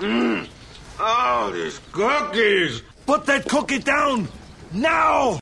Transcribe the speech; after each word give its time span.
Oh, 0.00 1.50
these 1.52 1.80
cookies! 1.90 2.82
Put 3.04 3.26
that 3.26 3.48
cookie 3.48 3.80
down! 3.80 4.28
Now! 4.72 5.38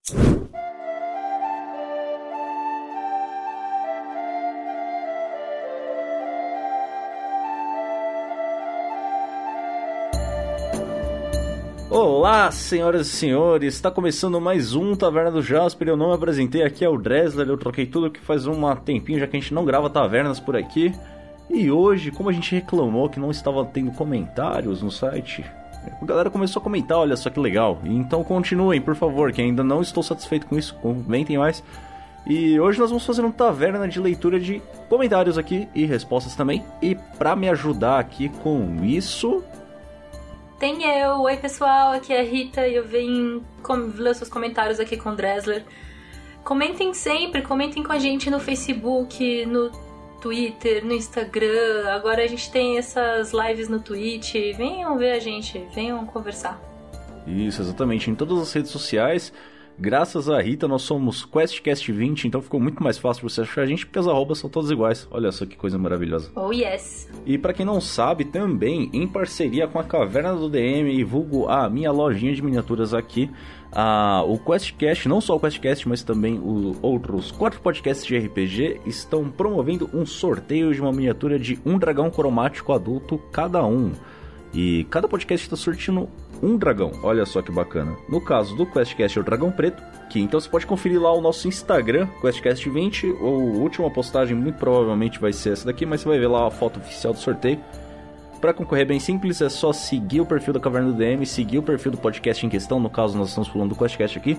Olá, 11.91 12.51
senhoras 12.51 13.09
e 13.09 13.11
senhores, 13.11 13.75
está 13.75 13.91
começando 13.91 14.41
mais 14.41 14.75
um 14.75 14.97
Taverna 14.97 15.33
do 15.33 15.43
Jasper. 15.43 15.89
Eu 15.89 15.99
não 15.99 16.09
me 16.09 16.15
apresentei 16.15 16.63
aqui, 16.63 16.83
é 16.83 16.89
o 16.89 16.97
Dresler. 16.97 17.47
Eu 17.47 17.59
troquei 17.59 17.85
tudo 17.85 18.11
que 18.11 18.21
faz 18.21 18.47
um 18.47 18.75
tempinho 18.77 19.19
já 19.19 19.27
que 19.27 19.37
a 19.37 19.41
gente 19.41 19.53
não 19.53 19.67
grava 19.67 19.91
tavernas 19.91 20.41
por 20.41 20.57
aqui. 20.57 20.95
E 21.49 21.71
hoje, 21.71 22.11
como 22.11 22.29
a 22.29 22.33
gente 22.33 22.55
reclamou 22.55 23.09
que 23.09 23.21
não 23.21 23.31
estava 23.31 23.65
tendo 23.65 23.93
comentários 23.93 24.83
no 24.83 24.91
site, 24.91 25.45
a 26.01 26.05
galera 26.05 26.31
começou 26.31 26.61
a 26.61 26.63
comentar, 26.63 26.99
olha 26.99 27.17
só 27.17 27.31
que 27.31 27.39
legal. 27.39 27.79
Então 27.85 28.25
continuem, 28.25 28.81
por 28.81 28.97
favor, 28.97 29.33
que 29.33 29.41
ainda 29.41 29.63
não 29.63 29.81
estou 29.81 30.03
satisfeito 30.03 30.47
com 30.47 30.59
isso, 30.59 30.75
comentem 30.77 31.39
mais. 31.39 31.63
E 32.27 32.59
hoje 32.59 32.81
nós 32.81 32.91
vamos 32.91 33.07
fazer 33.07 33.25
um 33.25 33.31
taverna 33.31 33.87
de 33.87 34.01
leitura 34.01 34.41
de 34.41 34.61
comentários 34.89 35.39
aqui 35.39 35.69
e 35.73 35.87
respostas 35.87 36.35
também. 36.35 36.65
E 36.83 36.97
para 37.17 37.37
me 37.37 37.49
ajudar 37.49 38.01
aqui 38.01 38.29
com 38.29 38.85
isso, 38.85 39.45
tem 40.59 40.83
eu. 40.85 41.21
Oi, 41.21 41.37
pessoal. 41.37 41.93
Aqui 41.93 42.13
é 42.13 42.21
a 42.21 42.25
Rita 42.25 42.67
e 42.67 42.75
eu 42.75 42.85
venho 42.85 43.45
ler 43.95 44.15
seus 44.15 44.31
comentários 44.31 44.81
aqui 44.81 44.97
com 44.97 45.11
o 45.11 45.15
Dresler. 45.15 45.65
Comentem 46.43 46.95
sempre, 46.95 47.43
comentem 47.43 47.83
com 47.83 47.93
a 47.93 47.99
gente 47.99 48.31
no 48.31 48.41
Facebook, 48.41 49.45
no 49.47 49.71
Twitter, 50.21 50.85
no 50.85 50.93
Instagram. 50.93 51.89
Agora 51.89 52.23
a 52.23 52.27
gente 52.27 52.51
tem 52.51 52.79
essas 52.79 53.33
lives 53.33 53.69
no 53.69 53.81
Twitch. 53.81 54.35
Venham 54.57 54.97
ver 54.97 55.13
a 55.13 55.19
gente, 55.19 55.59
venham 55.75 56.05
conversar. 56.07 56.61
Isso, 57.27 57.63
exatamente. 57.63 58.11
Em 58.11 58.15
todas 58.15 58.39
as 58.39 58.53
redes 58.53 58.71
sociais. 58.71 59.33
Graças 59.79 60.31
a 60.31 60.41
Rita, 60.41 60.67
nós 60.67 60.83
somos 60.83 61.27
QuestCast20, 61.27 62.25
então 62.25 62.41
ficou 62.41 62.59
muito 62.59 62.83
mais 62.83 62.97
fácil 62.97 63.29
você 63.29 63.43
achar 63.43 63.61
a 63.63 63.67
gente, 63.67 63.85
porque 63.85 63.99
as 63.99 64.09
arrobas 64.09 64.39
são 64.39 64.49
todas 64.49 64.71
iguais. 64.71 65.07
Olha 65.11 65.31
só 65.31 65.45
que 65.45 65.55
coisa 65.55 65.77
maravilhosa. 65.77 66.31
Oh, 66.35 66.51
yes. 66.51 67.07
E 67.27 67.37
para 67.37 67.53
quem 67.53 67.67
não 67.67 67.79
sabe, 67.79 68.25
também, 68.25 68.89
em 68.95 69.07
parceria 69.07 69.69
com 69.69 69.79
a 69.79 69.85
Caverna 69.85 70.35
do 70.35 70.49
DM 70.49 70.91
e 70.91 71.05
vulgo 71.05 71.47
a 71.47 71.69
minha 71.69 71.93
lojinha 71.93 72.35
de 72.35 72.41
miniaturas 72.43 72.95
aqui, 72.95 73.31
a, 73.71 74.23
o 74.27 74.39
QuestCast, 74.39 75.09
não 75.11 75.21
só 75.21 75.37
o 75.37 75.41
QuestCast, 75.41 75.87
mas 75.87 76.03
também 76.03 76.41
os 76.43 76.79
outros 76.81 77.31
quatro 77.31 77.61
podcasts 77.61 78.07
de 78.07 78.17
RPG, 78.17 78.81
estão 78.87 79.29
promovendo 79.29 79.91
um 79.93 80.07
sorteio 80.07 80.73
de 80.73 80.81
uma 80.81 80.91
miniatura 80.91 81.39
de 81.39 81.59
um 81.67 81.79
dragão 81.79 82.11
cromático 82.11 82.73
adulto 82.73 83.19
cada 83.31 83.63
um. 83.67 83.93
E 84.55 84.85
cada 84.85 85.07
podcast 85.07 85.45
está 85.47 85.57
sortindo 85.57 86.09
um 86.43 86.57
dragão. 86.57 86.93
Olha 87.03 87.25
só 87.27 87.43
que 87.43 87.53
bacana. 87.53 87.97
No 88.09 88.21
caso 88.21 88.57
do 88.57 88.67
QuestCast 88.67 89.19
é 89.19 89.21
o 89.21 89.25
Dragão 89.25 89.51
Preto, 89.51 89.83
que 90.09 90.21
então 90.21 90.39
você 90.41 90.49
pode 90.49 90.67
conferir 90.67 91.01
lá 91.01 91.13
o 91.13 91.21
nosso 91.21 91.49
Instagram, 91.49 92.09
QuestCast20, 92.21 93.17
ou 93.21 93.41
última 93.61 93.91
postagem 93.91 94.37
muito 94.37 94.59
provavelmente 94.59 95.19
vai 95.19 95.33
ser 95.33 95.53
essa 95.53 95.67
daqui, 95.67 95.85
mas 95.87 96.01
você 96.01 96.09
vai 96.09 96.19
ver 96.19 96.29
lá 96.29 96.47
a 96.47 96.51
foto 96.51 96.79
oficial 96.79 97.13
do 97.13 97.19
sorteio. 97.19 97.59
Para 98.41 98.53
concorrer 98.53 98.87
bem 98.87 99.01
simples, 99.01 99.41
é 99.41 99.49
só 99.49 99.73
seguir 99.73 100.21
o 100.21 100.27
perfil 100.27 100.53
da 100.53 100.61
Caverna 100.61 100.93
do 100.93 100.95
DM, 100.95 101.25
seguir 101.25 101.59
o 101.59 101.63
perfil 101.63 101.93
do 101.93 101.99
podcast 101.99 102.45
em 102.45 102.49
questão, 102.51 102.79
no 102.79 102.91
caso 102.91 103.17
nós 103.17 103.29
estamos 103.29 103.49
falando 103.49 103.71
do 103.71 103.75
QuestCast 103.75 104.19
aqui, 104.19 104.39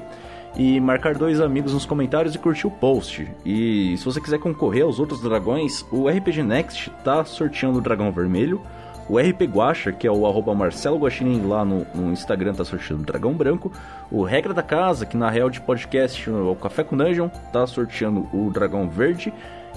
e 0.56 0.80
marcar 0.80 1.16
dois 1.16 1.42
amigos 1.42 1.74
nos 1.74 1.86
comentários 1.86 2.36
e 2.36 2.38
curtir 2.38 2.68
o 2.68 2.72
post. 2.72 3.28
E 3.44 3.98
se 3.98 4.06
você 4.06 4.22
quiser 4.22 4.40
concorrer 4.40 4.84
aos 4.84 5.00
outros 5.00 5.20
dragões, 5.22 5.84
o 5.92 6.08
RPG 6.08 6.44
Next 6.44 6.92
está 6.92 7.26
sorteando 7.26 7.80
o 7.80 7.82
dragão 7.82 8.12
vermelho, 8.12 8.62
o 9.10 9.18
RP 9.18 9.44
Guacha, 9.44 9.92
que 9.92 10.06
é 10.06 10.12
o 10.12 10.28
arroba 10.28 10.54
Marcelo 10.54 10.98
Guaxinim 10.98 11.48
lá 11.48 11.64
no, 11.64 11.86
no, 11.96 12.12
Instagram, 12.12 12.54
tá 12.54 12.66
sorteando 12.66 13.04
o 13.04 13.06
Dragão 13.06 13.34
Branco. 13.34 13.72
O 14.12 14.24
Regra 14.24 14.54
da 14.54 14.64
Casa, 14.64 15.06
que 15.06 15.16
na 15.16 15.30
real 15.30 15.50
de 15.50 15.62
podcast, 15.62 16.30
o 16.30 16.56
Café 16.56 16.84
com 16.84 16.98
Dungeon, 16.98 17.30
tá 17.52 17.66
sorteando 17.66 18.28
o 18.34 18.52
Dragão 18.52 18.90
Verde. 18.90 19.34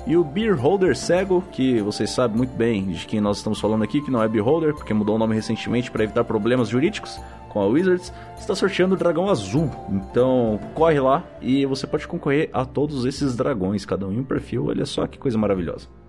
E 0.06 0.16
o 0.16 0.24
Beer 0.24 0.58
Holder 0.58 0.96
Cego, 0.96 1.44
que 1.52 1.80
vocês 1.80 2.10
sabem 2.10 2.36
muito 2.38 2.54
bem 2.54 2.86
de 2.86 3.06
quem 3.06 3.20
nós 3.20 3.36
estamos 3.36 3.60
falando 3.60 3.84
aqui, 3.84 4.00
que 4.00 4.10
não 4.10 4.22
é 4.22 4.26
Beer 4.26 4.44
Holder, 4.44 4.74
porque 4.74 4.94
mudou 4.94 5.14
o 5.14 5.18
nome 5.18 5.34
recentemente 5.34 5.90
para 5.90 6.02
evitar 6.02 6.24
problemas 6.24 6.68
jurídicos 6.68 7.20
com 7.50 7.60
a 7.60 7.66
Wizards, 7.66 8.12
está 8.38 8.54
sorteando 8.54 8.94
o 8.94 8.98
Dragão 8.98 9.28
Azul. 9.28 9.70
Então 9.90 10.58
corre 10.74 10.98
lá 10.98 11.22
e 11.40 11.66
você 11.66 11.86
pode 11.86 12.08
concorrer 12.08 12.48
a 12.52 12.64
todos 12.64 13.04
esses 13.04 13.36
dragões, 13.36 13.84
cada 13.84 14.06
um 14.06 14.12
em 14.12 14.20
um 14.20 14.24
perfil. 14.24 14.66
Olha 14.68 14.86
só 14.86 15.06
que 15.06 15.18
coisa 15.18 15.36
maravilhosa. 15.36 15.99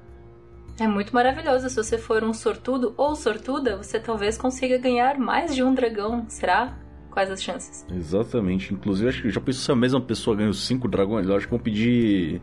É 0.81 0.87
muito 0.87 1.13
maravilhoso. 1.13 1.69
Se 1.69 1.75
você 1.75 1.95
for 1.95 2.23
um 2.23 2.33
sortudo 2.33 2.95
ou 2.97 3.15
sortuda, 3.15 3.77
você 3.77 3.99
talvez 3.99 4.35
consiga 4.35 4.79
ganhar 4.79 5.15
mais 5.19 5.53
de 5.53 5.61
um 5.61 5.75
dragão. 5.75 6.25
Será? 6.27 6.75
Quais 7.11 7.29
as 7.29 7.43
chances? 7.43 7.85
Exatamente. 7.93 8.73
Inclusive, 8.73 9.09
acho 9.09 9.21
que 9.21 9.29
já 9.29 9.39
pensou 9.39 9.61
se 9.61 9.71
a 9.71 9.75
mesma 9.75 10.01
pessoa 10.01 10.35
ganha 10.35 10.49
os 10.49 10.65
cinco 10.65 10.87
dragões. 10.87 11.27
Eu 11.27 11.35
acho 11.35 11.45
que 11.45 11.51
vão 11.51 11.59
pedir. 11.59 12.41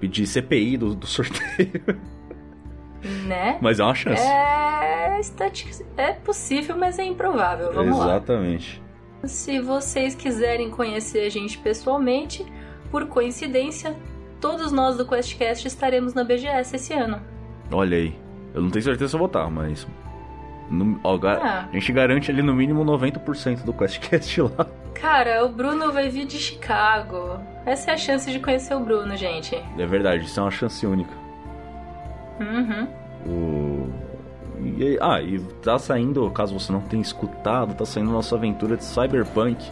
pedir 0.00 0.26
CPI 0.26 0.76
do, 0.76 0.94
do 0.94 1.06
sorteio. 1.06 1.70
Né? 3.28 3.56
Mas 3.62 3.78
é 3.78 3.84
uma 3.84 3.94
chance. 3.94 4.20
É. 4.20 5.20
É 5.96 6.12
possível, 6.14 6.76
mas 6.76 6.98
é 6.98 7.04
improvável. 7.04 7.72
Vamos 7.72 7.96
Exatamente. 7.96 8.00
lá. 8.00 8.16
Exatamente. 8.16 8.82
Se 9.22 9.60
vocês 9.60 10.16
quiserem 10.16 10.68
conhecer 10.68 11.20
a 11.20 11.28
gente 11.28 11.58
pessoalmente, 11.58 12.44
por 12.90 13.06
coincidência, 13.06 13.96
todos 14.40 14.72
nós 14.72 14.96
do 14.96 15.06
QuestCast 15.06 15.68
estaremos 15.68 16.12
na 16.12 16.24
BGS 16.24 16.74
esse 16.74 16.92
ano. 16.92 17.22
Olha 17.70 17.96
aí. 17.96 18.14
Eu 18.54 18.62
não 18.62 18.70
tenho 18.70 18.82
certeza 18.82 19.08
se 19.08 19.14
eu 19.14 19.18
vou 19.18 19.26
estar, 19.26 19.48
mas. 19.50 19.86
No, 20.70 21.00
ó, 21.02 21.18
ah. 21.24 21.68
A 21.70 21.72
gente 21.72 21.92
garante 21.92 22.30
ali 22.30 22.42
no 22.42 22.54
mínimo 22.54 22.84
90% 22.84 23.64
do 23.64 23.72
QuestCast 23.72 24.40
lá. 24.42 24.66
Cara, 24.94 25.44
o 25.44 25.48
Bruno 25.48 25.92
vai 25.92 26.08
vir 26.08 26.26
de 26.26 26.38
Chicago. 26.38 27.40
Essa 27.64 27.92
é 27.92 27.94
a 27.94 27.96
chance 27.96 28.30
de 28.30 28.40
conhecer 28.40 28.74
o 28.74 28.80
Bruno, 28.80 29.16
gente. 29.16 29.54
É 29.78 29.86
verdade, 29.86 30.24
isso 30.24 30.40
é 30.40 30.42
uma 30.42 30.50
chance 30.50 30.84
única. 30.86 31.12
Uhum. 32.40 32.88
O... 33.26 34.08
E, 34.60 34.98
ah, 35.00 35.22
e 35.22 35.38
tá 35.62 35.78
saindo, 35.78 36.28
caso 36.30 36.58
você 36.58 36.72
não 36.72 36.80
tenha 36.80 37.00
escutado, 37.00 37.74
tá 37.74 37.84
saindo 37.84 38.10
nossa 38.10 38.34
aventura 38.34 38.76
de 38.76 38.84
Cyberpunk. 38.84 39.70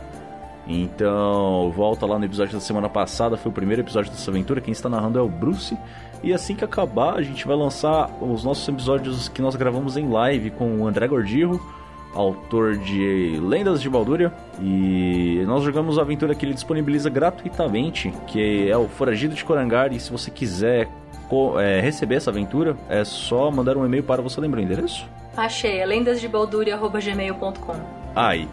Então, 0.67 1.71
volta 1.71 2.05
lá 2.07 2.19
no 2.19 2.25
episódio 2.25 2.55
da 2.55 2.61
semana 2.61 2.89
passada, 2.89 3.37
foi 3.37 3.51
o 3.51 3.55
primeiro 3.55 3.83
episódio 3.83 4.11
dessa 4.11 4.31
aventura. 4.31 4.61
Quem 4.61 4.73
está 4.73 4.89
narrando 4.89 5.19
é 5.19 5.23
o 5.23 5.29
Bruce. 5.29 5.79
E 6.23 6.33
assim 6.33 6.57
que 6.57 6.65
acabar, 6.65 7.15
a 7.15 7.23
gente 7.23 7.47
vai 7.47 7.57
lançar 7.57 8.11
os 8.21 8.43
nossos 8.43 8.67
episódios 8.67 9.29
que 9.29 9.41
nós 9.41 9.55
gravamos 9.55 9.97
em 9.97 10.09
live 10.09 10.51
com 10.51 10.81
o 10.81 10.87
André 10.87 11.07
Gordirro, 11.07 11.61
autor 12.13 12.77
de 12.79 13.39
Lendas 13.41 13.81
de 13.81 13.89
Baldúria. 13.89 14.33
E 14.61 15.45
nós 15.47 15.63
jogamos 15.63 15.99
a 15.99 16.03
aventura 16.03 16.35
que 16.35 16.45
ele 16.45 16.55
disponibiliza 16.55 17.09
gratuitamente, 17.09 18.13
que 18.27 18.69
é 18.69 18.77
o 18.77 18.89
Foragido 18.89 19.35
de 19.35 19.45
Corangar. 19.45 19.93
E 19.93 20.01
se 20.01 20.11
você 20.11 20.31
quiser 20.31 20.89
é, 21.61 21.81
receber 21.81 22.17
essa 22.17 22.31
aventura, 22.31 22.77
é 22.89 23.05
só 23.05 23.51
mandar 23.51 23.77
um 23.77 23.85
e-mail 23.85 24.03
para 24.03 24.21
você 24.23 24.41
lembrar 24.41 24.61
o 24.61 24.65
endereço? 24.65 25.07
Achei, 25.37 25.79
é 25.79 25.87
lendasdebaldúria.gmail.com. 25.87 27.77
Aí. 28.15 28.49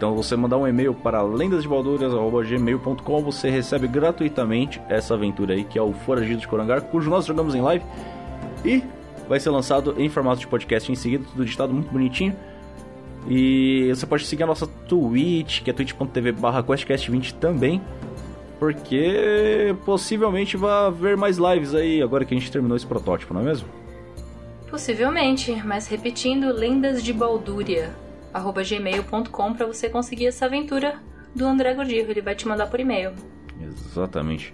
Então 0.00 0.14
você 0.14 0.34
mandar 0.34 0.56
um 0.56 0.66
e-mail 0.66 0.94
para 0.94 1.20
lendasdebalduras.gmail.com 1.20 3.22
você 3.22 3.50
recebe 3.50 3.86
gratuitamente 3.86 4.80
essa 4.88 5.12
aventura 5.12 5.52
aí, 5.52 5.62
que 5.62 5.78
é 5.78 5.82
o 5.82 5.92
Foragido 5.92 6.40
de 6.40 6.48
Corangar, 6.48 6.80
cujo 6.84 7.10
nós 7.10 7.26
jogamos 7.26 7.54
em 7.54 7.60
live. 7.60 7.84
E 8.64 8.82
vai 9.28 9.38
ser 9.38 9.50
lançado 9.50 9.94
em 9.98 10.08
formato 10.08 10.40
de 10.40 10.46
podcast 10.46 10.90
em 10.90 10.94
seguida, 10.94 11.26
tudo 11.30 11.42
editado 11.42 11.74
muito 11.74 11.92
bonitinho. 11.92 12.34
E 13.28 13.92
você 13.94 14.06
pode 14.06 14.24
seguir 14.24 14.44
a 14.44 14.46
nossa 14.46 14.66
Twitch, 14.66 15.60
que 15.60 15.68
é 15.68 15.72
twitch.tv 15.74 16.32
barra 16.32 16.62
QuestCast20 16.62 17.34
também. 17.34 17.82
Porque 18.58 19.76
possivelmente 19.84 20.56
vai 20.56 20.86
haver 20.86 21.14
mais 21.14 21.36
lives 21.36 21.74
aí 21.74 22.00
agora 22.00 22.24
que 22.24 22.34
a 22.34 22.38
gente 22.38 22.50
terminou 22.50 22.74
esse 22.74 22.86
protótipo, 22.86 23.34
não 23.34 23.42
é 23.42 23.44
mesmo? 23.44 23.68
Possivelmente, 24.70 25.62
mas 25.62 25.88
repetindo, 25.88 26.50
Lendas 26.54 27.04
de 27.04 27.12
Baldúria 27.12 27.94
gmail.com 28.32 29.54
para 29.54 29.66
você 29.66 29.88
conseguir 29.88 30.26
essa 30.26 30.46
aventura 30.46 31.00
do 31.34 31.46
André 31.46 31.74
Gordirro. 31.74 32.10
Ele 32.10 32.22
vai 32.22 32.34
te 32.34 32.46
mandar 32.46 32.68
por 32.68 32.80
e-mail. 32.80 33.12
Exatamente. 33.60 34.52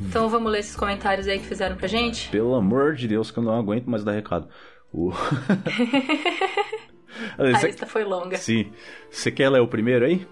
Então 0.00 0.28
vamos 0.28 0.50
ler 0.50 0.60
esses 0.60 0.76
comentários 0.76 1.28
aí 1.28 1.38
que 1.38 1.46
fizeram 1.46 1.76
pra 1.76 1.86
gente? 1.86 2.30
Pelo 2.30 2.54
amor 2.54 2.94
de 2.94 3.06
Deus, 3.06 3.30
que 3.30 3.38
eu 3.38 3.42
não 3.42 3.58
aguento 3.58 3.86
mais 3.86 4.02
dar 4.02 4.12
recado. 4.12 4.48
Uh. 4.92 5.12
a 7.38 7.58
cê... 7.58 7.66
lista 7.66 7.86
foi 7.86 8.04
longa. 8.04 8.36
Sim. 8.36 8.72
Você 9.10 9.30
quer 9.30 9.50
ler 9.50 9.60
o 9.60 9.68
primeiro 9.68 10.06
aí? 10.06 10.26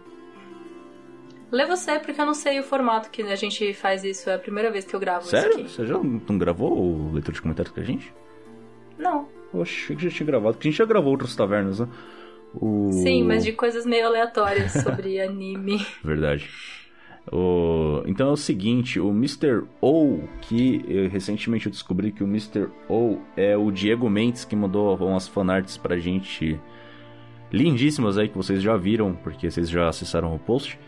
Lê 1.50 1.64
você, 1.64 1.99
porque 1.99 2.20
eu 2.20 2.26
não 2.26 2.34
sei 2.34 2.61
o 2.61 2.62
formato 2.62 3.11
que 3.11 3.22
a 3.22 3.37
gente 3.37 3.72
faz 3.75 4.04
isso. 4.04 4.28
É 4.28 4.34
a 4.34 4.38
primeira 4.38 4.70
vez 4.70 4.84
que 4.84 4.94
eu 4.94 5.00
gravo 5.00 5.26
Sério? 5.26 5.50
isso 5.50 5.61
aqui. 5.61 5.70
Você 5.70 5.87
já 5.87 5.99
não 5.99 6.38
gravou 6.38 6.78
o 6.78 7.12
leitura 7.12 7.34
de 7.34 7.43
comentários 7.43 7.75
com 7.75 7.81
a 7.81 7.84
gente? 7.84 8.14
Não. 8.99 9.28
Oxe, 9.52 9.94
que 9.94 10.04
já 10.04 10.11
tinha 10.11 10.26
gravado. 10.26 10.54
Porque 10.54 10.69
a 10.69 10.70
gente 10.70 10.78
já 10.78 10.84
gravou 10.84 11.12
outras 11.12 11.34
tavernas, 11.34 11.81
né? 11.81 11.88
O... 12.54 12.90
Sim, 12.92 13.24
mas 13.24 13.44
de 13.44 13.52
coisas 13.52 13.84
meio 13.84 14.06
aleatórias 14.06 14.72
sobre 14.72 15.20
anime. 15.22 15.84
Verdade. 16.02 16.48
O... 17.30 18.02
Então 18.06 18.28
é 18.28 18.32
o 18.32 18.36
seguinte, 18.36 18.98
o 18.98 19.10
Mr. 19.10 19.64
O, 19.80 20.20
que 20.40 20.84
eu, 20.88 21.08
recentemente 21.08 21.66
eu 21.66 21.72
descobri 21.72 22.10
que 22.10 22.24
o 22.24 22.26
Mr. 22.26 22.68
O 22.88 23.18
é 23.36 23.56
o 23.56 23.70
Diego 23.70 24.08
Mendes 24.08 24.44
que 24.44 24.56
mandou 24.56 24.96
umas 24.96 25.28
fanarts 25.28 25.76
pra 25.76 25.98
gente 25.98 26.58
lindíssimas 27.52 28.18
aí 28.18 28.28
que 28.28 28.36
vocês 28.36 28.62
já 28.62 28.76
viram, 28.76 29.14
porque 29.14 29.50
vocês 29.50 29.68
já 29.68 29.88
acessaram 29.88 30.34
o 30.34 30.38
post. 30.38 30.78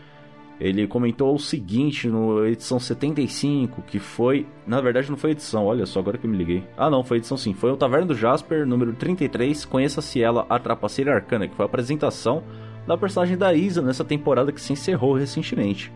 Ele 0.61 0.85
comentou 0.85 1.33
o 1.33 1.39
seguinte 1.39 2.07
no 2.07 2.45
edição 2.45 2.79
75, 2.79 3.81
que 3.81 3.97
foi. 3.97 4.45
Na 4.67 4.79
verdade, 4.79 5.09
não 5.09 5.17
foi 5.17 5.31
edição, 5.31 5.65
olha 5.65 5.87
só, 5.87 5.99
agora 5.99 6.19
que 6.19 6.27
eu 6.27 6.29
me 6.29 6.37
liguei. 6.37 6.63
Ah, 6.77 6.87
não, 6.87 7.03
foi 7.03 7.17
edição 7.17 7.35
sim. 7.35 7.51
Foi 7.51 7.71
o 7.71 7.75
Taverna 7.75 8.05
do 8.05 8.13
Jasper, 8.13 8.63
número 8.67 8.93
33. 8.93 9.65
Conheça-se 9.65 10.21
ela, 10.21 10.45
a 10.47 10.59
Trapaceira 10.59 11.15
Arcana, 11.15 11.47
que 11.47 11.55
foi 11.55 11.65
a 11.65 11.67
apresentação 11.67 12.43
da 12.85 12.95
personagem 12.95 13.35
da 13.35 13.51
Isa 13.55 13.81
nessa 13.81 14.05
temporada 14.05 14.51
que 14.51 14.61
se 14.61 14.71
encerrou 14.71 15.15
recentemente. 15.15 15.91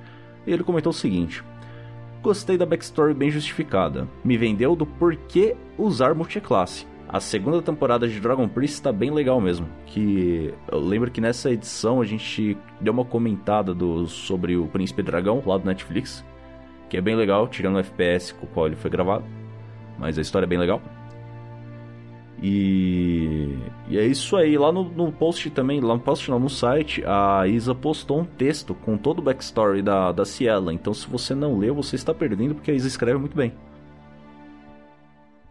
E 0.48 0.52
ele 0.52 0.64
comentou 0.64 0.90
o 0.90 0.94
seguinte: 0.94 1.44
Gostei 2.24 2.58
da 2.58 2.66
backstory 2.66 3.14
bem 3.14 3.30
justificada. 3.30 4.08
Me 4.24 4.36
vendeu 4.36 4.76
do 4.76 4.84
porquê 4.84 5.56
usar 5.78 6.16
multiclasse. 6.16 6.88
A 7.08 7.20
segunda 7.20 7.62
temporada 7.62 8.08
de 8.08 8.20
Dragon 8.20 8.48
Priest 8.48 8.76
está 8.76 8.92
bem 8.92 9.12
legal 9.12 9.40
mesmo. 9.40 9.68
Que 9.86 10.54
eu 10.72 10.80
lembro 10.80 11.12
que 11.12 11.22
nessa 11.22 11.52
edição 11.52 12.02
a 12.02 12.06
gente 12.06 12.58
deu 12.82 12.92
uma 12.92 13.06
comentada 13.06 13.74
do, 13.74 14.08
sobre 14.08 14.58
o 14.58 14.68
Príncipe 14.68 15.04
Dragão 15.04 15.42
lá 15.46 15.58
do 15.58 15.66
Netflix, 15.66 16.26
que 16.90 16.98
é 16.98 17.02
bem 17.02 17.16
legal, 17.16 17.48
tirando 17.48 17.76
o 17.76 17.80
FPS 17.80 18.34
com 18.34 18.46
o 18.46 18.50
qual 18.50 18.68
ele 18.68 18.76
foi 18.76 18.90
gravado. 18.90 19.24
Mas 19.98 20.18
a 20.18 20.22
história 20.22 20.46
é 20.46 20.50
bem 20.50 20.58
legal. 20.58 20.82
E, 22.42 23.56
e 23.88 23.98
é 23.98 24.06
isso 24.06 24.36
aí. 24.36 24.58
Lá 24.58 24.72
no, 24.72 24.84
no, 24.84 25.12
post 25.12 25.50
também, 25.52 25.80
lá 25.80 25.94
no 25.94 26.00
post 26.00 26.30
não, 26.30 26.40
no 26.40 26.50
site, 26.50 27.04
a 27.06 27.48
Isa 27.48 27.74
postou 27.74 28.20
um 28.20 28.26
texto 28.26 28.74
com 28.74 28.98
todo 28.98 29.20
o 29.20 29.22
backstory 29.22 29.82
da, 29.82 30.12
da 30.12 30.26
Ciela. 30.26 30.74
Então 30.74 30.94
se 30.94 31.08
você 31.08 31.34
não 31.34 31.58
leu, 31.58 31.76
você 31.76 31.96
está 31.96 32.14
perdendo, 32.14 32.56
porque 32.56 32.72
a 32.72 32.74
Isa 32.74 32.88
escreve 32.88 33.18
muito 33.18 33.38
bem. 33.38 33.54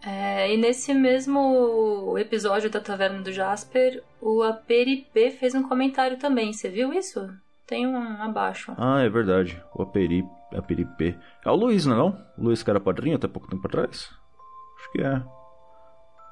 É, 0.07 0.53
e 0.53 0.57
nesse 0.57 0.93
mesmo 0.93 2.15
episódio 2.19 2.69
da 2.69 2.81
Taverna 2.81 3.23
do 3.23 3.33
Jasper, 3.33 4.03
o 4.21 4.43
Aperipê 4.43 5.31
fez 5.31 5.55
um 5.55 5.67
comentário 5.67 6.19
também. 6.19 6.53
Você 6.53 6.69
viu 6.69 6.93
isso? 6.93 7.27
Tem 7.67 7.87
um 7.87 8.23
abaixo. 8.23 8.75
Ah, 8.77 9.01
é 9.01 9.09
verdade. 9.09 9.63
O 9.75 9.83
Aperi, 9.83 10.23
Aperipê. 10.55 11.17
É 11.45 11.51
o 11.51 11.55
Luiz, 11.55 11.87
não 11.87 11.95
é 11.95 11.99
não? 11.99 12.27
O 12.37 12.45
Luiz 12.45 12.63
que 12.63 12.69
era 12.69 12.79
padrinho 12.79 13.17
até 13.17 13.27
pouco 13.27 13.49
tempo 13.49 13.67
atrás? 13.67 14.11
Acho 14.79 14.93
que 14.93 15.03
é. 15.03 15.23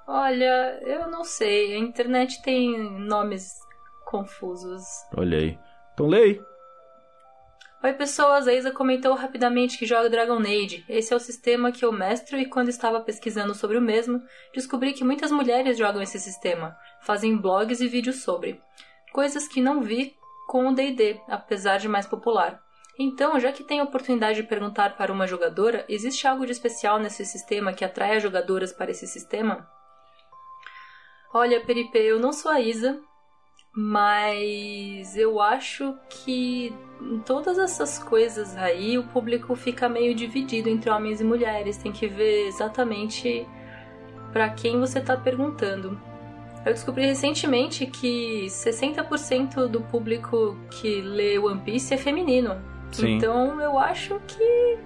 Olha, 0.07 0.79
eu 0.83 1.11
não 1.11 1.25
sei. 1.25 1.75
A 1.75 1.79
internet 1.79 2.43
tem 2.43 2.79
nomes 3.01 3.59
confusos. 4.05 4.85
Olha 5.17 5.39
aí. 5.39 5.59
Então 5.95 6.07
leia 6.07 6.25
aí. 6.25 6.41
Oi 7.85 7.93
pessoas, 7.95 8.47
a 8.47 8.53
Isa 8.55 8.71
comentou 8.71 9.13
rapidamente 9.13 9.77
que 9.77 9.85
joga 9.85 10.09
Dragon 10.09 10.39
Age. 10.39 10.85
Esse 10.89 11.13
é 11.13 11.17
o 11.17 11.19
sistema 11.19 11.73
que 11.73 11.85
eu 11.85 11.91
mestro 11.91 12.39
e 12.39 12.47
quando 12.47 12.69
estava 12.69 13.01
pesquisando 13.01 13.57
sobre 13.57 13.77
o 13.77 13.83
mesmo, 13.83 14.23
descobri 14.55 14.93
que 14.93 15.03
muitas 15.03 15.33
mulheres 15.33 15.77
jogam 15.77 16.01
esse 16.01 16.21
sistema, 16.21 16.77
fazem 17.01 17.37
blogs 17.37 17.81
e 17.81 17.89
vídeos 17.89 18.23
sobre. 18.23 18.63
Coisas 19.13 19.49
que 19.49 19.61
não 19.61 19.83
vi 19.83 20.15
com 20.47 20.69
o 20.69 20.73
D&D, 20.73 21.21
apesar 21.27 21.79
de 21.79 21.89
mais 21.89 22.07
popular. 22.07 22.63
Então, 22.97 23.41
já 23.41 23.51
que 23.51 23.65
tenho 23.65 23.83
a 23.83 23.87
oportunidade 23.87 24.41
de 24.41 24.47
perguntar 24.47 24.97
para 24.97 25.13
uma 25.13 25.27
jogadora, 25.27 25.85
existe 25.89 26.25
algo 26.25 26.47
de 26.47 26.53
especial 26.53 27.01
nesse 27.01 27.25
sistema 27.25 27.73
que 27.73 27.85
atrai 27.85 28.15
as 28.17 28.23
jogadoras 28.23 28.73
para 28.73 28.93
esse 28.93 29.09
sistema? 29.09 29.69
Olha, 31.35 31.61
Peripe, 31.67 31.99
eu 31.99 32.21
não 32.21 32.33
sou 32.33 32.53
a 32.53 32.61
Isa, 32.61 33.01
mas 33.75 35.17
eu 35.17 35.41
acho 35.41 35.99
que 36.09 36.73
em 37.11 37.19
todas 37.19 37.59
essas 37.59 37.99
coisas 37.99 38.57
aí 38.57 38.97
o 38.99 39.05
público 39.05 39.55
fica 39.55 39.89
meio 39.89 40.15
dividido 40.15 40.69
entre 40.69 40.91
homens 40.91 41.21
e 41.21 41.25
mulheres. 41.25 41.77
Tem 41.77 41.93
que 41.93 42.07
ver 42.07 42.47
exatamente 42.47 43.47
para 44.33 44.49
quem 44.51 44.79
você 44.79 44.99
está 44.99 45.17
perguntando. 45.17 45.99
Eu 46.65 46.73
descobri 46.73 47.05
recentemente 47.05 47.87
que 47.87 48.47
60% 48.47 49.67
do 49.67 49.81
público 49.81 50.57
que 50.71 51.01
lê 51.01 51.39
One 51.39 51.61
Piece 51.61 51.93
é 51.93 51.97
feminino. 51.97 52.57
Sim. 52.93 53.17
Então 53.17 53.61
eu 53.61 53.79
acho 53.79 54.21
que 54.29 54.79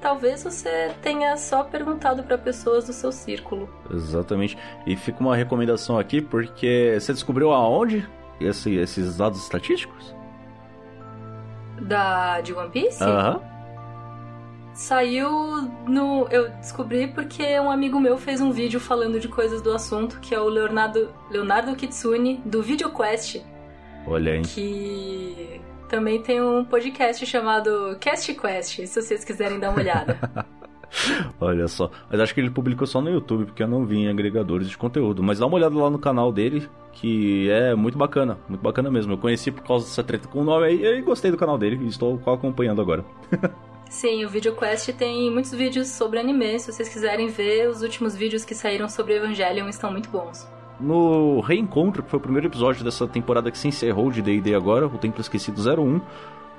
talvez 0.00 0.42
você 0.42 0.90
tenha 1.00 1.36
só 1.36 1.62
perguntado 1.62 2.22
para 2.24 2.36
pessoas 2.36 2.86
do 2.86 2.92
seu 2.92 3.12
círculo. 3.12 3.68
Exatamente. 3.92 4.58
E 4.86 4.96
fica 4.96 5.20
uma 5.20 5.36
recomendação 5.36 5.98
aqui 5.98 6.20
porque 6.20 6.96
você 6.98 7.12
descobriu 7.12 7.52
aonde 7.52 8.08
esse, 8.40 8.74
esses 8.74 9.16
dados 9.16 9.40
estatísticos? 9.42 10.14
Da 11.80 12.40
de 12.40 12.52
One 12.52 12.70
Piece? 12.70 13.02
Aham. 13.02 13.36
Uhum. 13.36 13.50
Saiu 14.74 15.30
no. 15.86 16.26
Eu 16.30 16.48
descobri 16.50 17.08
porque 17.08 17.58
um 17.58 17.70
amigo 17.70 18.00
meu 18.00 18.16
fez 18.16 18.40
um 18.40 18.50
vídeo 18.50 18.80
falando 18.80 19.20
de 19.20 19.28
coisas 19.28 19.60
do 19.60 19.72
assunto, 19.72 20.20
que 20.20 20.34
é 20.34 20.40
o 20.40 20.48
Leonardo, 20.48 21.12
Leonardo 21.30 21.74
Kitsune, 21.76 22.40
do 22.44 22.62
VideoQuest. 22.62 23.42
Olha 24.06 24.32
aí. 24.32 24.42
Que 24.42 25.60
também 25.88 26.22
tem 26.22 26.40
um 26.40 26.64
podcast 26.64 27.26
chamado 27.26 27.96
Cast 28.00 28.32
Quest, 28.32 28.86
se 28.86 29.02
vocês 29.02 29.24
quiserem 29.24 29.58
dar 29.58 29.70
uma 29.70 29.80
olhada. 29.80 30.16
Olha 31.40 31.68
só. 31.68 31.90
Mas 32.10 32.20
acho 32.20 32.34
que 32.34 32.40
ele 32.40 32.50
publicou 32.50 32.86
só 32.86 33.00
no 33.00 33.10
YouTube, 33.10 33.46
porque 33.46 33.62
eu 33.62 33.68
não 33.68 33.84
vi 33.84 33.98
em 33.98 34.08
agregadores 34.08 34.68
de 34.68 34.76
conteúdo. 34.76 35.22
Mas 35.22 35.38
dá 35.38 35.46
uma 35.46 35.56
olhada 35.56 35.76
lá 35.76 35.90
no 35.90 35.98
canal 35.98 36.32
dele, 36.32 36.68
que 36.92 37.48
é 37.50 37.74
muito 37.74 37.96
bacana. 37.96 38.38
Muito 38.48 38.62
bacana 38.62 38.90
mesmo. 38.90 39.12
Eu 39.12 39.18
conheci 39.18 39.50
por 39.50 39.62
causa 39.62 39.86
dessa 39.86 40.02
treta 40.02 40.28
com 40.28 40.40
o 40.40 40.44
nome 40.44 40.66
aí 40.66 40.84
e 40.84 41.02
gostei 41.02 41.30
do 41.30 41.36
canal 41.36 41.58
dele 41.58 41.78
e 41.82 41.88
estou 41.88 42.20
acompanhando 42.26 42.80
agora. 42.80 43.04
Sim, 43.90 44.24
o 44.24 44.28
VideoQuest 44.28 44.92
tem 44.92 45.32
muitos 45.32 45.50
vídeos 45.50 45.88
sobre 45.88 46.20
anime. 46.20 46.60
Se 46.60 46.72
vocês 46.72 46.88
quiserem 46.88 47.26
ver, 47.26 47.68
os 47.68 47.82
últimos 47.82 48.14
vídeos 48.14 48.44
que 48.44 48.54
saíram 48.54 48.88
sobre 48.88 49.16
Evangelion 49.16 49.68
estão 49.68 49.90
muito 49.90 50.08
bons. 50.08 50.48
No 50.78 51.40
Reencontro, 51.40 52.02
que 52.02 52.08
foi 52.08 52.18
o 52.18 52.22
primeiro 52.22 52.46
episódio 52.46 52.84
dessa 52.84 53.06
temporada 53.06 53.50
que 53.50 53.58
se 53.58 53.66
encerrou 53.66 54.10
de 54.10 54.22
D&D 54.22 54.54
agora, 54.54 54.86
o 54.86 54.96
Templo 54.96 55.20
Esquecido 55.20 55.60
01, 55.60 56.00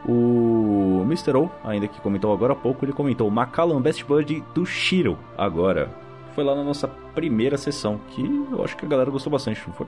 o 0.08 1.02
Mr. 1.06 1.36
O, 1.38 1.52
ainda 1.64 1.88
que 1.88 2.02
comentou 2.02 2.34
agora 2.34 2.54
há 2.54 2.56
pouco, 2.56 2.84
ele 2.84 2.94
comentou 2.94 3.30
Macallan 3.30 3.82
Best 3.82 4.04
Bud 4.04 4.44
do 4.54 4.66
Shiro 4.66 5.18
agora. 5.38 5.92
Foi 6.34 6.44
lá 6.44 6.56
na 6.56 6.64
nossa 6.64 6.88
primeira 6.88 7.58
sessão, 7.58 8.00
que 8.10 8.24
eu 8.52 8.64
acho 8.64 8.76
que 8.78 8.86
a 8.86 8.90
galera 8.90 9.12
gostou 9.12 9.32
bastante, 9.32 9.62
não 9.68 9.74
foi? 9.74 9.88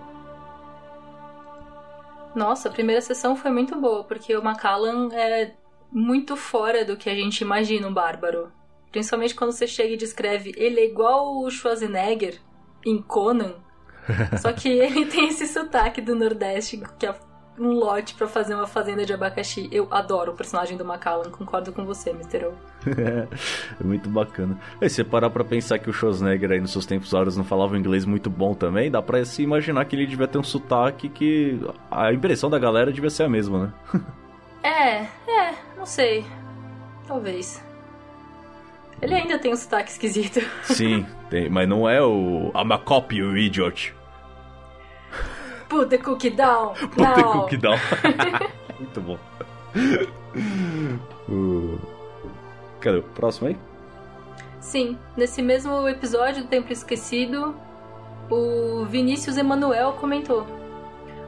Nossa, 2.36 2.68
a 2.68 2.72
primeira 2.72 3.02
sessão 3.02 3.36
foi 3.36 3.52
muito 3.52 3.80
boa, 3.80 4.04
porque 4.04 4.36
o 4.36 4.44
Macallan 4.44 5.10
é 5.14 5.54
muito 5.92 6.36
fora 6.36 6.84
do 6.84 6.98
que 6.98 7.10
a 7.10 7.16
gente 7.16 7.42
imagina 7.42 7.88
um 7.88 7.94
bárbaro. 7.94 8.52
Principalmente 8.92 9.36
quando 9.36 9.52
você 9.52 9.68
chega 9.68 9.94
e 9.94 9.98
descreve 9.98 10.54
ele 10.56 10.80
é 10.80 10.86
igual 10.86 11.38
o 11.38 11.50
Schwarzenegger 11.50 12.40
em 12.86 13.02
Conan. 13.02 13.56
Só 14.42 14.52
que 14.52 14.68
ele 14.68 15.06
tem 15.10 15.30
esse 15.30 15.48
sotaque 15.48 16.02
do 16.02 16.16
Nordeste 16.16 16.82
que 17.00 17.06
é 17.06 17.16
um 17.58 17.72
lote 17.72 18.16
para 18.16 18.28
fazer 18.28 18.56
uma 18.56 18.68
fazenda 18.68 19.06
de 19.06 19.14
abacaxi. 19.14 19.70
Eu 19.72 19.88
adoro 19.92 20.32
o 20.32 20.36
personagem 20.36 20.78
do 20.78 20.84
Macallan, 20.84 21.30
concordo 21.30 21.72
com 21.72 21.86
você, 21.86 22.10
Mr. 22.10 22.46
O. 22.46 22.54
é 23.80 23.84
muito 23.84 24.10
bacana. 24.10 24.60
E 24.82 24.90
se 24.90 25.04
parar 25.04 25.30
pra 25.30 25.44
pensar 25.44 25.80
que 25.80 25.90
o 25.90 25.94
Schwarzenegger 25.94 26.52
aí 26.52 26.60
nos 26.60 26.72
seus 26.72 26.86
tempos 26.86 27.14
áureos 27.14 27.38
não 27.38 27.44
falava 27.44 27.78
inglês 27.78 28.06
muito 28.06 28.30
bom 28.30 28.54
também, 28.54 28.90
dá 28.90 29.02
pra 29.02 29.24
se 29.24 29.44
imaginar 29.44 29.86
que 29.86 29.96
ele 29.96 30.08
devia 30.08 30.28
ter 30.28 30.38
um 30.38 30.44
sotaque 30.44 31.10
que 31.10 31.60
a 31.90 32.12
impressão 32.12 32.50
da 32.50 32.58
galera 32.58 32.92
devia 32.92 33.10
ser 33.10 33.24
a 33.24 33.30
mesma, 33.30 33.74
né? 33.94 34.02
é, 34.64 35.32
é, 35.32 35.56
não 35.78 35.86
sei. 35.86 36.26
Talvez. 37.08 37.64
Ele 39.02 39.16
ainda 39.16 39.38
tem 39.38 39.52
um 39.52 39.56
sotaque 39.56 39.92
esquisito. 39.92 40.40
Sim, 40.64 41.06
tem, 41.30 41.50
mas 41.50 41.68
não 41.68 41.90
é 41.90 42.02
o 42.02 42.52
I'm 42.56 42.72
a 42.72 42.78
copy, 42.78 43.18
you 43.18 43.38
idiot. 43.38 43.94
Put 45.74 45.90
the 45.90 45.98
cookie 45.98 46.30
down. 46.30 46.76
Put 46.76 46.98
now. 46.98 47.16
the 47.16 47.24
cookie 47.24 47.58
down. 47.58 47.80
Muito 48.80 49.02
bom. 49.02 49.18
Uh, 51.28 51.80
cadê 52.80 53.00
o 53.00 53.02
próximo 53.02 53.48
aí? 53.48 53.58
Sim, 54.60 54.96
nesse 55.18 55.42
mesmo 55.42 55.90
episódio 55.90 56.44
do 56.44 56.48
Templo 56.48 56.72
Esquecido, 56.72 57.56
o 58.30 58.86
Vinícius 58.86 59.36
Emanuel 59.36 59.94
comentou: 59.94 60.46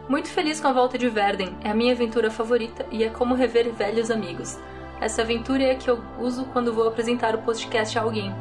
Muito 0.08 0.30
feliz 0.30 0.62
com 0.62 0.68
a 0.68 0.74
volta 0.74 0.96
de 0.96 1.10
Verden, 1.10 1.58
é 1.64 1.72
a 1.72 1.74
minha 1.74 1.94
aventura 1.94 2.30
favorita 2.30 2.86
e 2.92 3.04
é 3.04 3.10
como 3.10 3.34
rever 3.34 3.74
velhos 3.74 4.12
amigos. 4.12 4.60
Essa 5.02 5.24
aventura 5.24 5.64
é 5.64 5.72
a 5.72 5.76
que 5.76 5.90
eu 5.90 6.00
uso 6.20 6.46
quando 6.54 6.72
vou 6.72 6.88
apresentar 6.88 7.34
o 7.34 7.42
podcast 7.42 7.98
a 7.98 8.04
alguém. 8.04 8.32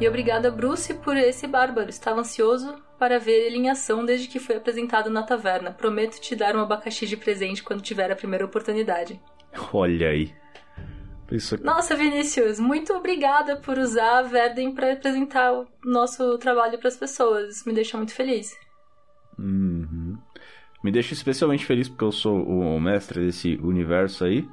E 0.00 0.08
obrigada, 0.08 0.50
Bruce, 0.50 0.94
por 0.94 1.14
esse 1.14 1.46
bárbaro. 1.46 1.90
Estava 1.90 2.20
ansioso 2.20 2.85
para 2.98 3.18
ver 3.18 3.46
ele 3.46 3.56
em 3.56 3.70
ação 3.70 4.04
desde 4.04 4.28
que 4.28 4.38
foi 4.38 4.56
apresentado 4.56 5.10
na 5.10 5.22
taverna. 5.22 5.70
Prometo 5.70 6.20
te 6.20 6.34
dar 6.34 6.56
um 6.56 6.60
abacaxi 6.60 7.06
de 7.06 7.16
presente 7.16 7.62
quando 7.62 7.82
tiver 7.82 8.10
a 8.10 8.16
primeira 8.16 8.44
oportunidade. 8.44 9.20
Olha 9.72 10.08
aí. 10.08 10.32
Isso... 11.30 11.62
Nossa, 11.64 11.96
Vinícius, 11.96 12.60
muito 12.60 12.92
obrigada 12.92 13.56
por 13.56 13.78
usar 13.78 14.18
a 14.18 14.22
Verden 14.22 14.72
para 14.72 14.92
apresentar 14.92 15.52
o 15.52 15.66
nosso 15.84 16.38
trabalho 16.38 16.78
para 16.78 16.88
as 16.88 16.96
pessoas. 16.96 17.56
Isso 17.56 17.68
me 17.68 17.74
deixa 17.74 17.96
muito 17.96 18.14
feliz. 18.14 18.56
Uhum. 19.38 20.16
Me 20.84 20.92
deixa 20.92 21.14
especialmente 21.14 21.66
feliz 21.66 21.88
porque 21.88 22.04
eu 22.04 22.12
sou 22.12 22.40
o 22.46 22.80
mestre 22.80 23.26
desse 23.26 23.56
universo 23.56 24.24
aí. 24.24 24.48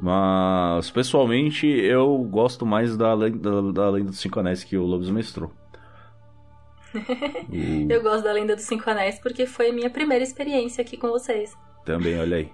Mas, 0.00 0.90
pessoalmente, 0.90 1.66
eu 1.66 2.16
gosto 2.18 2.64
mais 2.64 2.96
da, 2.96 3.14
da, 3.14 3.28
da 3.72 3.90
Lenda 3.90 4.10
dos 4.10 4.20
Cinco 4.20 4.40
Anéis 4.40 4.64
que 4.64 4.76
o 4.76 4.84
Lobos 4.84 5.10
mestrou. 5.10 5.52
Eu 7.88 8.02
gosto 8.02 8.24
da 8.24 8.32
Lenda 8.32 8.54
dos 8.54 8.64
Cinco 8.64 8.88
Anéis 8.90 9.18
porque 9.20 9.46
foi 9.46 9.70
a 9.70 9.72
minha 9.72 9.90
primeira 9.90 10.24
experiência 10.24 10.82
aqui 10.82 10.96
com 10.96 11.08
vocês. 11.08 11.56
Também, 11.84 12.18
olha 12.18 12.38
aí. 12.38 12.52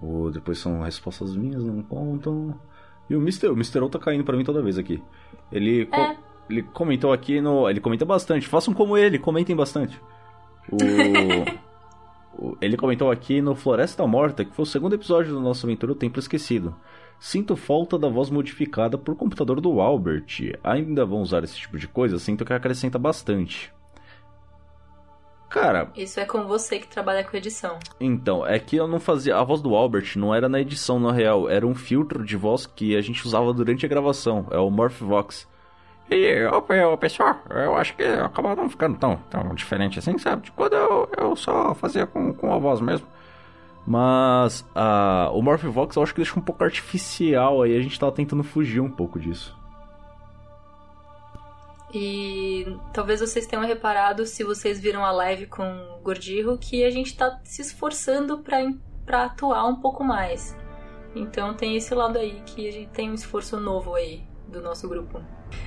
O, 0.00 0.30
depois 0.30 0.58
são 0.58 0.82
respostas 0.82 1.36
minhas, 1.36 1.64
não 1.64 1.82
contam. 1.82 2.58
E 3.08 3.14
o 3.14 3.20
Mr. 3.20 3.48
O 3.48 3.54
Mr. 3.54 3.80
O 3.80 3.88
tá 3.88 3.98
caindo 3.98 4.24
pra 4.24 4.36
mim 4.36 4.44
toda 4.44 4.62
vez 4.62 4.78
aqui. 4.78 5.02
Ele, 5.52 5.88
é. 5.92 6.16
ele 6.48 6.62
comentou 6.62 7.12
aqui 7.12 7.40
no. 7.40 7.68
Ele 7.68 7.80
comenta 7.80 8.04
bastante. 8.04 8.48
Façam 8.48 8.74
como 8.74 8.96
ele, 8.96 9.18
comentem 9.18 9.54
bastante. 9.54 10.00
O. 12.36 12.56
Ele 12.60 12.76
comentou 12.76 13.12
aqui 13.12 13.40
no 13.40 13.54
Floresta 13.54 14.04
Morta, 14.08 14.44
que 14.44 14.52
foi 14.52 14.64
o 14.64 14.66
segundo 14.66 14.96
episódio 14.96 15.32
do 15.32 15.40
nosso 15.40 15.64
aventura 15.64 15.92
O 15.92 15.94
Templo 15.94 16.18
Esquecido. 16.18 16.74
Sinto 17.18 17.56
falta 17.56 17.98
da 17.98 18.08
voz 18.08 18.28
modificada 18.30 18.98
por 18.98 19.16
computador 19.16 19.60
do 19.60 19.80
Albert. 19.80 20.56
Ainda 20.62 21.06
vão 21.06 21.22
usar 21.22 21.42
esse 21.42 21.56
tipo 21.56 21.78
de 21.78 21.88
coisa? 21.88 22.18
Sinto 22.18 22.44
que 22.44 22.52
acrescenta 22.52 22.98
bastante. 22.98 23.72
Cara. 25.54 25.88
Isso 25.94 26.18
é 26.18 26.24
com 26.24 26.44
você 26.48 26.80
que 26.80 26.88
trabalha 26.88 27.22
com 27.22 27.36
edição. 27.36 27.78
Então, 28.00 28.44
é 28.44 28.58
que 28.58 28.74
eu 28.74 28.88
não 28.88 28.98
fazia. 28.98 29.36
A 29.36 29.44
voz 29.44 29.60
do 29.62 29.74
Albert 29.74 30.16
não 30.16 30.34
era 30.34 30.48
na 30.48 30.60
edição, 30.60 30.98
na 30.98 31.12
real. 31.12 31.48
Era 31.48 31.64
um 31.64 31.76
filtro 31.76 32.24
de 32.24 32.36
voz 32.36 32.66
que 32.66 32.96
a 32.96 33.00
gente 33.00 33.24
usava 33.24 33.52
durante 33.52 33.86
a 33.86 33.88
gravação. 33.88 34.46
É 34.50 34.58
o 34.58 34.68
Morphvox. 34.68 35.46
E, 36.10 36.44
o 36.44 36.98
pessoal, 36.98 37.38
eu 37.50 37.76
acho 37.76 37.94
que 37.96 38.02
acaba 38.02 38.54
não 38.54 38.68
ficando 38.68 38.98
tão, 38.98 39.16
tão 39.30 39.54
diferente 39.54 39.98
assim, 39.98 40.18
sabe? 40.18 40.42
De 40.42 40.52
quando 40.52 40.74
eu, 40.74 41.08
eu 41.16 41.36
só 41.36 41.72
fazia 41.74 42.04
com, 42.06 42.34
com 42.34 42.52
a 42.52 42.58
voz 42.58 42.80
mesmo. 42.80 43.06
Mas 43.86 44.60
uh, 44.74 45.30
o 45.32 45.42
Morphvox 45.42 45.96
eu 45.96 46.02
acho 46.02 46.14
que 46.14 46.20
deixa 46.20 46.38
um 46.38 46.42
pouco 46.42 46.64
artificial 46.64 47.62
aí, 47.62 47.76
a 47.76 47.82
gente 47.82 47.98
tava 47.98 48.12
tentando 48.12 48.42
fugir 48.42 48.80
um 48.80 48.90
pouco 48.90 49.20
disso. 49.20 49.54
E 51.92 52.76
talvez 52.92 53.20
vocês 53.20 53.46
tenham 53.46 53.64
reparado, 53.64 54.26
se 54.26 54.42
vocês 54.42 54.80
viram 54.80 55.04
a 55.04 55.12
live 55.12 55.46
com 55.46 55.62
o 55.62 56.02
Gordirro, 56.02 56.58
que 56.58 56.82
a 56.84 56.90
gente 56.90 57.16
tá 57.16 57.38
se 57.44 57.62
esforçando 57.62 58.42
para 59.04 59.24
atuar 59.24 59.64
um 59.66 59.76
pouco 59.76 60.02
mais. 60.02 60.56
Então 61.14 61.54
tem 61.54 61.76
esse 61.76 61.94
lado 61.94 62.18
aí 62.18 62.42
que 62.44 62.66
a 62.66 62.72
gente 62.72 62.90
tem 62.90 63.10
um 63.10 63.14
esforço 63.14 63.60
novo 63.60 63.94
aí 63.94 64.24
do 64.48 64.60
nosso 64.60 64.88
grupo. 64.88 65.22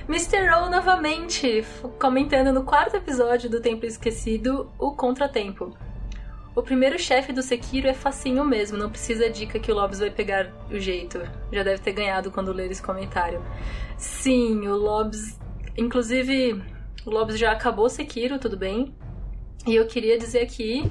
Mr. 0.06 0.50
O 0.50 0.68
novamente, 0.68 1.64
comentando 1.98 2.52
no 2.52 2.62
quarto 2.62 2.96
episódio 2.96 3.48
do 3.48 3.62
Tempo 3.62 3.86
Esquecido, 3.86 4.70
o 4.78 4.92
Contratempo. 4.92 5.74
O 6.58 6.62
primeiro 6.62 6.98
chefe 6.98 7.32
do 7.32 7.40
Sekiro 7.40 7.86
é 7.86 7.94
facinho 7.94 8.44
mesmo, 8.44 8.76
não 8.76 8.90
precisa 8.90 9.30
dica 9.30 9.60
que 9.60 9.70
o 9.70 9.74
Lobs 9.76 10.00
vai 10.00 10.10
pegar 10.10 10.52
o 10.68 10.76
jeito. 10.76 11.20
Já 11.52 11.62
deve 11.62 11.80
ter 11.80 11.92
ganhado 11.92 12.32
quando 12.32 12.52
ler 12.52 12.68
esse 12.68 12.82
comentário. 12.82 13.40
Sim, 13.96 14.66
o 14.66 14.74
Lobs. 14.74 15.38
Inclusive, 15.76 16.60
o 17.06 17.10
Lobs 17.10 17.38
já 17.38 17.52
acabou 17.52 17.88
Sekiro, 17.88 18.40
tudo 18.40 18.56
bem. 18.56 18.92
E 19.68 19.76
eu 19.76 19.86
queria 19.86 20.18
dizer 20.18 20.40
aqui 20.40 20.90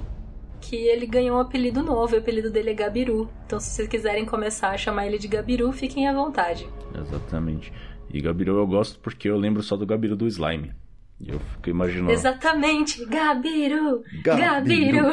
que 0.62 0.78
ele 0.78 1.06
ganhou 1.06 1.36
um 1.36 1.42
apelido 1.42 1.84
novo, 1.84 2.16
o 2.16 2.20
apelido 2.20 2.50
dele 2.50 2.70
é 2.70 2.74
Gabiru. 2.74 3.30
Então, 3.46 3.60
se 3.60 3.72
vocês 3.72 3.90
quiserem 3.90 4.24
começar 4.24 4.70
a 4.70 4.78
chamar 4.78 5.06
ele 5.06 5.18
de 5.18 5.28
Gabiru, 5.28 5.74
fiquem 5.74 6.08
à 6.08 6.14
vontade. 6.14 6.66
Exatamente. 6.98 7.74
E 8.10 8.22
Gabiru 8.22 8.58
eu 8.58 8.66
gosto 8.66 8.98
porque 9.02 9.28
eu 9.28 9.36
lembro 9.36 9.62
só 9.62 9.76
do 9.76 9.86
Gabiru 9.86 10.16
do 10.16 10.28
Slime. 10.28 10.72
E 11.20 11.32
eu 11.32 11.40
fico 11.40 11.70
imaginando. 11.70 12.12
Exatamente! 12.12 13.04
Gabiru! 13.06 14.04
Gabiru! 14.24 15.04
Gabiru. 15.04 15.12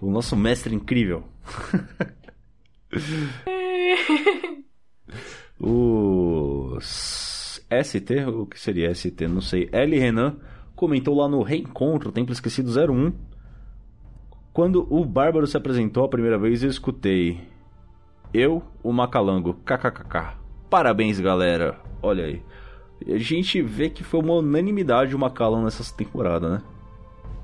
o 0.00 0.10
nosso 0.10 0.36
mestre 0.36 0.74
incrível. 0.74 1.24
o 5.58 6.78
ST, 6.80 8.26
o 8.26 8.46
que 8.46 8.60
seria 8.60 8.94
ST? 8.94 9.26
Não 9.26 9.40
sei. 9.40 9.68
L 9.72 9.98
Renan 9.98 10.36
comentou 10.76 11.16
lá 11.16 11.28
no 11.28 11.42
Reencontro, 11.42 12.12
Templo 12.12 12.32
Esquecido 12.32 12.70
01. 12.70 13.12
Quando 14.52 14.86
o 14.92 15.04
Bárbaro 15.04 15.46
se 15.46 15.56
apresentou 15.56 16.04
a 16.04 16.08
primeira 16.08 16.38
vez, 16.38 16.62
eu 16.62 16.68
escutei. 16.68 17.40
Eu, 18.34 18.62
o 18.82 18.92
Macalango, 18.92 19.54
kkkk. 19.64 20.36
Parabéns, 20.68 21.18
galera. 21.18 21.80
Olha 22.02 22.24
aí. 22.24 22.42
A 23.08 23.18
gente 23.18 23.60
vê 23.62 23.88
que 23.88 24.04
foi 24.04 24.20
uma 24.20 24.34
unanimidade 24.34 25.14
o 25.14 25.18
Macallan 25.18 25.62
nessa 25.62 25.84
temporada, 25.94 26.48
né? 26.48 26.62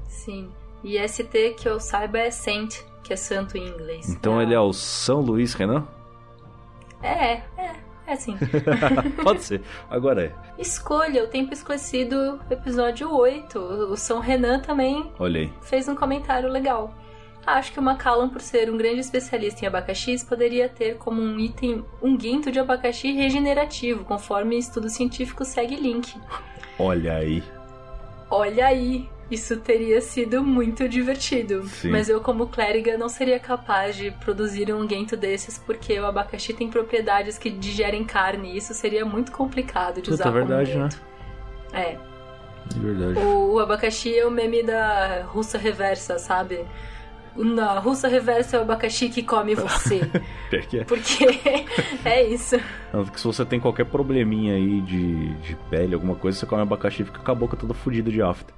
Sim. 0.09 0.50
E 0.83 0.99
ST, 1.09 1.57
que 1.59 1.69
eu 1.69 1.81
saiba, 1.81 2.19
é 2.19 2.31
Saint, 2.31 2.77
que 3.03 3.12
é 3.12 3.17
santo 3.17 3.57
em 3.57 3.67
inglês. 3.67 4.09
Então 4.11 4.41
é. 4.41 4.45
ele 4.45 4.55
é 4.55 4.61
o 4.61 4.73
São 4.73 5.21
Luís 5.21 5.55
Renan? 5.55 5.87
É, 7.03 7.43
é. 7.57 7.88
É 8.07 8.17
sim. 8.17 8.37
Pode 9.23 9.43
ser. 9.43 9.62
Agora 9.91 10.25
é. 10.25 10.35
Escolha, 10.59 11.23
o 11.25 11.27
Tempo 11.27 11.53
Esclarecido, 11.53 12.41
episódio 12.50 13.15
8. 13.15 13.59
O 13.59 13.97
São 13.97 14.19
Renan 14.19 14.61
também 14.61 15.12
Olhei. 15.19 15.53
fez 15.61 15.88
um 15.88 15.95
comentário 15.95 16.49
legal. 16.49 16.95
Acho 17.57 17.73
que 17.73 17.78
o 17.78 17.83
Macallan, 17.83 18.28
por 18.28 18.40
ser 18.40 18.71
um 18.71 18.76
grande 18.76 19.00
especialista 19.00 19.64
em 19.64 19.69
abacaxis, 19.69 20.23
poderia 20.23 20.69
ter 20.69 20.97
como 20.97 21.21
um 21.21 21.38
item 21.38 21.85
um 22.02 22.17
guinto 22.17 22.52
de 22.52 22.59
abacaxi 22.59 23.12
regenerativo, 23.12 24.05
conforme 24.05 24.59
estudo 24.59 24.88
científico 24.88 25.45
segue 25.45 25.76
link. 25.76 26.14
Olha 26.78 27.17
aí. 27.17 27.43
Olha 28.31 28.67
aí. 28.67 29.09
Isso 29.31 29.59
teria 29.59 30.00
sido 30.00 30.43
muito 30.43 30.88
divertido. 30.88 31.62
Sim. 31.69 31.90
Mas 31.90 32.09
eu, 32.09 32.19
como 32.21 32.47
clériga, 32.47 32.97
não 32.97 33.11
seria 33.11 33.38
capaz 33.38 33.95
de 33.95 34.11
produzir 34.11 34.73
um 34.73 34.87
guento 34.87 35.17
desses, 35.17 35.59
porque 35.59 36.00
o 36.00 36.07
abacaxi 36.07 36.55
tem 36.55 36.71
propriedades 36.71 37.37
que 37.37 37.50
digerem 37.50 38.05
carne 38.05 38.52
e 38.52 38.57
isso 38.57 38.73
seria 38.73 39.05
muito 39.05 39.31
complicado 39.31 39.97
de 39.97 40.11
Puta, 40.11 40.14
usar 40.14 40.28
é 40.28 40.33
verdade, 40.33 40.73
como 40.73 40.85
né? 40.85 40.88
guento. 40.88 41.09
É. 41.75 41.99
É 42.75 42.78
verdade. 42.78 43.19
O, 43.19 43.55
o 43.55 43.59
abacaxi 43.59 44.19
é 44.19 44.26
o 44.26 44.31
meme 44.31 44.62
da 44.62 45.25
russa 45.26 45.59
reversa, 45.59 46.19
sabe? 46.19 46.64
Na 47.38 47.78
russa 47.78 48.09
reversa 48.09 48.57
é 48.57 48.59
o 48.59 48.62
abacaxi 48.62 49.09
que 49.09 49.23
come 49.23 49.54
você. 49.54 50.00
Pior 50.50 50.66
que 50.66 50.78
é. 50.78 50.85
Porque 50.85 51.25
é 52.04 52.25
isso. 52.25 52.57
Tanto 52.90 53.12
que 53.12 53.21
se 53.21 53.26
você 53.26 53.45
tem 53.45 53.61
qualquer 53.61 53.85
probleminha 53.85 54.54
aí 54.54 54.80
de, 54.80 55.35
de 55.35 55.57
pele, 55.71 55.95
alguma 55.95 56.16
coisa, 56.16 56.37
você 56.37 56.47
come 56.47 56.62
abacaxi 56.62 57.02
e 57.02 57.04
fica 57.04 57.21
com 57.21 57.30
a 57.30 57.35
boca 57.35 57.57
toda 57.57 57.73
fodida 57.75 58.11
de 58.11 58.21
afta. 58.21 58.52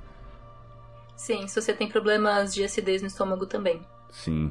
Sim, 1.15 1.47
se 1.47 1.61
você 1.61 1.75
tem 1.75 1.87
problemas 1.87 2.55
de 2.55 2.65
acidez 2.65 3.03
no 3.03 3.09
estômago 3.09 3.45
também. 3.45 3.83
Sim. 4.11 4.51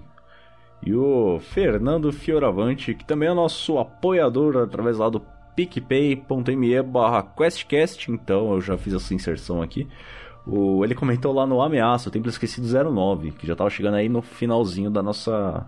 E 0.86 0.94
o 0.94 1.40
Fernando 1.40 2.12
Fioravante, 2.12 2.94
que 2.94 3.04
também 3.04 3.28
é 3.28 3.34
nosso 3.34 3.80
apoiador 3.80 4.58
através 4.58 4.98
lá 4.98 5.10
do 5.10 5.26
picpay.me 5.56 6.82
barra 6.84 7.24
questcast, 7.24 8.12
então 8.12 8.54
eu 8.54 8.62
já 8.62 8.78
fiz 8.78 8.94
essa 8.94 9.14
inserção 9.14 9.62
aqui. 9.62 9.88
O, 10.46 10.84
ele 10.84 10.96
comentou 10.96 11.34
lá 11.34 11.46
no 11.46 11.62
Ameaça, 11.62 12.10
o 12.10 12.12
Templo 12.12 12.30
Esquecido 12.30 12.68
09, 12.92 13.32
que 13.32 13.46
já 13.46 13.56
tava 13.56 13.70
chegando 13.70 13.96
aí 13.96 14.10
no 14.10 14.22
finalzinho 14.22 14.90
da 14.90 15.04
nossa, 15.04 15.66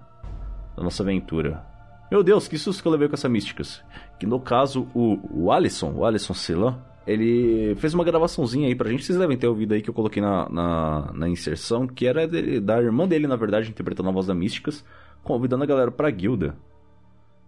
da 0.76 0.84
nossa 0.84 1.04
aventura. 1.04 1.64
Meu 2.12 2.24
Deus, 2.24 2.48
que 2.48 2.58
susto 2.58 2.82
que 2.82 2.88
eu 2.88 2.92
levei 2.92 3.08
com 3.08 3.16
essa 3.16 3.30
místicas. 3.30 3.82
Que 4.20 4.26
no 4.26 4.40
caso, 4.40 4.88
o, 4.94 5.20
o 5.32 5.52
Alisson, 5.52 5.94
o 5.94 6.06
Alisson 6.06 6.34
Celan, 6.34 6.78
ele 7.06 7.74
fez 7.76 7.94
uma 7.94 8.04
gravaçãozinha 8.04 8.68
aí 8.68 8.76
pra 8.76 8.90
gente, 8.90 9.04
vocês 9.04 9.18
devem 9.18 9.38
ter 9.38 9.48
ouvido 9.48 9.74
aí 9.74 9.82
que 9.82 9.90
eu 9.90 9.94
coloquei 9.94 10.22
na, 10.22 10.48
na, 10.50 11.12
na 11.14 11.30
inserção, 11.30 11.88
que 11.88 12.06
era 12.06 12.28
da 12.62 12.82
irmã 12.82 13.08
dele, 13.08 13.28
na 13.28 13.36
verdade, 13.36 13.70
interpretando 13.70 14.10
a 14.10 14.12
voz 14.12 14.28
da 14.28 14.36
Místicas, 14.36 14.84
convidando 15.24 15.64
a 15.64 15.68
galera 15.68 15.92
pra 15.92 16.10
guilda. 16.12 16.56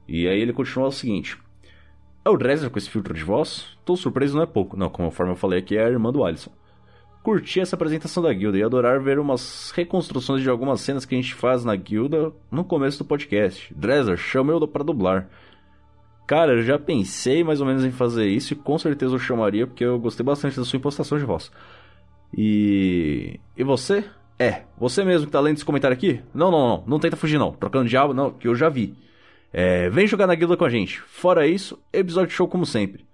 E 0.08 0.28
aí 0.28 0.40
ele 0.40 0.54
continuou 0.54 0.90
o 0.90 0.94
seguinte: 0.94 1.38
É 2.26 2.30
o 2.30 2.38
Dresser 2.38 2.70
com 2.70 2.78
esse 2.78 2.90
filtro 2.90 3.14
de 3.14 3.24
voz? 3.24 3.78
Tô 3.86 3.96
surpreso, 3.96 4.36
não 4.36 4.44
é 4.44 4.48
pouco. 4.48 4.76
Não, 4.78 4.90
conforme 4.90 5.34
eu 5.34 5.38
falei 5.38 5.60
aqui, 5.60 5.78
é 5.78 5.86
a 5.86 5.90
irmã 5.90 6.12
do 6.12 6.24
Alisson. 6.24 6.52
Curti 7.24 7.62
essa 7.62 7.78
apresentação 7.78 8.22
da 8.22 8.34
guilda 8.34 8.58
e 8.58 8.64
adorar 8.64 9.00
ver 9.00 9.18
umas 9.18 9.72
reconstruções 9.72 10.44
de 10.44 10.50
algumas 10.50 10.82
cenas 10.82 11.06
que 11.06 11.16
a 11.16 11.18
gente 11.18 11.34
faz 11.34 11.64
na 11.64 11.74
guilda 11.74 12.34
no 12.52 12.66
começo 12.66 12.98
do 12.98 13.06
podcast. 13.06 13.74
Dresser, 13.74 14.18
chama 14.18 14.52
eu 14.52 14.68
pra 14.68 14.84
dublar. 14.84 15.30
Cara, 16.28 16.54
eu 16.54 16.64
já 16.64 16.78
pensei 16.78 17.42
mais 17.42 17.62
ou 17.62 17.66
menos 17.66 17.86
em 17.86 17.92
fazer 17.92 18.28
isso 18.28 18.52
e 18.52 18.58
com 18.58 18.78
certeza 18.78 19.16
eu 19.16 19.20
chamaria 19.20 19.66
porque 19.66 19.86
eu 19.86 19.98
gostei 19.98 20.26
bastante 20.26 20.58
da 20.58 20.66
sua 20.66 20.78
impostação 20.78 21.18
de 21.18 21.24
voz. 21.24 21.50
E. 22.38 23.40
E 23.56 23.64
você? 23.64 24.04
É, 24.38 24.64
você 24.78 25.06
mesmo 25.06 25.28
que 25.28 25.32
tá 25.32 25.40
lendo 25.40 25.56
esse 25.56 25.66
comentário 25.66 25.96
aqui? 25.96 26.22
Não, 26.34 26.52
não, 26.52 26.68
não, 26.68 26.84
não 26.86 27.00
tenta 27.00 27.16
fugir 27.16 27.38
não. 27.38 27.54
Trocando 27.54 27.88
diabo, 27.88 28.14
não, 28.14 28.32
que 28.32 28.50
eu 28.50 28.56
já 28.56 28.68
vi. 28.68 28.98
É, 29.54 29.90
vem 29.90 30.08
jogar 30.08 30.28
na 30.28 30.36
guilda 30.36 30.58
com 30.58 30.66
a 30.66 30.70
gente. 30.70 31.00
Fora 31.02 31.48
isso, 31.48 31.80
episódio 31.94 32.36
show 32.36 32.50
como 32.50 32.66
sempre. 32.66 33.06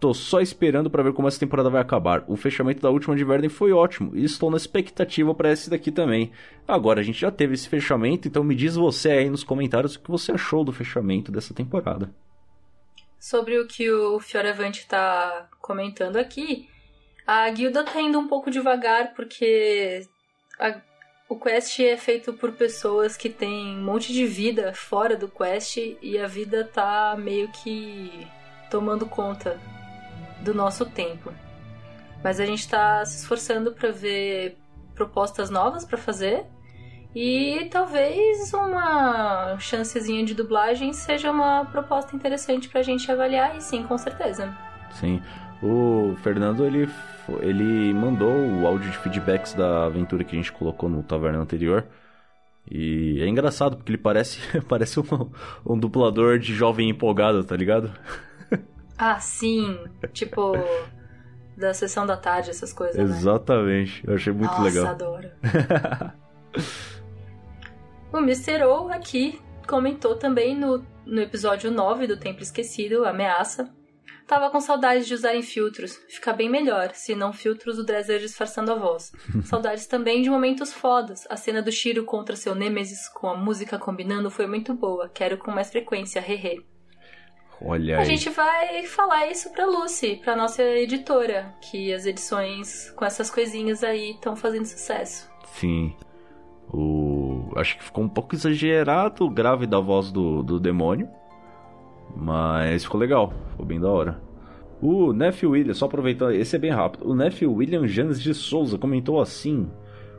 Tô 0.00 0.14
só 0.14 0.40
esperando 0.40 0.88
para 0.88 1.02
ver 1.02 1.12
como 1.12 1.26
essa 1.26 1.40
temporada 1.40 1.68
vai 1.68 1.80
acabar. 1.80 2.22
O 2.28 2.36
fechamento 2.36 2.80
da 2.80 2.88
última 2.88 3.16
de 3.16 3.24
Verden 3.24 3.50
foi 3.50 3.72
ótimo 3.72 4.12
e 4.14 4.22
estou 4.22 4.48
na 4.48 4.56
expectativa 4.56 5.34
para 5.34 5.50
esse 5.50 5.68
daqui 5.68 5.90
também. 5.90 6.30
Agora 6.68 7.00
a 7.00 7.02
gente 7.02 7.20
já 7.20 7.32
teve 7.32 7.54
esse 7.54 7.68
fechamento, 7.68 8.28
então 8.28 8.44
me 8.44 8.54
diz 8.54 8.76
você 8.76 9.10
aí 9.10 9.30
nos 9.30 9.42
comentários 9.42 9.96
o 9.96 10.00
que 10.00 10.10
você 10.10 10.30
achou 10.30 10.62
do 10.62 10.72
fechamento 10.72 11.32
dessa 11.32 11.52
temporada. 11.52 12.14
Sobre 13.18 13.58
o 13.58 13.66
que 13.66 13.90
o 13.90 14.20
Fioravante 14.20 14.86
tá 14.86 15.48
comentando 15.60 16.16
aqui, 16.16 16.68
a 17.26 17.50
guilda 17.50 17.82
tá 17.82 18.00
indo 18.00 18.20
um 18.20 18.28
pouco 18.28 18.52
devagar 18.52 19.14
porque 19.14 20.06
a, 20.60 20.80
o 21.28 21.36
Quest 21.36 21.80
é 21.80 21.96
feito 21.96 22.32
por 22.32 22.52
pessoas 22.52 23.16
que 23.16 23.28
têm 23.28 23.76
um 23.76 23.82
monte 23.82 24.12
de 24.12 24.24
vida 24.24 24.72
fora 24.72 25.16
do 25.16 25.28
Quest 25.28 25.78
e 26.00 26.16
a 26.16 26.28
vida 26.28 26.62
tá 26.62 27.16
meio 27.18 27.50
que 27.50 28.28
tomando 28.70 29.04
conta 29.04 29.58
do 30.42 30.54
nosso 30.54 30.86
tempo. 30.86 31.32
Mas 32.22 32.40
a 32.40 32.46
gente 32.46 32.68
tá 32.68 33.04
se 33.04 33.18
esforçando 33.18 33.72
para 33.72 33.90
ver 33.90 34.58
propostas 34.94 35.50
novas 35.50 35.84
para 35.84 35.96
fazer 35.96 36.44
e 37.14 37.68
talvez 37.70 38.52
uma 38.52 39.56
chancezinha 39.58 40.24
de 40.24 40.34
dublagem 40.34 40.92
seja 40.92 41.30
uma 41.30 41.64
proposta 41.64 42.14
interessante 42.14 42.68
pra 42.68 42.82
gente 42.82 43.10
avaliar, 43.10 43.56
e 43.56 43.60
sim, 43.60 43.82
com 43.82 43.96
certeza. 43.96 44.54
Sim. 44.92 45.22
O 45.62 46.14
Fernando, 46.22 46.64
ele, 46.64 46.88
ele 47.40 47.92
mandou 47.92 48.30
o 48.30 48.66
áudio 48.66 48.90
de 48.90 48.98
feedbacks 48.98 49.54
da 49.54 49.86
aventura 49.86 50.22
que 50.22 50.36
a 50.36 50.38
gente 50.38 50.52
colocou 50.52 50.88
no 50.88 51.02
taverna 51.02 51.38
anterior. 51.38 51.86
E 52.70 53.20
é 53.22 53.26
engraçado, 53.26 53.76
porque 53.76 53.90
ele 53.90 53.98
parece, 53.98 54.38
parece 54.68 55.00
um, 55.00 55.04
um 55.66 55.78
dublador 55.78 56.38
de 56.38 56.54
jovem 56.54 56.90
empolgado, 56.90 57.42
tá 57.42 57.56
ligado? 57.56 57.90
Ah, 58.98 59.20
sim. 59.20 59.78
Tipo, 60.12 60.52
da 61.56 61.72
sessão 61.72 62.04
da 62.04 62.16
tarde, 62.16 62.50
essas 62.50 62.72
coisas, 62.72 62.96
né? 62.96 63.02
Exatamente. 63.02 64.02
Eu 64.06 64.14
achei 64.14 64.32
muito 64.32 64.50
Nossa, 64.50 64.62
legal. 64.62 64.86
adoro. 64.86 65.30
o 68.12 68.18
Mr. 68.18 68.64
O 68.64 68.88
aqui 68.88 69.40
comentou 69.66 70.16
também 70.16 70.56
no, 70.56 70.84
no 71.06 71.20
episódio 71.20 71.70
9 71.70 72.06
do 72.06 72.16
Templo 72.16 72.42
Esquecido, 72.42 73.04
Ameaça. 73.04 73.72
Tava 74.26 74.50
com 74.50 74.60
saudades 74.60 75.06
de 75.06 75.14
usarem 75.14 75.42
filtros. 75.42 75.96
Fica 76.08 76.34
bem 76.34 76.50
melhor, 76.50 76.90
se 76.92 77.14
não 77.14 77.32
filtros 77.32 77.76
do 77.76 77.84
Dresser 77.84 78.20
disfarçando 78.20 78.70
a 78.70 78.74
voz. 78.74 79.10
saudades 79.44 79.86
também 79.86 80.20
de 80.20 80.28
momentos 80.28 80.72
fodas. 80.72 81.26
A 81.30 81.36
cena 81.36 81.62
do 81.62 81.72
Shiro 81.72 82.04
contra 82.04 82.36
seu 82.36 82.54
Nemesis 82.54 83.08
com 83.08 83.28
a 83.28 83.36
música 83.36 83.78
combinando 83.78 84.30
foi 84.30 84.46
muito 84.46 84.74
boa. 84.74 85.08
Quero 85.08 85.38
com 85.38 85.50
mais 85.50 85.70
frequência, 85.70 86.20
hehe. 86.20 86.62
Olha 87.60 87.96
A 87.96 88.00
aí. 88.00 88.06
gente 88.06 88.30
vai 88.30 88.84
falar 88.84 89.26
isso 89.26 89.50
pra 89.52 89.66
Lucy, 89.66 90.16
pra 90.22 90.36
nossa 90.36 90.62
editora, 90.62 91.54
que 91.60 91.92
as 91.92 92.06
edições 92.06 92.90
com 92.90 93.04
essas 93.04 93.30
coisinhas 93.30 93.82
aí 93.82 94.12
estão 94.12 94.36
fazendo 94.36 94.64
sucesso. 94.64 95.28
Sim. 95.54 95.94
O... 96.72 97.50
Acho 97.56 97.76
que 97.78 97.84
ficou 97.84 98.04
um 98.04 98.08
pouco 98.08 98.34
exagerado 98.34 99.24
o 99.24 99.30
grave 99.30 99.66
da 99.66 99.80
voz 99.80 100.12
do, 100.12 100.42
do 100.42 100.60
demônio. 100.60 101.08
Mas 102.14 102.84
ficou 102.84 103.00
legal. 103.00 103.32
Ficou 103.50 103.66
bem 103.66 103.80
da 103.80 103.88
hora. 103.88 104.20
O 104.80 105.12
Nephew 105.12 105.50
William, 105.50 105.74
só 105.74 105.86
aproveitando, 105.86 106.32
esse 106.32 106.54
é 106.54 106.58
bem 106.58 106.70
rápido. 106.70 107.08
O 107.08 107.14
Nephew 107.14 107.52
William 107.52 107.86
Janes 107.86 108.20
de 108.20 108.32
Souza 108.32 108.78
comentou 108.78 109.20
assim: 109.20 109.68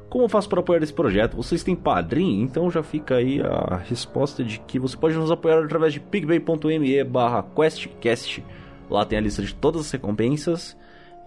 Como 0.10 0.24
eu 0.24 0.30
faço 0.30 0.50
para 0.50 0.60
apoiar 0.60 0.82
esse 0.82 0.94
projeto? 0.94 1.38
Vocês 1.38 1.64
têm 1.64 1.76
padrinho? 1.76 2.44
Então 2.44 2.70
já 2.72 2.82
fica 2.82 3.16
aí 3.16 3.40
a 3.42 3.78
resposta 3.78 4.44
de 4.44 4.60
que 4.60 4.80
você 4.80 4.98
pode 4.98 5.16
nos 5.16 5.30
apoiar 5.30 5.64
através 5.64 5.94
de 5.94 6.00
pigpay.me 6.00 7.04
barra 7.04 7.44
questcast. 7.44 8.44
Lá 8.90 9.06
tem 9.06 9.20
a 9.20 9.22
lista 9.22 9.44
de 9.44 9.54
todas 9.54 9.82
as 9.82 9.92
recompensas. 9.92 10.76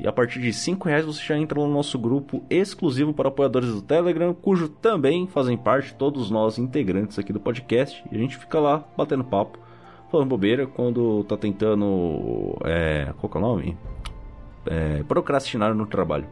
E 0.00 0.08
a 0.08 0.12
partir 0.12 0.40
de 0.40 0.52
5 0.52 0.88
reais 0.88 1.04
você 1.04 1.22
já 1.22 1.38
entra 1.38 1.60
no 1.60 1.68
nosso 1.68 1.96
grupo 1.96 2.42
exclusivo 2.50 3.14
para 3.14 3.28
apoiadores 3.28 3.68
do 3.68 3.80
Telegram, 3.80 4.34
cujo 4.34 4.68
também 4.68 5.28
fazem 5.28 5.56
parte 5.56 5.94
todos 5.94 6.28
nós 6.28 6.58
integrantes 6.58 7.20
aqui 7.20 7.32
do 7.32 7.38
podcast. 7.38 8.02
E 8.10 8.16
a 8.16 8.18
gente 8.18 8.36
fica 8.36 8.58
lá 8.58 8.84
batendo 8.96 9.22
papo, 9.22 9.60
falando 10.10 10.28
bobeira 10.28 10.66
quando 10.66 11.22
tá 11.24 11.36
tentando. 11.36 12.58
É, 12.64 13.12
qual 13.20 13.30
que 13.30 13.36
é 13.36 13.40
o 13.40 13.42
nome? 13.42 13.76
É, 14.66 15.04
procrastinar 15.04 15.72
no 15.72 15.86
trabalho. 15.86 16.26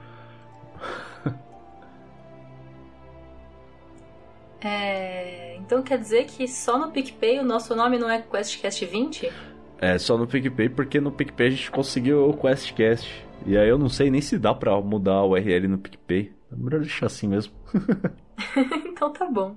É, 4.63 5.57
Então 5.57 5.83
quer 5.83 5.99
dizer 5.99 6.25
que 6.25 6.47
só 6.49 6.79
no 6.79 6.91
PicPay 6.91 7.39
o 7.39 7.45
nosso 7.45 7.75
nome 7.75 7.99
não 7.99 8.11
é 8.11 8.21
QuestCast 8.21 8.85
20? 8.87 9.33
É 9.79 9.97
só 9.99 10.19
no 10.19 10.27
PicPay, 10.27 10.69
porque 10.69 11.01
no 11.01 11.11
PicPay 11.11 11.47
a 11.47 11.51
gente 11.51 11.71
conseguiu 11.71 12.29
o 12.29 12.37
QuestCast. 12.37 13.27
E 13.47 13.57
aí 13.57 13.69
eu 13.69 13.79
não 13.79 13.89
sei 13.89 14.11
nem 14.11 14.21
se 14.21 14.39
dá 14.39 14.55
pra 14.55 14.79
mudar 14.81 15.15
a 15.15 15.27
URL 15.27 15.69
no 15.69 15.79
PicPay. 15.79 16.33
É 16.53 16.57
melhor 16.57 16.81
deixar 16.81 17.07
assim 17.07 17.29
mesmo. 17.29 17.55
então 18.87 19.11
tá 19.13 19.25
bom. 19.27 19.57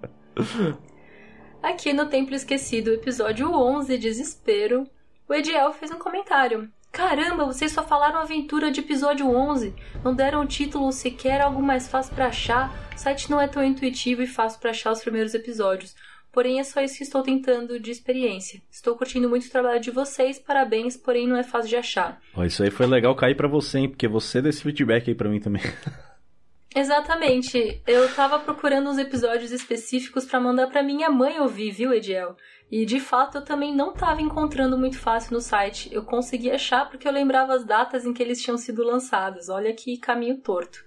Aqui 1.61 1.91
no 1.91 2.05
Templo 2.05 2.35
Esquecido, 2.35 2.91
episódio 2.93 3.51
11, 3.51 3.97
Desespero, 3.97 4.87
o 5.27 5.33
Ediel 5.33 5.73
fez 5.73 5.91
um 5.91 5.99
comentário. 5.99 6.69
Caramba, 6.93 7.43
vocês 7.45 7.71
só 7.71 7.81
falaram 7.81 8.19
aventura 8.19 8.69
de 8.69 8.81
episódio 8.81 9.27
11. 9.27 9.73
Não 10.03 10.13
deram 10.13 10.41
o 10.41 10.45
título 10.45 10.91
sequer 10.91 11.41
algo 11.41 11.59
mais 11.59 11.87
fácil 11.87 12.13
pra 12.13 12.27
achar. 12.27 12.71
O 12.95 12.99
site 12.99 13.31
não 13.31 13.41
é 13.41 13.47
tão 13.47 13.63
intuitivo 13.63 14.21
e 14.21 14.27
fácil 14.27 14.59
pra 14.59 14.69
achar 14.69 14.91
os 14.91 15.01
primeiros 15.01 15.33
episódios. 15.33 15.95
Porém, 16.31 16.59
é 16.59 16.63
só 16.63 16.81
isso 16.81 16.97
que 16.97 17.03
estou 17.03 17.23
tentando 17.23 17.79
de 17.79 17.89
experiência. 17.89 18.61
Estou 18.69 18.95
curtindo 18.95 19.27
muito 19.27 19.47
o 19.47 19.49
trabalho 19.49 19.79
de 19.81 19.89
vocês, 19.89 20.37
parabéns, 20.37 20.95
porém 20.95 21.27
não 21.27 21.35
é 21.35 21.41
fácil 21.41 21.69
de 21.69 21.77
achar. 21.77 22.21
Isso 22.45 22.61
aí 22.61 22.69
foi 22.69 22.85
legal 22.85 23.15
cair 23.15 23.35
pra 23.35 23.47
você, 23.47 23.79
hein? 23.79 23.89
Porque 23.89 24.07
você 24.07 24.39
deu 24.39 24.51
esse 24.51 24.61
feedback 24.61 25.09
aí 25.09 25.15
pra 25.15 25.29
mim 25.29 25.39
também. 25.39 25.63
Exatamente. 26.75 27.81
Eu 27.85 28.13
tava 28.13 28.39
procurando 28.39 28.89
uns 28.89 28.97
episódios 28.97 29.51
específicos 29.51 30.25
pra 30.25 30.39
mandar 30.39 30.67
pra 30.67 30.83
minha 30.83 31.09
mãe 31.09 31.39
ouvir, 31.39 31.71
viu, 31.71 31.93
Ediel? 31.93 32.35
E 32.71 32.85
de 32.85 32.99
fato 32.99 33.37
eu 33.37 33.45
também 33.45 33.75
não 33.75 33.93
tava 33.93 34.21
encontrando 34.21 34.77
muito 34.77 34.97
fácil 34.97 35.33
no 35.33 35.41
site. 35.41 35.93
Eu 35.93 36.03
consegui 36.03 36.49
achar 36.49 36.89
porque 36.89 37.07
eu 37.07 37.11
lembrava 37.11 37.53
as 37.53 37.63
datas 37.63 38.05
em 38.05 38.13
que 38.13 38.23
eles 38.23 38.41
tinham 38.41 38.57
sido 38.57 38.83
lançados. 38.83 39.47
Olha 39.49 39.73
que 39.73 39.97
caminho 39.97 40.37
torto. 40.41 40.83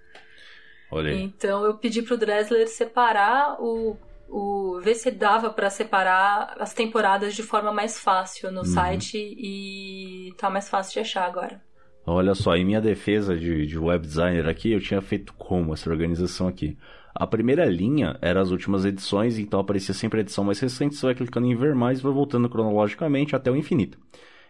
Olha 0.90 1.12
aí. 1.12 1.22
Então 1.22 1.64
eu 1.64 1.78
pedi 1.78 2.02
pro 2.02 2.16
Dressler 2.16 2.68
separar 2.68 3.60
o. 3.60 3.96
o 4.28 4.80
ver 4.80 4.94
se 4.94 5.10
dava 5.10 5.50
pra 5.50 5.70
separar 5.70 6.56
as 6.58 6.74
temporadas 6.74 7.34
de 7.34 7.42
forma 7.42 7.72
mais 7.72 7.98
fácil 8.00 8.50
no 8.50 8.64
site 8.64 9.16
e 9.16 10.34
tá 10.36 10.50
mais 10.50 10.68
fácil 10.68 10.94
de 10.94 11.00
achar 11.00 11.24
agora. 11.24 11.65
Olha 12.08 12.36
só, 12.36 12.54
em 12.54 12.64
minha 12.64 12.80
defesa 12.80 13.36
de, 13.36 13.66
de 13.66 13.76
web 13.76 14.06
designer 14.06 14.48
aqui, 14.48 14.70
eu 14.70 14.80
tinha 14.80 15.00
feito 15.00 15.34
como 15.34 15.74
essa 15.74 15.90
organização 15.90 16.46
aqui? 16.46 16.78
A 17.12 17.26
primeira 17.26 17.64
linha 17.64 18.16
era 18.22 18.40
as 18.40 18.52
últimas 18.52 18.84
edições, 18.84 19.38
então 19.38 19.58
aparecia 19.58 19.92
sempre 19.92 20.20
a 20.20 20.22
edição 20.22 20.44
mais 20.44 20.60
recente, 20.60 20.94
você 20.94 21.06
vai 21.06 21.14
clicando 21.16 21.48
em 21.48 21.56
ver 21.56 21.74
mais 21.74 21.98
e 21.98 22.02
vai 22.02 22.12
voltando 22.12 22.48
cronologicamente 22.48 23.34
até 23.34 23.50
o 23.50 23.56
infinito. 23.56 23.98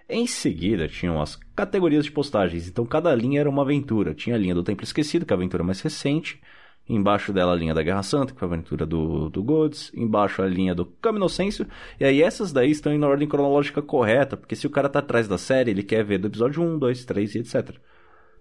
Em 0.08 0.26
seguida, 0.26 0.86
tinham 0.86 1.20
as 1.20 1.36
categorias 1.54 2.04
de 2.04 2.12
postagens, 2.12 2.68
então 2.68 2.84
cada 2.84 3.14
linha 3.14 3.40
era 3.40 3.48
uma 3.48 3.62
aventura. 3.62 4.14
Tinha 4.14 4.36
a 4.36 4.38
linha 4.38 4.54
do 4.54 4.62
Templo 4.62 4.84
Esquecido, 4.84 5.24
que 5.24 5.32
é 5.32 5.34
a 5.34 5.38
aventura 5.38 5.64
mais 5.64 5.80
recente. 5.80 6.40
Embaixo 6.88 7.32
dela 7.32 7.52
a 7.52 7.56
linha 7.56 7.74
da 7.74 7.82
Guerra 7.82 8.02
Santa, 8.02 8.32
que 8.32 8.38
foi 8.38 8.48
a 8.48 8.52
aventura 8.52 8.86
do, 8.86 9.28
do 9.28 9.42
Goods. 9.42 9.90
Embaixo 9.94 10.40
a 10.40 10.46
linha 10.46 10.74
do 10.74 10.86
Caminocêncio. 10.86 11.66
E 11.98 12.04
aí 12.04 12.22
essas 12.22 12.52
daí 12.52 12.70
estão 12.70 12.92
em 12.92 13.02
ordem 13.02 13.26
cronológica 13.26 13.82
correta, 13.82 14.36
porque 14.36 14.54
se 14.54 14.66
o 14.66 14.70
cara 14.70 14.88
tá 14.88 15.00
atrás 15.00 15.26
da 15.26 15.36
série, 15.36 15.72
ele 15.72 15.82
quer 15.82 16.04
ver 16.04 16.18
do 16.18 16.28
episódio 16.28 16.62
1, 16.62 16.78
2, 16.78 17.04
3 17.04 17.34
e 17.34 17.38
etc. 17.40 17.76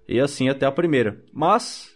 E 0.08 0.20
assim 0.20 0.48
até 0.48 0.66
a 0.66 0.72
primeira. 0.72 1.24
Mas 1.34 1.96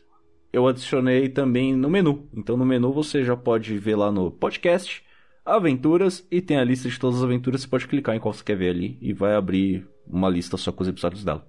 eu 0.51 0.67
adicionei 0.67 1.29
também 1.29 1.75
no 1.75 1.89
menu. 1.89 2.27
Então 2.33 2.57
no 2.57 2.65
menu 2.65 2.91
você 2.91 3.23
já 3.23 3.37
pode 3.37 3.77
ver 3.77 3.95
lá 3.95 4.11
no 4.11 4.31
podcast, 4.31 5.03
aventuras, 5.45 6.25
e 6.31 6.41
tem 6.41 6.57
a 6.57 6.63
lista 6.63 6.89
de 6.89 6.99
todas 6.99 7.17
as 7.17 7.23
aventuras. 7.23 7.61
Você 7.61 7.67
pode 7.67 7.87
clicar 7.87 8.15
em 8.15 8.19
qual 8.19 8.33
você 8.33 8.43
quer 8.43 8.57
ver 8.57 8.71
ali 8.71 8.97
e 9.01 9.13
vai 9.13 9.35
abrir 9.35 9.87
uma 10.07 10.29
lista 10.29 10.57
só 10.57 10.71
com 10.71 10.81
os 10.81 10.89
episódios 10.89 11.23
dela. 11.23 11.47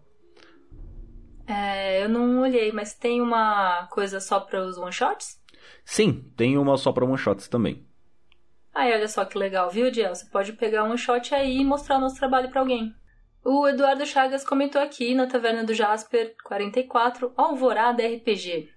É, 1.52 2.04
eu 2.04 2.08
não 2.08 2.42
olhei, 2.42 2.70
mas 2.70 2.94
tem 2.94 3.20
uma 3.20 3.88
coisa 3.88 4.20
só 4.20 4.38
para 4.38 4.64
os 4.64 4.78
one 4.78 4.92
shots? 4.92 5.36
Sim, 5.84 6.32
tem 6.36 6.56
uma 6.56 6.76
só 6.76 6.92
para 6.92 7.04
one 7.04 7.18
shots 7.18 7.48
também. 7.48 7.84
Ai, 8.72 8.92
olha 8.92 9.08
só 9.08 9.24
que 9.24 9.36
legal, 9.36 9.68
viu, 9.68 9.86
Ediel? 9.86 10.14
Você 10.14 10.26
pode 10.26 10.52
pegar 10.52 10.84
um 10.84 10.96
shot 10.96 11.34
aí 11.34 11.58
e 11.58 11.64
mostrar 11.64 11.96
o 11.96 12.00
nosso 12.00 12.14
trabalho 12.14 12.50
para 12.50 12.60
alguém. 12.60 12.94
O 13.44 13.66
Eduardo 13.66 14.06
Chagas 14.06 14.44
comentou 14.44 14.80
aqui 14.80 15.12
na 15.12 15.26
Taverna 15.26 15.64
do 15.64 15.74
Jasper 15.74 16.36
44, 16.44 17.32
Alvorada 17.36 18.06
RPG. 18.06 18.70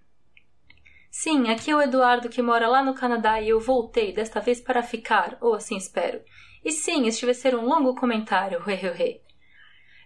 Sim, 1.11 1.51
aqui 1.51 1.69
é 1.69 1.75
o 1.75 1.81
Eduardo 1.81 2.27
que 2.27 2.41
mora 2.41 2.67
lá 2.67 2.83
no 2.83 2.95
Canadá 2.95 3.39
e 3.39 3.49
eu 3.49 3.59
voltei, 3.59 4.11
desta 4.11 4.39
vez 4.39 4.59
para 4.59 4.81
ficar, 4.81 5.37
ou 5.41 5.53
assim 5.53 5.77
espero. 5.77 6.21
E 6.65 6.71
sim, 6.71 7.05
este 7.05 7.23
vai 7.23 7.35
ser 7.35 7.53
um 7.55 7.67
longo 7.67 7.93
comentário, 7.93 8.59
hehehe. 8.67 9.22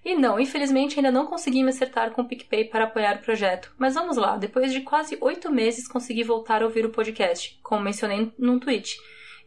E 0.03 0.15
não, 0.15 0.39
infelizmente 0.39 0.97
ainda 0.97 1.11
não 1.11 1.25
consegui 1.25 1.63
me 1.63 1.69
acertar 1.69 2.11
com 2.11 2.21
o 2.21 2.27
PicPay 2.27 2.65
para 2.65 2.85
apoiar 2.85 3.17
o 3.17 3.21
projeto. 3.21 3.73
Mas 3.77 3.95
vamos 3.95 4.17
lá, 4.17 4.37
depois 4.37 4.71
de 4.71 4.81
quase 4.81 5.17
oito 5.21 5.51
meses 5.51 5.87
consegui 5.87 6.23
voltar 6.23 6.61
a 6.61 6.65
ouvir 6.65 6.85
o 6.85 6.91
podcast, 6.91 7.59
como 7.61 7.83
mencionei 7.83 8.31
num 8.37 8.59
tweet. 8.59 8.97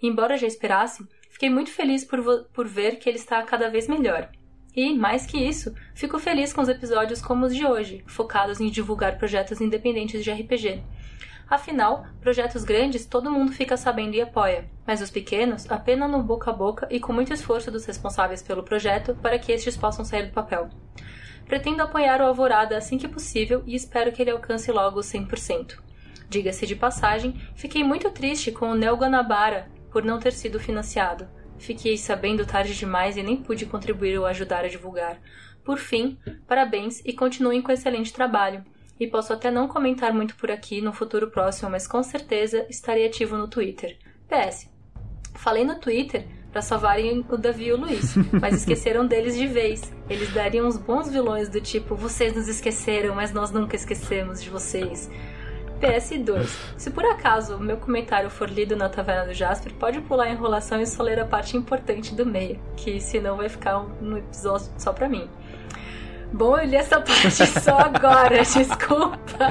Embora 0.02 0.36
já 0.36 0.46
esperasse, 0.46 1.06
fiquei 1.30 1.50
muito 1.50 1.70
feliz 1.70 2.04
por, 2.04 2.44
por 2.52 2.66
ver 2.66 2.96
que 2.98 3.08
ele 3.08 3.18
está 3.18 3.42
cada 3.42 3.68
vez 3.68 3.88
melhor. 3.88 4.30
E, 4.74 4.94
mais 4.94 5.26
que 5.26 5.38
isso, 5.38 5.74
fico 5.94 6.18
feliz 6.18 6.52
com 6.52 6.60
os 6.60 6.68
episódios 6.68 7.20
como 7.20 7.46
os 7.46 7.54
de 7.54 7.66
hoje, 7.66 8.04
focados 8.06 8.60
em 8.60 8.70
divulgar 8.70 9.18
projetos 9.18 9.60
independentes 9.60 10.22
de 10.22 10.30
RPG. 10.30 10.82
Afinal, 11.50 12.06
projetos 12.20 12.62
grandes 12.62 13.04
todo 13.04 13.28
mundo 13.28 13.50
fica 13.50 13.76
sabendo 13.76 14.14
e 14.14 14.20
apoia, 14.20 14.70
mas 14.86 15.02
os 15.02 15.10
pequenos 15.10 15.68
apenas 15.68 16.08
no 16.08 16.22
boca 16.22 16.48
a 16.48 16.54
boca 16.54 16.86
e 16.88 17.00
com 17.00 17.12
muito 17.12 17.34
esforço 17.34 17.72
dos 17.72 17.84
responsáveis 17.84 18.40
pelo 18.40 18.62
projeto 18.62 19.16
para 19.20 19.36
que 19.36 19.50
estes 19.50 19.76
possam 19.76 20.04
sair 20.04 20.26
do 20.26 20.32
papel. 20.32 20.70
Pretendo 21.44 21.82
apoiar 21.82 22.20
o 22.20 22.24
Alvorada 22.26 22.78
assim 22.78 22.96
que 22.96 23.08
possível 23.08 23.64
e 23.66 23.74
espero 23.74 24.12
que 24.12 24.22
ele 24.22 24.30
alcance 24.30 24.70
logo 24.70 25.00
os 25.00 25.06
100%. 25.06 25.76
Diga-se 26.28 26.64
de 26.64 26.76
passagem, 26.76 27.34
fiquei 27.56 27.82
muito 27.82 28.08
triste 28.12 28.52
com 28.52 28.70
o 28.70 28.76
Neo 28.76 28.94
Guanabara 28.94 29.68
por 29.90 30.04
não 30.04 30.20
ter 30.20 30.32
sido 30.32 30.60
financiado. 30.60 31.28
Fiquei 31.58 31.98
sabendo 31.98 32.46
tarde 32.46 32.76
demais 32.76 33.16
e 33.16 33.24
nem 33.24 33.36
pude 33.36 33.66
contribuir 33.66 34.16
ou 34.16 34.24
ajudar 34.24 34.64
a 34.64 34.68
divulgar. 34.68 35.20
Por 35.64 35.78
fim, 35.78 36.16
parabéns 36.46 37.02
e 37.04 37.12
continuem 37.12 37.60
com 37.60 37.72
excelente 37.72 38.12
trabalho. 38.12 38.64
E 39.00 39.06
posso 39.06 39.32
até 39.32 39.50
não 39.50 39.66
comentar 39.66 40.12
muito 40.12 40.36
por 40.36 40.50
aqui 40.50 40.82
no 40.82 40.92
futuro 40.92 41.30
próximo, 41.30 41.70
mas 41.70 41.86
com 41.86 42.02
certeza 42.02 42.66
estarei 42.68 43.06
ativo 43.06 43.38
no 43.38 43.48
Twitter. 43.48 43.96
PS. 44.28 44.68
Falei 45.34 45.64
no 45.64 45.80
Twitter 45.80 46.26
para 46.52 46.60
salvarem 46.60 47.24
o 47.28 47.36
Davi 47.38 47.68
e 47.68 47.72
o 47.72 47.78
Luiz, 47.78 48.14
mas 48.38 48.56
esqueceram 48.56 49.06
deles 49.06 49.38
de 49.38 49.46
vez. 49.46 49.90
Eles 50.08 50.30
dariam 50.34 50.66
uns 50.66 50.76
bons 50.76 51.10
vilões 51.10 51.48
do 51.48 51.62
tipo: 51.62 51.94
vocês 51.94 52.36
nos 52.36 52.46
esqueceram, 52.46 53.14
mas 53.14 53.32
nós 53.32 53.50
nunca 53.50 53.74
esquecemos 53.74 54.42
de 54.42 54.50
vocês. 54.50 55.10
PS2. 55.80 56.46
Se 56.76 56.90
por 56.90 57.06
acaso 57.06 57.56
o 57.56 57.60
meu 57.60 57.78
comentário 57.78 58.28
for 58.28 58.50
lido 58.50 58.76
na 58.76 58.90
Taverna 58.90 59.28
do 59.28 59.32
Jasper, 59.32 59.72
pode 59.76 59.98
pular 60.02 60.24
a 60.24 60.30
enrolação 60.30 60.78
e 60.78 60.86
só 60.86 61.02
ler 61.02 61.18
a 61.18 61.24
parte 61.24 61.56
importante 61.56 62.14
do 62.14 62.26
meio, 62.26 62.60
que 62.76 63.00
senão 63.00 63.38
vai 63.38 63.48
ficar 63.48 63.80
um, 63.80 63.90
um 64.02 64.16
episódio 64.18 64.70
só 64.76 64.92
pra 64.92 65.08
mim. 65.08 65.26
Bom, 66.32 66.56
eu 66.56 66.66
li 66.66 66.76
essa 66.76 67.00
parte 67.00 67.46
só 67.60 67.76
agora, 67.78 68.42
desculpa. 68.42 69.48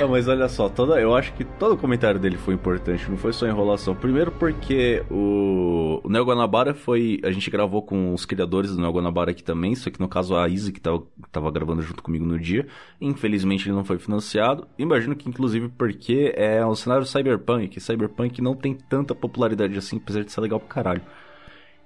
Não, 0.00 0.08
mas 0.08 0.26
olha 0.26 0.48
só, 0.48 0.68
toda, 0.68 1.00
eu 1.00 1.14
acho 1.14 1.32
que 1.34 1.44
todo 1.44 1.74
o 1.74 1.78
comentário 1.78 2.18
dele 2.18 2.36
foi 2.36 2.54
importante, 2.54 3.08
não 3.08 3.16
foi 3.16 3.32
só 3.32 3.46
enrolação. 3.46 3.94
Primeiro 3.94 4.32
porque 4.32 5.04
o, 5.10 6.00
o 6.02 6.08
Neo 6.08 6.24
Guanabara 6.24 6.74
foi. 6.74 7.20
A 7.24 7.30
gente 7.30 7.50
gravou 7.50 7.82
com 7.82 8.12
os 8.12 8.24
criadores 8.24 8.74
do 8.74 8.80
Neo 8.80 8.90
Guanabara 8.90 9.30
aqui 9.30 9.42
também, 9.42 9.74
só 9.74 9.88
que 9.88 10.00
no 10.00 10.08
caso 10.08 10.36
a 10.36 10.48
Izzy, 10.48 10.72
que 10.72 10.80
tava, 10.80 11.02
tava 11.30 11.50
gravando 11.50 11.80
junto 11.82 12.02
comigo 12.02 12.26
no 12.26 12.38
dia. 12.38 12.66
Infelizmente 13.00 13.68
ele 13.68 13.76
não 13.76 13.84
foi 13.84 13.98
financiado. 13.98 14.66
Imagino 14.76 15.14
que 15.14 15.28
inclusive 15.28 15.68
porque 15.68 16.32
é 16.36 16.64
um 16.66 16.74
cenário 16.74 17.06
cyberpunk. 17.06 17.80
Cyberpunk 17.80 18.42
não 18.42 18.54
tem 18.54 18.74
tanta 18.74 19.14
popularidade 19.14 19.78
assim, 19.78 19.96
apesar 19.96 20.24
de 20.24 20.32
ser 20.32 20.40
legal 20.40 20.58
pra 20.58 20.68
caralho. 20.68 21.02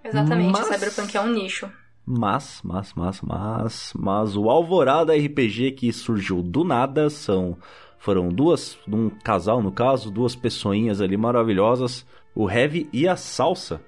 Exatamente, 0.02 0.52
mas... 0.52 0.66
Cyberpunk 0.66 1.16
é 1.16 1.20
um 1.20 1.28
nicho. 1.28 1.70
Mas, 2.04 2.60
mas, 2.64 2.92
mas, 2.94 3.20
mas, 3.20 3.92
mas 3.96 4.36
o 4.36 4.50
Alvorada 4.50 5.14
RPG 5.14 5.72
que 5.72 5.92
surgiu 5.92 6.42
do 6.42 6.64
nada 6.64 7.08
são 7.08 7.56
foram 8.00 8.30
duas, 8.30 8.78
um 8.88 9.10
casal 9.10 9.62
no 9.62 9.70
caso, 9.70 10.10
duas 10.10 10.34
pessoinhas 10.34 11.02
ali 11.02 11.18
maravilhosas, 11.18 12.06
o 12.34 12.50
Heavy 12.50 12.88
e 12.92 13.06
a 13.06 13.14
Salsa. 13.14 13.82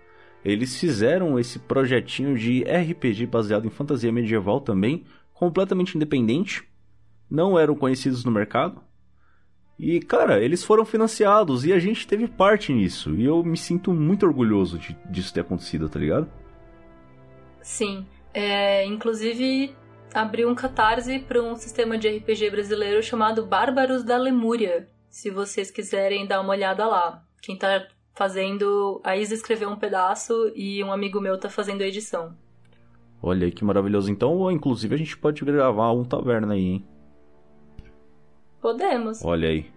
Eles 0.45 0.79
fizeram 0.79 1.39
esse 1.39 1.59
projetinho 1.59 2.37
de 2.37 2.63
RPG 2.63 3.27
baseado 3.27 3.67
em 3.67 3.71
fantasia 3.71 4.13
medieval 4.13 4.61
também, 4.61 5.05
completamente 5.33 5.97
independente. 5.97 6.63
Não 7.31 7.59
eram 7.59 7.75
conhecidos 7.75 8.23
no 8.25 8.31
mercado. 8.31 8.83
E, 9.79 9.99
cara, 10.01 10.43
eles 10.43 10.63
foram 10.63 10.85
financiados 10.85 11.65
e 11.65 11.73
a 11.73 11.79
gente 11.79 12.07
teve 12.07 12.29
parte 12.29 12.73
nisso. 12.73 13.15
E 13.15 13.25
eu 13.25 13.43
me 13.43 13.57
sinto 13.57 13.95
muito 13.95 14.27
orgulhoso 14.27 14.79
de, 14.79 14.97
disso 15.11 15.33
ter 15.33 15.41
acontecido, 15.41 15.89
tá 15.89 15.99
ligado? 15.99 16.29
Sim. 17.63 18.07
É, 18.35 18.85
inclusive, 18.85 19.75
abriu 20.13 20.49
um 20.49 20.55
catarse 20.55 21.19
para 21.19 21.41
um 21.43 21.55
sistema 21.57 21.97
de 21.97 22.09
RPG 22.09 22.51
brasileiro 22.51 23.03
chamado 23.03 23.47
Bárbaros 23.47 24.03
da 24.03 24.17
Lemúria. 24.17 24.89
Se 25.09 25.31
vocês 25.31 25.71
quiserem 25.71 26.27
dar 26.27 26.41
uma 26.41 26.51
olhada 26.53 26.87
lá. 26.87 27.25
Quem 27.41 27.57
tá 27.57 27.87
fazendo. 28.15 29.01
A 29.05 29.17
Isa 29.17 29.35
escreveu 29.35 29.69
um 29.69 29.77
pedaço 29.77 30.53
e 30.55 30.83
um 30.83 30.93
amigo 30.93 31.21
meu 31.21 31.39
tá 31.39 31.49
fazendo 31.49 31.83
a 31.83 31.87
edição. 31.87 32.37
Olha 33.23 33.47
aí 33.47 33.53
que 33.53 33.65
maravilhoso. 33.65 34.11
Então, 34.11 34.51
inclusive, 34.51 34.95
a 34.95 34.99
gente 34.99 35.17
pode 35.17 35.45
gravar 35.45 35.93
um 35.93 36.05
taverna 36.05 36.55
aí, 36.55 36.65
hein? 36.65 36.87
Podemos. 38.61 39.25
Olha 39.25 39.49
aí. 39.49 39.71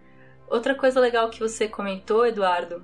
Outra 0.48 0.76
coisa 0.76 1.00
legal 1.00 1.30
que 1.30 1.40
você 1.40 1.68
comentou, 1.68 2.26
Eduardo, 2.26 2.84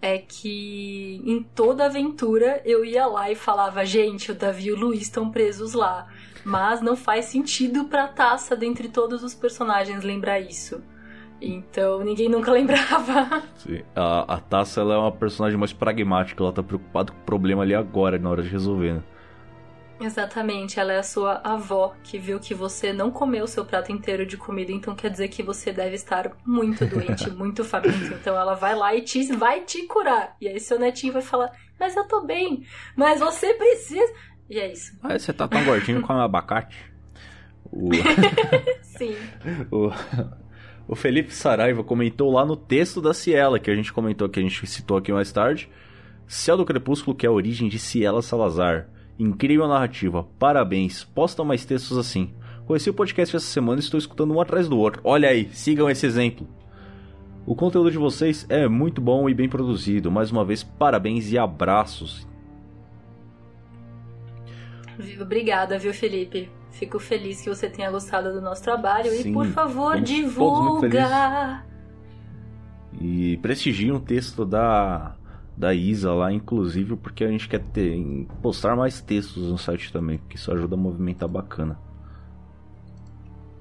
é 0.00 0.18
que 0.18 1.20
em 1.24 1.42
toda 1.42 1.86
aventura 1.86 2.62
eu 2.64 2.84
ia 2.84 3.06
lá 3.06 3.30
e 3.30 3.34
falava, 3.34 3.84
gente, 3.84 4.30
o 4.30 4.34
Davi 4.34 4.66
e 4.66 4.72
o 4.72 4.76
Luiz 4.76 5.02
estão 5.02 5.30
presos 5.30 5.74
lá. 5.74 6.06
Mas 6.44 6.80
não 6.80 6.96
faz 6.96 7.26
sentido 7.26 7.84
pra 7.84 8.06
taça, 8.08 8.56
dentre 8.56 8.88
todos 8.88 9.22
os 9.22 9.34
personagens, 9.34 10.04
lembrar 10.04 10.40
isso. 10.40 10.82
Então 11.40 12.02
ninguém 12.04 12.28
nunca 12.28 12.50
lembrava. 12.52 13.42
Sim. 13.56 13.82
A, 13.94 14.34
a 14.34 14.40
taça 14.40 14.80
ela 14.80 14.94
é 14.94 14.98
uma 14.98 15.12
personagem 15.12 15.58
mais 15.58 15.72
pragmática, 15.72 16.42
ela 16.42 16.52
tá 16.52 16.62
preocupada 16.62 17.12
com 17.12 17.18
o 17.18 17.24
problema 17.24 17.62
ali 17.62 17.74
agora, 17.74 18.18
na 18.18 18.30
hora 18.30 18.42
de 18.42 18.48
resolver, 18.48 18.94
né? 18.94 19.02
Exatamente, 20.00 20.78
ela 20.78 20.92
é 20.92 20.98
a 20.98 21.02
sua 21.02 21.40
avó 21.42 21.94
que 22.04 22.18
viu 22.18 22.38
que 22.38 22.54
você 22.54 22.92
não 22.92 23.10
comeu 23.10 23.44
o 23.44 23.48
seu 23.48 23.64
prato 23.64 23.90
inteiro 23.90 24.24
de 24.24 24.36
comida, 24.36 24.70
então 24.70 24.94
quer 24.94 25.10
dizer 25.10 25.28
que 25.28 25.42
você 25.42 25.72
deve 25.72 25.96
estar 25.96 26.36
muito 26.46 26.86
doente, 26.86 27.28
muito 27.34 27.64
faminto. 27.64 28.14
Então 28.14 28.36
ela 28.36 28.54
vai 28.54 28.76
lá 28.76 28.94
e 28.94 29.02
te, 29.02 29.24
vai 29.36 29.62
te 29.62 29.86
curar. 29.86 30.36
E 30.40 30.46
aí 30.46 30.60
seu 30.60 30.78
netinho 30.78 31.12
vai 31.12 31.22
falar: 31.22 31.50
Mas 31.78 31.96
eu 31.96 32.04
tô 32.06 32.24
bem, 32.24 32.64
mas 32.96 33.18
você 33.18 33.54
precisa. 33.54 34.12
E 34.48 34.58
é 34.58 34.72
isso. 34.72 34.96
Mas 35.02 35.22
você 35.22 35.32
tá 35.32 35.48
tão 35.48 35.64
gordinho 35.64 36.00
com 36.00 36.12
um 36.12 36.20
abacate. 36.20 36.76
O... 37.70 37.90
Sim. 38.82 39.16
o... 39.70 39.90
o 40.86 40.94
Felipe 40.94 41.34
Saraiva 41.34 41.82
comentou 41.82 42.32
lá 42.32 42.46
no 42.46 42.56
texto 42.56 43.00
da 43.00 43.12
Ciela, 43.12 43.58
que 43.58 43.70
a 43.70 43.74
gente 43.74 43.92
comentou, 43.92 44.28
que 44.28 44.38
a 44.38 44.42
gente 44.42 44.64
citou 44.66 44.96
aqui 44.96 45.12
mais 45.12 45.32
tarde. 45.32 45.68
Céu 46.26 46.56
do 46.56 46.64
Crepúsculo, 46.64 47.16
que 47.16 47.26
é 47.26 47.28
a 47.28 47.32
origem 47.32 47.68
de 47.68 47.78
Ciela 47.78 48.22
Salazar. 48.22 48.88
Incrível 49.18 49.66
narrativa. 49.66 50.26
Parabéns. 50.38 51.02
Posta 51.02 51.42
mais 51.42 51.64
textos 51.64 51.98
assim. 51.98 52.32
Conheci 52.66 52.90
o 52.90 52.94
podcast 52.94 53.34
essa 53.34 53.46
semana 53.46 53.80
e 53.80 53.82
estou 53.82 53.98
escutando 53.98 54.34
um 54.34 54.40
atrás 54.40 54.68
do 54.68 54.78
outro. 54.78 55.00
Olha 55.02 55.30
aí, 55.30 55.48
sigam 55.52 55.90
esse 55.90 56.06
exemplo. 56.06 56.46
O 57.46 57.54
conteúdo 57.54 57.90
de 57.90 57.96
vocês 57.96 58.44
é 58.48 58.68
muito 58.68 59.00
bom 59.00 59.28
e 59.28 59.34
bem 59.34 59.48
produzido. 59.48 60.10
Mais 60.10 60.30
uma 60.30 60.44
vez, 60.44 60.62
parabéns 60.62 61.32
e 61.32 61.38
abraços. 61.38 62.28
Obrigada, 65.20 65.78
viu, 65.78 65.94
Felipe? 65.94 66.50
Fico 66.70 66.98
feliz 66.98 67.40
que 67.40 67.48
você 67.48 67.68
tenha 67.68 67.90
gostado 67.90 68.32
do 68.32 68.40
nosso 68.40 68.62
trabalho 68.62 69.10
Sim, 69.10 69.30
e, 69.30 69.32
por 69.32 69.46
favor, 69.46 70.00
divulga! 70.00 71.64
E 73.00 73.36
prestigie 73.38 73.90
um 73.90 74.00
texto 74.00 74.44
da 74.44 75.16
da 75.58 75.74
Isa 75.74 76.12
lá, 76.12 76.32
inclusive, 76.32 76.94
porque 76.96 77.24
a 77.24 77.28
gente 77.28 77.48
quer 77.48 77.58
ter, 77.58 78.00
postar 78.40 78.76
mais 78.76 79.00
textos 79.00 79.50
no 79.50 79.58
site 79.58 79.92
também, 79.92 80.18
porque 80.18 80.36
isso 80.36 80.52
ajuda 80.52 80.76
a 80.76 80.78
movimentar 80.78 81.28
bacana. 81.28 81.76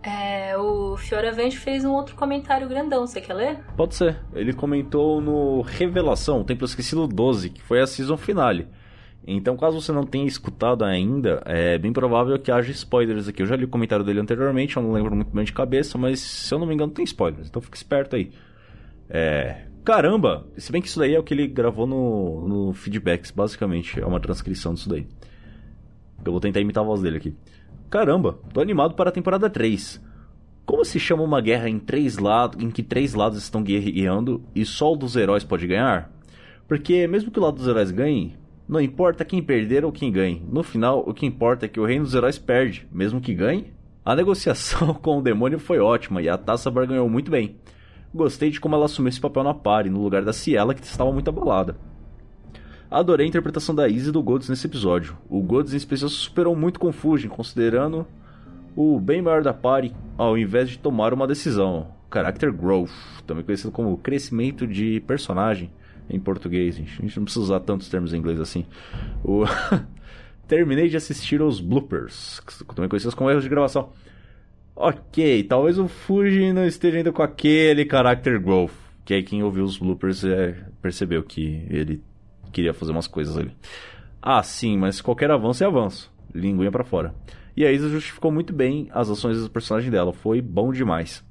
É, 0.03 0.55
o 0.55 0.95
Fioravante 0.95 1.57
fez 1.57 1.83
um 1.83 1.91
outro 1.91 2.15
comentário 2.15 2.69
grandão, 2.69 3.07
você 3.07 3.19
quer 3.19 3.33
ler? 3.33 3.59
Pode 3.75 3.95
ser. 3.95 4.21
Ele 4.33 4.53
comentou 4.53 5.19
no 5.19 5.61
Revelação, 5.61 6.43
Templo 6.43 6.65
Esquecido 6.65 7.07
12, 7.07 7.49
que 7.49 7.63
foi 7.63 7.81
a 7.81 7.87
season 7.87 8.15
finale. 8.15 8.67
Então, 9.25 9.57
caso 9.57 9.81
você 9.81 9.91
não 9.91 10.05
tenha 10.05 10.25
escutado 10.25 10.85
ainda, 10.85 11.41
é 11.45 11.77
bem 11.77 11.91
provável 11.91 12.39
que 12.39 12.51
haja 12.51 12.71
spoilers 12.71 13.27
aqui. 13.27 13.41
Eu 13.41 13.47
já 13.47 13.55
li 13.55 13.65
o 13.65 13.67
comentário 13.67 14.05
dele 14.05 14.19
anteriormente, 14.21 14.77
eu 14.77 14.83
não 14.83 14.93
lembro 14.93 15.15
muito 15.15 15.35
bem 15.35 15.43
de 15.43 15.51
cabeça, 15.51 15.97
mas 15.97 16.19
se 16.19 16.53
eu 16.53 16.59
não 16.59 16.67
me 16.67 16.75
engano 16.75 16.93
tem 16.93 17.03
spoilers, 17.03 17.49
então 17.49 17.61
fique 17.61 17.75
esperto 17.75 18.15
aí. 18.15 18.31
É, 19.09 19.66
Caramba! 19.87 20.45
Se 20.57 20.69
bem 20.69 20.81
que 20.81 20.89
isso 20.89 20.99
daí 20.99 21.15
é 21.15 21.19
o 21.19 21.23
que 21.23 21.33
ele 21.33 21.47
gravou 21.47 21.87
no, 21.87 22.45
no 22.45 22.73
Feedbacks, 22.73 23.31
basicamente. 23.31 23.97
É 23.97 24.05
uma 24.05 24.19
transcrição 24.19 24.73
disso 24.73 24.89
daí. 24.89 25.07
Eu 26.25 26.33
vou 26.33 26.41
tentar 26.41 26.59
imitar 26.59 26.83
a 26.83 26.85
voz 26.85 27.01
dele 27.01 27.15
aqui. 27.15 27.33
Caramba, 27.89 28.37
tô 28.53 28.59
animado 28.59 28.95
para 28.95 29.09
a 29.09 29.13
temporada 29.13 29.49
3. 29.49 30.03
Como 30.65 30.83
se 30.83 30.99
chama 30.99 31.23
uma 31.23 31.39
guerra 31.39 31.69
em 31.69 31.79
três 31.79 32.17
lados, 32.17 32.61
em 32.61 32.69
que 32.69 32.83
três 32.83 33.13
lados 33.13 33.37
estão 33.37 33.63
guerreando 33.63 34.43
e 34.53 34.65
só 34.65 34.91
o 34.91 34.97
dos 34.97 35.15
heróis 35.15 35.45
pode 35.45 35.65
ganhar? 35.65 36.11
Porque 36.67 37.07
mesmo 37.07 37.31
que 37.31 37.39
o 37.39 37.43
lado 37.43 37.55
dos 37.55 37.67
heróis 37.69 37.89
ganhe, 37.89 38.35
não 38.67 38.81
importa 38.81 39.23
quem 39.23 39.41
perder 39.41 39.85
ou 39.85 39.91
quem 39.93 40.11
ganhe. 40.11 40.45
No 40.51 40.63
final, 40.63 41.01
o 41.07 41.13
que 41.13 41.25
importa 41.25 41.65
é 41.65 41.69
que 41.69 41.79
o 41.79 41.85
reino 41.85 42.03
dos 42.03 42.13
heróis 42.13 42.37
perde, 42.37 42.85
mesmo 42.91 43.21
que 43.21 43.33
ganhe. 43.33 43.71
A 44.03 44.13
negociação 44.13 44.93
com 45.01 45.19
o 45.19 45.21
demônio 45.21 45.57
foi 45.57 45.79
ótima 45.79 46.21
e 46.21 46.27
a 46.27 46.37
taça 46.37 46.69
barganhou 46.69 47.09
muito 47.09 47.31
bem. 47.31 47.55
Gostei 48.17 48.49
de 48.49 48.59
como 48.59 48.73
ela 48.73 48.85
assumiu 48.85 49.09
esse 49.09 49.21
papel 49.21 49.43
na 49.43 49.53
party, 49.53 49.91
no 49.91 50.01
lugar 50.01 50.23
da 50.23 50.33
Ciela, 50.33 50.73
que 50.73 50.83
estava 50.83 51.11
muito 51.11 51.29
abalada. 51.29 51.77
Adorei 52.89 53.27
a 53.27 53.29
interpretação 53.29 53.75
da 53.75 53.87
Izzy 53.87 54.09
e 54.09 54.11
do 54.11 54.23
Golds 54.23 54.49
nesse 54.49 54.65
episódio. 54.65 55.15
O 55.29 55.39
Golds 55.39 55.71
em 55.71 55.77
especial 55.77 56.09
superou 56.09 56.55
muito 56.55 56.79
com 56.79 56.91
Fujin, 56.91 57.27
considerando 57.27 58.07
o 58.75 58.99
bem 58.99 59.21
maior 59.21 59.43
da 59.43 59.53
party, 59.53 59.93
ao 60.17 60.35
invés 60.35 60.67
de 60.67 60.79
tomar 60.79 61.13
uma 61.13 61.27
decisão. 61.27 61.87
Character 62.11 62.51
Growth, 62.51 62.89
também 63.27 63.43
conhecido 63.43 63.71
como 63.71 63.95
crescimento 63.97 64.65
de 64.65 64.99
personagem 65.01 65.69
em 66.09 66.19
português. 66.19 66.75
A 66.75 66.79
gente 66.79 67.17
não 67.17 67.25
precisa 67.25 67.43
usar 67.43 67.59
tantos 67.59 67.87
termos 67.87 68.13
em 68.13 68.17
inglês 68.17 68.39
assim. 68.39 68.65
O... 69.23 69.43
Terminei 70.47 70.89
de 70.89 70.97
assistir 70.97 71.39
os 71.39 71.59
bloopers, 71.59 72.41
também 72.73 72.89
conhecidos 72.89 73.13
como 73.13 73.29
erros 73.29 73.43
de 73.43 73.49
gravação. 73.49 73.89
Ok, 74.79 75.43
talvez 75.45 75.79
o 75.79 75.87
Fuji 75.87 76.53
não 76.53 76.63
esteja 76.63 76.97
ainda 76.97 77.11
com 77.11 77.23
aquele 77.23 77.83
character 77.89 78.39
growth. 78.39 78.71
Que 79.03 79.15
aí 79.15 79.23
quem 79.23 79.41
ouviu 79.41 79.63
os 79.63 79.75
bloopers 79.75 80.23
é, 80.23 80.55
percebeu 80.83 81.23
que 81.23 81.65
ele 81.67 82.03
queria 82.51 82.75
fazer 82.75 82.91
umas 82.91 83.07
coisas 83.07 83.35
ali. 83.35 83.51
Ah, 84.21 84.43
sim, 84.43 84.77
mas 84.77 85.01
qualquer 85.01 85.31
avanço 85.31 85.63
é 85.63 85.67
avanço. 85.67 86.13
Linguinha 86.31 86.71
para 86.71 86.83
fora. 86.83 87.15
E 87.55 87.65
a 87.65 87.71
Isa 87.71 87.89
justificou 87.89 88.31
muito 88.31 88.53
bem 88.53 88.87
as 88.91 89.09
ações 89.09 89.41
do 89.41 89.49
personagem 89.49 89.89
dela. 89.89 90.13
Foi 90.13 90.41
bom 90.41 90.71
demais. 90.71 91.25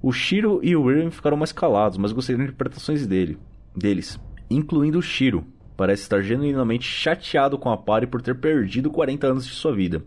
O 0.00 0.12
Shiro 0.12 0.60
e 0.62 0.76
o 0.76 0.88
Irving 0.88 1.10
ficaram 1.10 1.36
mais 1.36 1.50
calados, 1.50 1.98
mas 1.98 2.12
gostei 2.12 2.36
das 2.36 2.44
interpretações 2.44 3.08
dele, 3.08 3.36
deles, 3.74 4.20
incluindo 4.48 5.00
o 5.00 5.02
Shiro. 5.02 5.44
Parece 5.76 6.02
estar 6.02 6.22
genuinamente 6.22 6.86
chateado 6.86 7.58
com 7.58 7.70
a 7.70 7.76
Party 7.76 8.06
por 8.06 8.22
ter 8.22 8.36
perdido 8.36 8.88
40 8.88 9.26
anos 9.26 9.46
de 9.46 9.52
sua 9.52 9.74
vida. 9.74 10.00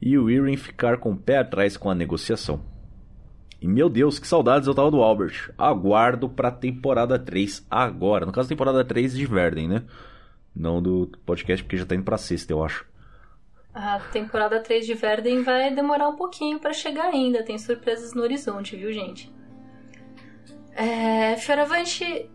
E 0.00 0.16
o 0.16 0.30
Irving 0.30 0.56
ficar 0.56 0.98
com 0.98 1.12
o 1.12 1.16
pé 1.16 1.38
atrás 1.38 1.76
com 1.76 1.90
a 1.90 1.94
negociação. 1.94 2.62
E 3.60 3.66
meu 3.66 3.88
Deus, 3.88 4.18
que 4.18 4.26
saudades 4.26 4.68
eu 4.68 4.74
tava 4.74 4.90
do 4.90 5.02
Albert. 5.02 5.52
Aguardo 5.58 6.28
pra 6.28 6.50
temporada 6.50 7.18
3 7.18 7.66
agora. 7.68 8.24
No 8.24 8.32
caso, 8.32 8.48
temporada 8.48 8.84
3 8.84 9.16
de 9.16 9.26
Verden, 9.26 9.68
né? 9.68 9.82
Não 10.54 10.80
do 10.80 11.10
podcast, 11.26 11.64
porque 11.64 11.76
já 11.76 11.84
tá 11.84 11.94
indo 11.94 12.04
pra 12.04 12.16
sexta, 12.16 12.52
eu 12.52 12.62
acho. 12.62 12.86
A 13.74 13.98
temporada 14.12 14.60
3 14.60 14.86
de 14.86 14.94
Verden 14.94 15.42
vai 15.42 15.74
demorar 15.74 16.08
um 16.08 16.16
pouquinho 16.16 16.58
para 16.58 16.72
chegar 16.72 17.06
ainda. 17.06 17.42
Tem 17.42 17.58
surpresas 17.58 18.14
no 18.14 18.22
horizonte, 18.22 18.76
viu, 18.76 18.92
gente? 18.92 19.32
É, 20.74 21.36
Fioravante, 21.36 22.30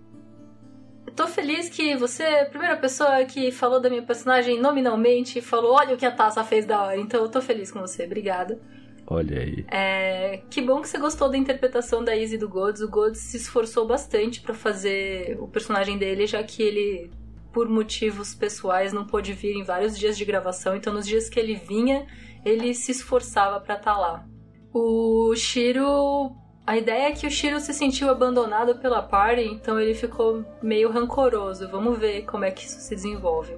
tô 1.16 1.28
feliz 1.28 1.70
que 1.70 1.96
você 1.96 2.24
é 2.24 2.42
a 2.42 2.46
primeira 2.46 2.78
pessoa 2.78 3.24
que 3.26 3.52
falou 3.52 3.80
da 3.80 3.90
minha 3.90 4.04
personagem 4.04 4.60
nominalmente 4.60 5.40
e 5.40 5.42
falou: 5.42 5.74
olha 5.74 5.96
o 5.96 5.98
que 5.98 6.06
a 6.06 6.12
Taça 6.12 6.44
fez 6.44 6.66
da 6.66 6.82
hora. 6.82 7.00
Então 7.00 7.22
eu 7.22 7.30
tô 7.30 7.42
feliz 7.42 7.72
com 7.72 7.80
você, 7.80 8.06
obrigada. 8.06 8.60
Olha 9.06 9.42
aí. 9.42 9.66
É, 9.70 10.42
que 10.50 10.62
bom 10.62 10.82
que 10.82 10.88
você 10.88 10.98
gostou 10.98 11.30
da 11.30 11.38
interpretação 11.38 12.04
da 12.04 12.16
Izzy 12.16 12.38
do 12.38 12.48
Gods. 12.48 12.82
O 12.82 12.90
Gods 12.90 13.20
se 13.20 13.38
esforçou 13.38 13.86
bastante 13.86 14.42
para 14.42 14.54
fazer 14.54 15.38
o 15.40 15.48
personagem 15.48 15.98
dele, 15.98 16.26
já 16.26 16.42
que 16.42 16.64
ele, 16.64 17.12
por 17.52 17.68
motivos 17.68 18.34
pessoais, 18.34 18.94
não 18.94 19.06
pôde 19.06 19.34
vir 19.34 19.56
em 19.56 19.64
vários 19.64 19.98
dias 19.98 20.18
de 20.18 20.24
gravação. 20.24 20.76
Então, 20.76 20.94
nos 20.94 21.06
dias 21.06 21.28
que 21.28 21.40
ele 21.40 21.56
vinha, 21.56 22.08
ele 22.46 22.74
se 22.74 22.92
esforçava 22.92 23.60
para 23.60 23.76
estar 23.76 23.94
tá 23.94 23.98
lá. 23.98 24.26
O 24.74 25.36
Shiro. 25.36 26.43
A 26.66 26.78
ideia 26.78 27.10
é 27.10 27.12
que 27.12 27.28
o 27.28 27.32
Shiro 27.32 27.60
se 27.60 27.74
sentiu 27.74 28.10
abandonado 28.10 28.76
pela 28.76 29.02
party, 29.02 29.44
então 29.44 29.78
ele 29.78 29.94
ficou 29.94 30.46
meio 30.62 30.90
rancoroso. 30.90 31.68
Vamos 31.68 32.00
ver 32.00 32.24
como 32.24 32.46
é 32.46 32.52
que 32.52 32.66
isso 32.66 32.80
se 32.80 32.96
desenvolve. 32.96 33.54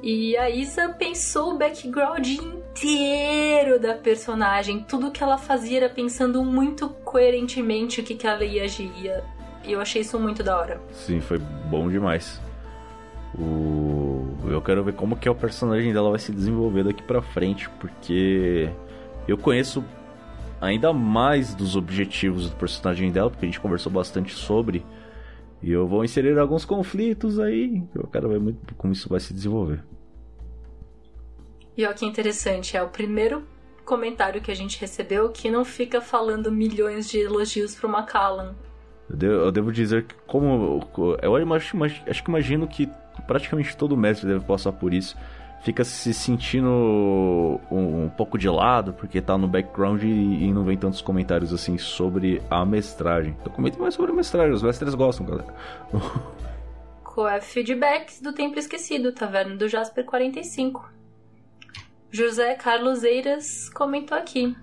E 0.00 0.36
a 0.36 0.48
Isa 0.48 0.88
pensou 0.90 1.54
o 1.54 1.58
background 1.58 2.26
inteiro 2.26 3.80
da 3.80 3.94
personagem. 3.94 4.84
Tudo 4.88 5.10
que 5.10 5.22
ela 5.22 5.36
fazia 5.36 5.78
era 5.78 5.88
pensando 5.90 6.44
muito 6.44 6.88
coerentemente 7.04 8.00
o 8.00 8.04
que, 8.04 8.14
que 8.14 8.26
ela 8.26 8.44
ia 8.44 8.64
agir. 8.64 8.90
E 9.64 9.72
eu 9.72 9.80
achei 9.80 10.02
isso 10.02 10.18
muito 10.18 10.44
da 10.44 10.58
hora. 10.58 10.80
Sim, 10.92 11.20
foi 11.20 11.38
bom 11.38 11.90
demais. 11.90 12.40
O... 13.36 14.26
Eu 14.48 14.62
quero 14.62 14.82
ver 14.84 14.94
como 14.94 15.16
que 15.16 15.28
o 15.28 15.34
personagem 15.34 15.92
dela 15.92 16.10
vai 16.10 16.18
se 16.18 16.32
desenvolver 16.32 16.84
daqui 16.84 17.02
pra 17.02 17.20
frente, 17.20 17.68
porque 17.78 18.70
eu 19.28 19.36
conheço 19.36 19.84
ainda 20.60 20.92
mais 20.92 21.54
dos 21.54 21.76
objetivos 21.76 22.50
do 22.50 22.56
personagem 22.56 23.10
dela, 23.10 23.30
porque 23.30 23.46
a 23.46 23.48
gente 23.48 23.60
conversou 23.60 23.90
bastante 23.90 24.34
sobre. 24.34 24.84
E 25.62 25.70
eu 25.70 25.86
vou 25.86 26.04
inserir 26.04 26.38
alguns 26.38 26.64
conflitos 26.64 27.38
aí. 27.38 27.82
Eu 27.94 28.06
quero 28.06 28.28
ver 28.28 28.40
muito 28.40 28.74
como 28.74 28.92
isso 28.92 29.08
vai 29.08 29.20
se 29.20 29.32
desenvolver. 29.32 29.82
E 31.76 31.84
olha 31.84 31.94
que 31.94 32.04
interessante, 32.04 32.76
é 32.76 32.82
o 32.82 32.88
primeiro 32.88 33.42
comentário 33.84 34.40
que 34.40 34.50
a 34.50 34.54
gente 34.54 34.80
recebeu 34.80 35.30
que 35.30 35.50
não 35.50 35.64
fica 35.64 36.00
falando 36.00 36.52
milhões 36.52 37.08
de 37.08 37.18
elogios 37.18 37.74
pro 37.74 37.88
Macallan. 37.88 38.54
Eu 39.08 39.16
devo, 39.16 39.34
eu 39.34 39.52
devo 39.52 39.72
dizer 39.72 40.04
que 40.04 40.14
como 40.26 40.86
eu 41.22 41.36
acho, 41.54 41.76
acho 41.84 42.22
que 42.22 42.30
imagino 42.30 42.68
que 42.68 42.88
praticamente 43.26 43.76
todo 43.76 43.96
mestre 43.96 44.28
deve 44.28 44.44
passar 44.44 44.72
por 44.72 44.94
isso. 44.94 45.16
Fica 45.62 45.84
se 45.84 46.14
sentindo 46.14 47.60
um, 47.70 48.04
um 48.04 48.08
pouco 48.08 48.38
de 48.38 48.48
lado, 48.48 48.94
porque 48.94 49.20
tá 49.20 49.36
no 49.36 49.46
background 49.46 50.02
e, 50.02 50.06
e, 50.06 50.52
não 50.52 50.64
vem 50.64 50.76
tantos 50.76 51.02
comentários 51.02 51.52
assim 51.52 51.76
sobre 51.76 52.40
a 52.50 52.64
mestragem. 52.64 53.36
Então 53.40 53.52
comente 53.52 53.78
mais 53.78 53.94
sobre 53.94 54.12
a 54.12 54.14
mestragem, 54.14 54.52
os 54.52 54.62
mestres 54.62 54.94
gostam, 54.94 55.26
galera. 55.26 55.54
feedbacks 57.42 58.20
do 58.20 58.32
Templo 58.32 58.58
Esquecido, 58.58 59.12
Taverna 59.12 59.56
do 59.56 59.68
Jasper 59.68 60.04
45. 60.04 60.90
José 62.10 62.54
Carlos 62.54 63.04
Eiras 63.04 63.68
comentou 63.68 64.16
aqui. 64.16 64.56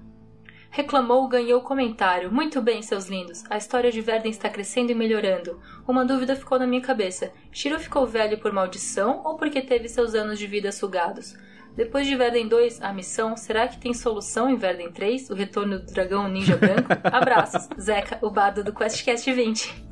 Reclamou, 0.78 1.28
ganhou 1.28 1.60
comentário. 1.62 2.32
Muito 2.32 2.62
bem, 2.62 2.84
seus 2.84 3.08
lindos. 3.08 3.44
A 3.50 3.58
história 3.58 3.92
de 3.92 4.00
Verden 4.00 4.30
está 4.30 4.48
crescendo 4.48 4.92
e 4.92 4.96
melhorando. 4.96 5.60
Uma 5.88 6.06
dúvida 6.06 6.36
ficou 6.36 6.60
na 6.60 6.68
minha 6.68 6.84
cabeça. 6.84 7.32
Shiro 7.52 7.80
ficou 7.80 8.06
velho 8.06 8.38
por 8.38 8.54
maldição 8.54 9.24
ou 9.26 9.38
porque 9.38 9.60
teve 9.60 9.90
seus 9.90 10.14
anos 10.14 10.38
de 10.38 10.46
vida 10.46 10.72
sugados? 10.72 11.36
Depois 11.76 12.06
de 12.06 12.16
Verden 12.16 12.48
2, 12.48 12.84
a 12.84 12.94
missão, 12.94 13.36
será 13.36 13.68
que 13.68 13.80
tem 13.80 13.92
solução 13.92 14.48
em 14.48 14.56
Verden 14.56 14.92
3? 14.92 15.32
O 15.32 15.34
retorno 15.34 15.80
do 15.80 15.92
dragão 15.92 16.30
ninja 16.30 16.56
branco? 16.56 16.90
Abraços, 17.12 17.68
Zeca, 17.82 18.20
o 18.22 18.30
bardo 18.30 18.64
do 18.64 18.72
QuestCast 18.72 19.34
20. 19.34 19.84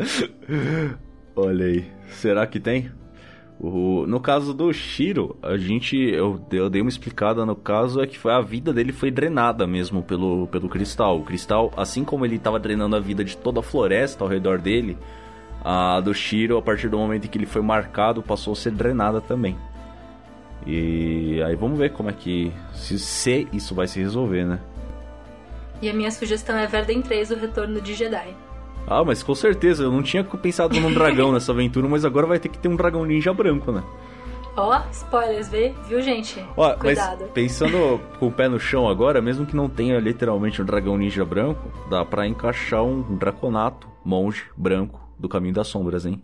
Olha 1.36 1.66
aí, 1.66 1.92
será 2.08 2.46
que 2.46 2.58
tem? 2.58 2.90
O, 3.58 4.06
no 4.06 4.20
caso 4.20 4.52
do 4.52 4.70
Shiro, 4.72 5.36
a 5.42 5.56
gente. 5.56 5.96
Eu, 5.96 6.40
eu 6.52 6.68
dei 6.68 6.82
uma 6.82 6.90
explicada 6.90 7.46
no 7.46 7.56
caso, 7.56 8.02
é 8.02 8.06
que 8.06 8.18
foi, 8.18 8.32
a 8.32 8.40
vida 8.40 8.72
dele 8.72 8.92
foi 8.92 9.10
drenada 9.10 9.66
mesmo 9.66 10.02
pelo, 10.02 10.46
pelo 10.48 10.68
cristal. 10.68 11.18
O 11.18 11.24
cristal, 11.24 11.72
assim 11.76 12.04
como 12.04 12.26
ele 12.26 12.36
estava 12.36 12.58
drenando 12.58 12.96
a 12.96 13.00
vida 13.00 13.24
de 13.24 13.36
toda 13.36 13.60
a 13.60 13.62
floresta 13.62 14.22
ao 14.22 14.28
redor 14.28 14.58
dele, 14.58 14.98
a 15.64 16.00
do 16.00 16.12
Shiro, 16.12 16.58
a 16.58 16.62
partir 16.62 16.88
do 16.88 16.98
momento 16.98 17.24
em 17.24 17.28
que 17.28 17.38
ele 17.38 17.46
foi 17.46 17.62
marcado, 17.62 18.22
passou 18.22 18.52
a 18.52 18.56
ser 18.56 18.72
drenada 18.72 19.22
também. 19.22 19.56
E 20.66 21.42
aí 21.42 21.56
vamos 21.56 21.78
ver 21.78 21.92
como 21.92 22.10
é 22.10 22.12
que. 22.12 22.52
Se, 22.74 22.98
se 22.98 23.48
isso 23.52 23.74
vai 23.74 23.86
se 23.86 23.98
resolver, 23.98 24.44
né? 24.44 24.60
E 25.80 25.88
a 25.88 25.94
minha 25.94 26.10
sugestão 26.10 26.56
é 26.56 26.66
Verden 26.66 27.00
3, 27.00 27.30
o 27.30 27.36
retorno 27.36 27.80
de 27.80 27.94
Jedi. 27.94 28.34
Ah, 28.86 29.04
mas 29.04 29.22
com 29.22 29.34
certeza, 29.34 29.82
eu 29.82 29.90
não 29.90 30.02
tinha 30.02 30.22
pensado 30.22 30.78
num 30.78 30.94
dragão 30.94 31.32
nessa 31.32 31.52
aventura, 31.52 31.88
mas 31.88 32.04
agora 32.04 32.26
vai 32.26 32.38
ter 32.38 32.48
que 32.48 32.58
ter 32.58 32.68
um 32.68 32.76
dragão 32.76 33.04
ninja 33.04 33.34
branco, 33.34 33.72
né? 33.72 33.82
Ó, 34.56 34.74
oh, 34.74 34.90
spoilers, 34.90 35.48
vê? 35.48 35.74
Viu, 35.86 36.00
gente? 36.00 36.42
Ó, 36.56 36.74
Cuidado. 36.76 37.22
Mas 37.22 37.30
pensando 37.32 38.00
com 38.18 38.28
o 38.28 38.32
pé 38.32 38.48
no 38.48 38.58
chão 38.58 38.88
agora, 38.88 39.20
mesmo 39.20 39.44
que 39.44 39.54
não 39.54 39.68
tenha 39.68 39.98
literalmente 39.98 40.62
um 40.62 40.64
dragão 40.64 40.96
ninja 40.96 41.26
branco, 41.26 41.70
dá 41.90 42.06
para 42.06 42.26
encaixar 42.26 42.82
um 42.82 43.16
draconato, 43.16 43.86
monge 44.02 44.44
branco 44.56 45.06
do 45.18 45.28
caminho 45.28 45.52
das 45.52 45.68
sombras, 45.68 46.06
hein? 46.06 46.22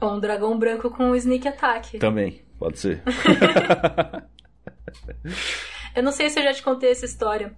Ou 0.00 0.16
um 0.16 0.20
dragão 0.20 0.58
branco 0.58 0.90
com 0.90 1.04
um 1.04 1.14
sneak 1.14 1.46
attack. 1.48 1.98
Também, 1.98 2.42
pode 2.58 2.78
ser. 2.78 3.02
eu 5.96 6.02
não 6.02 6.12
sei 6.12 6.28
se 6.28 6.38
eu 6.38 6.44
já 6.44 6.52
te 6.52 6.62
contei 6.62 6.90
essa 6.90 7.06
história. 7.06 7.56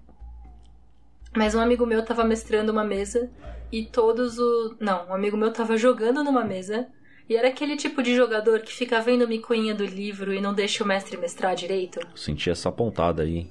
Mas 1.37 1.55
um 1.55 1.61
amigo 1.61 1.85
meu 1.85 2.03
tava 2.03 2.25
mestrando 2.25 2.72
uma 2.72 2.83
mesa 2.83 3.31
e 3.70 3.85
todos 3.85 4.38
o. 4.38 4.75
Não, 4.81 5.09
um 5.09 5.14
amigo 5.14 5.37
meu 5.37 5.53
tava 5.53 5.77
jogando 5.77 6.25
numa 6.25 6.42
mesa 6.42 6.88
e 7.29 7.37
era 7.37 7.49
aquele 7.49 7.77
tipo 7.77 8.03
de 8.03 8.16
jogador 8.16 8.61
que 8.61 8.72
fica 8.72 9.01
vendo 9.03 9.25
a 9.25 9.27
micuinha 9.27 9.75
do 9.75 9.85
livro 9.85 10.33
e 10.33 10.40
não 10.40 10.55
deixa 10.55 10.83
o 10.83 10.87
mestre 10.87 11.16
mestrar 11.18 11.55
direito. 11.55 12.01
Senti 12.14 12.49
essa 12.49 12.72
pontada 12.72 13.22
aí. 13.22 13.46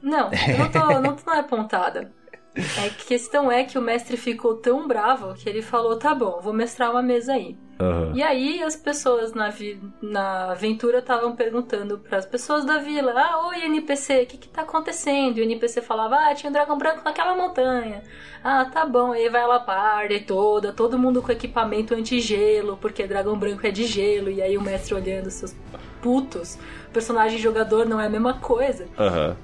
Não, 0.00 0.30
não, 0.30 0.70
tô, 0.70 1.00
não, 1.00 1.16
não 1.26 1.34
é 1.34 1.42
pontada. 1.42 2.12
É 2.56 2.88
que 2.88 3.02
a 3.02 3.06
questão 3.06 3.50
é 3.50 3.64
que 3.64 3.76
o 3.76 3.82
mestre 3.82 4.16
ficou 4.16 4.54
tão 4.54 4.86
bravo 4.86 5.34
que 5.34 5.48
ele 5.48 5.60
falou: 5.60 5.98
tá 5.98 6.14
bom, 6.14 6.40
vou 6.40 6.52
mestrar 6.52 6.90
uma 6.90 7.02
mesa 7.02 7.32
aí. 7.32 7.56
Uhum. 7.80 8.14
E 8.14 8.22
aí 8.22 8.62
as 8.62 8.76
pessoas 8.76 9.32
na, 9.32 9.50
vi 9.50 9.80
na 10.00 10.52
aventura 10.52 10.98
estavam 10.98 11.34
perguntando 11.34 11.98
para 11.98 12.18
as 12.18 12.24
pessoas 12.24 12.64
da 12.64 12.78
vila: 12.78 13.12
ah, 13.16 13.48
oi 13.48 13.64
NPC, 13.64 14.22
o 14.22 14.26
que 14.26 14.38
que 14.38 14.48
tá 14.48 14.62
acontecendo? 14.62 15.38
E 15.38 15.40
o 15.40 15.44
NPC 15.44 15.82
falava: 15.82 16.16
ah, 16.16 16.34
tinha 16.34 16.48
um 16.48 16.52
dragão 16.52 16.78
branco 16.78 17.02
naquela 17.04 17.34
montanha. 17.34 18.02
Ah, 18.44 18.64
tá 18.66 18.86
bom. 18.86 19.12
Aí 19.12 19.28
vai 19.28 19.44
lá 19.44 19.58
party 19.58 20.20
toda, 20.20 20.72
todo 20.72 20.98
mundo 20.98 21.20
com 21.20 21.32
equipamento 21.32 21.92
anti-gelo, 21.92 22.78
porque 22.80 23.04
dragão 23.04 23.36
branco 23.36 23.66
é 23.66 23.72
de 23.72 23.84
gelo. 23.84 24.30
E 24.30 24.40
aí 24.40 24.56
o 24.56 24.62
mestre 24.62 24.94
olhando 24.94 25.28
seus 25.28 25.56
putos, 26.00 26.56
personagem 26.92 27.38
jogador 27.38 27.84
não 27.84 28.00
é 28.00 28.06
a 28.06 28.10
mesma 28.10 28.34
coisa. 28.34 28.86
Uhum. 28.96 29.34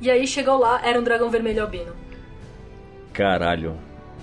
E 0.00 0.10
aí 0.10 0.26
chegou 0.26 0.58
lá, 0.58 0.80
era 0.84 0.98
um 0.98 1.02
dragão 1.02 1.30
vermelho 1.30 1.62
albino. 1.62 2.07
Caralho. 3.18 3.74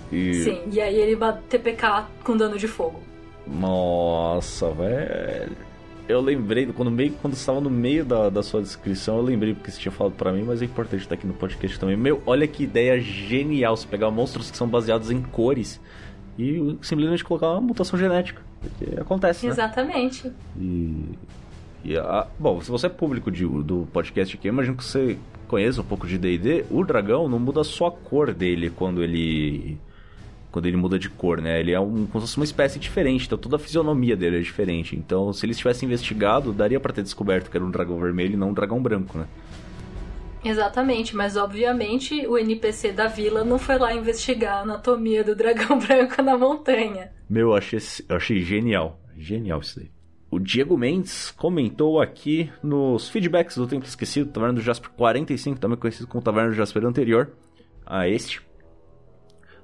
E... 0.10 0.36
Sim, 0.36 0.62
e 0.72 0.80
aí 0.80 0.96
ele 0.96 1.18
bate 1.18 1.42
TPK 1.50 2.06
com 2.24 2.38
dano 2.38 2.58
de 2.58 2.66
fogo. 2.66 3.02
Nossa, 3.46 4.72
velho. 4.72 5.52
Eu 6.08 6.22
lembrei, 6.22 6.66
quando, 6.68 6.90
meio, 6.90 7.12
quando 7.22 7.34
estava 7.34 7.60
no 7.60 7.70
meio 7.70 8.06
da, 8.06 8.30
da 8.30 8.42
sua 8.42 8.62
descrição, 8.62 9.18
eu 9.18 9.24
lembrei 9.24 9.54
porque 9.54 9.70
você 9.70 9.82
tinha 9.82 9.92
falado 9.92 10.14
para 10.14 10.32
mim, 10.32 10.44
mas 10.44 10.62
é 10.62 10.66
importante 10.66 11.02
estar 11.02 11.16
aqui 11.16 11.28
no 11.28 11.34
podcast 11.34 11.78
também. 11.78 11.98
Meu, 11.98 12.24
olha 12.26 12.48
que 12.48 12.64
ideia 12.64 12.98
genial 13.02 13.76
você 13.76 13.86
pegar 13.86 14.10
monstros 14.12 14.50
que 14.50 14.56
são 14.56 14.68
baseados 14.68 15.12
em 15.12 15.22
cores 15.22 15.82
e 16.40 16.78
simplesmente 16.82 17.24
colocar 17.26 17.50
uma 17.50 17.62
mutação 17.62 18.00
genética. 18.00 18.42
Porque 18.62 18.98
acontece, 18.98 19.46
né? 19.46 19.52
Exatamente. 19.52 20.32
E. 20.58 21.04
e 21.84 21.98
a, 21.98 22.28
bom, 22.40 22.62
se 22.62 22.72
você 22.72 22.86
é 22.86 22.90
público 22.90 23.30
de, 23.30 23.46
do 23.46 23.86
podcast 23.92 24.38
aqui, 24.38 24.48
eu 24.48 24.54
imagino 24.54 24.78
que 24.78 24.86
você 24.86 25.18
conheça 25.46 25.82
um 25.82 25.86
pouco 25.86 26.08
de 26.08 26.18
D&D, 26.18 26.66
o 26.70 26.84
dragão 26.84 27.30
não 27.30 27.40
muda 27.40 27.64
só 27.64 27.88
a 27.88 27.92
cor 27.92 28.34
dele 28.34 28.70
quando 28.70 29.04
ele 29.04 29.78
quando 30.52 30.68
ele 30.68 30.78
muda 30.78 30.98
de 30.98 31.10
cor, 31.10 31.42
né? 31.42 31.60
Ele 31.60 31.74
é 31.74 31.80
um, 31.82 32.06
como 32.06 32.22
se 32.22 32.28
fosse 32.28 32.38
uma 32.38 32.46
espécie 32.46 32.80
diferente, 32.80 33.26
então 33.26 33.38
toda 33.38 33.58
a 33.58 33.60
fisionomia 33.60 34.16
dele 34.16 34.38
é 34.38 34.40
diferente. 34.40 34.96
Então, 34.96 35.34
se 35.34 35.46
eles 35.46 35.58
tivessem 35.58 35.86
investigado, 35.86 36.54
daria 36.54 36.80
para 36.80 36.94
ter 36.94 37.04
descoberto 37.04 37.52
que 37.52 37.58
era 37.58 37.66
um 37.66 37.70
dragão 37.70 38.00
vermelho 38.00 38.36
e 38.36 38.38
não 38.38 38.52
um 38.52 38.54
dragão 38.54 38.82
branco, 38.82 39.18
né? 39.18 39.28
Exatamente, 40.46 41.14
mas 41.14 41.36
obviamente 41.36 42.26
o 42.28 42.38
NPC 42.38 42.94
da 42.94 43.08
vila 43.08 43.44
não 43.44 43.60
foi 43.60 43.78
lá 43.78 43.94
investigar 43.94 44.60
a 44.60 44.62
anatomia 44.62 45.26
do 45.26 45.36
dragão 45.36 45.78
branco 45.82 46.22
na 46.22 46.38
montanha. 46.38 47.12
Meu, 47.30 47.50
eu 47.50 47.56
achei, 47.56 47.80
eu 48.08 48.16
achei 48.16 48.42
genial. 48.42 48.98
Genial 49.18 49.60
isso 49.60 49.80
daí. 49.80 49.95
O 50.36 50.40
Diego 50.40 50.78
Mendes 50.78 51.32
comentou 51.32 52.02
aqui 52.02 52.52
nos 52.62 53.08
feedbacks 53.08 53.56
do 53.56 53.66
Tempo 53.66 53.86
Esquecido, 53.86 54.30
Taverna 54.30 54.56
do 54.56 54.62
Jasper 54.62 54.90
45, 54.92 55.58
também 55.62 55.78
conhecido 55.78 56.08
como 56.08 56.22
Taverna 56.22 56.50
do 56.50 56.56
Jasper 56.56 56.84
anterior 56.86 57.32
a 57.86 58.06
este. 58.10 58.42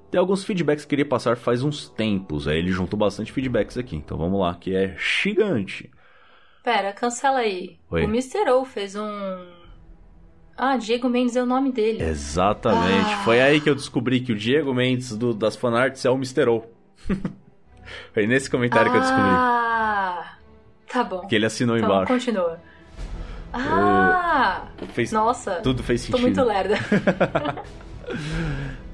Tem 0.10 0.18
alguns 0.18 0.46
feedbacks 0.46 0.86
que 0.86 0.90
queria 0.92 1.06
passar 1.06 1.36
faz 1.36 1.62
uns 1.62 1.90
tempos, 1.90 2.48
aí 2.48 2.58
ele 2.58 2.72
juntou 2.72 2.98
bastante 2.98 3.34
feedbacks 3.34 3.78
aqui, 3.78 3.98
então 3.98 4.18
vamos 4.18 4.40
lá, 4.40 4.56
que 4.56 4.74
é 4.74 4.96
gigante. 4.98 5.92
Pera, 6.64 6.94
cancela 6.94 7.40
aí. 7.40 7.78
Oi. 7.90 8.06
O 8.06 8.08
Mr. 8.08 8.50
O 8.52 8.64
fez 8.64 8.96
um. 8.96 9.10
Ah, 10.56 10.78
Diego 10.78 11.10
Mendes 11.10 11.36
é 11.36 11.44
o 11.44 11.46
nome 11.46 11.74
dele. 11.74 12.02
Exatamente, 12.02 13.14
Ah. 13.14 13.22
foi 13.26 13.42
aí 13.42 13.60
que 13.60 13.70
eu 13.70 13.76
descobri 13.76 14.22
que 14.22 14.32
o 14.32 14.38
Diego 14.38 14.74
Mendes 14.74 15.18
do, 15.18 15.34
das 15.34 15.58
fanarts 15.58 16.06
é 16.06 16.10
o 16.10 16.16
Mr. 16.16 16.48
O. 16.50 16.64
foi 18.14 18.26
nesse 18.26 18.50
comentário 18.50 18.90
que 18.90 18.96
eu 18.98 19.02
descobri, 19.02 19.24
Ah, 19.26 19.61
tá 20.92 21.04
bom. 21.04 21.22
que 21.28 21.36
ele 21.36 21.46
assinou 21.46 21.78
Então 21.78 21.90
embaixo. 21.90 22.14
continua. 22.14 22.60
Ah, 23.54 24.68
Fez, 24.94 25.12
nossa. 25.12 25.56
tudo 25.62 25.84
fez 25.84 26.06
Tô 26.06 26.18
sentido. 26.18 26.22
muito 26.22 26.44
lerda. 26.44 26.76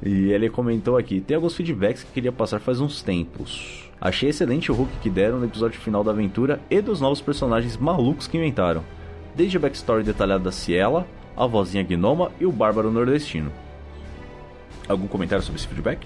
E 0.04 0.32
ele 0.32 0.48
comentou 0.50 0.96
aqui: 0.96 1.20
tem 1.20 1.36
alguns 1.36 1.56
feedbacks 1.56 2.04
que 2.04 2.12
queria 2.12 2.32
passar 2.32 2.60
faz 2.60 2.80
uns 2.80 3.02
tempos. 3.02 3.90
Achei 4.00 4.30
excelente 4.30 4.72
o 4.72 4.80
hook 4.80 4.90
que 5.02 5.10
deram 5.10 5.40
no 5.40 5.46
episódio 5.46 5.80
final 5.82 6.04
da 6.04 6.12
aventura 6.12 6.60
e 6.70 6.80
dos 6.82 7.02
novos 7.02 7.20
personagens 7.20 7.76
malucos 7.78 8.28
que 8.28 8.38
inventaram. 8.38 8.84
Desde 9.36 9.58
a 9.58 9.60
backstory 9.60 10.04
detalhada 10.04 10.44
da 10.44 10.52
Ciela, 10.52 11.08
a 11.36 11.48
vozinha 11.48 11.84
gnoma 11.84 12.32
e 12.40 12.46
o 12.46 12.52
bárbaro 12.52 12.92
nordestino. 12.92 13.52
Algum 14.88 15.08
comentário 15.08 15.44
sobre 15.44 15.60
esse 15.60 15.68
feedback? 15.68 16.06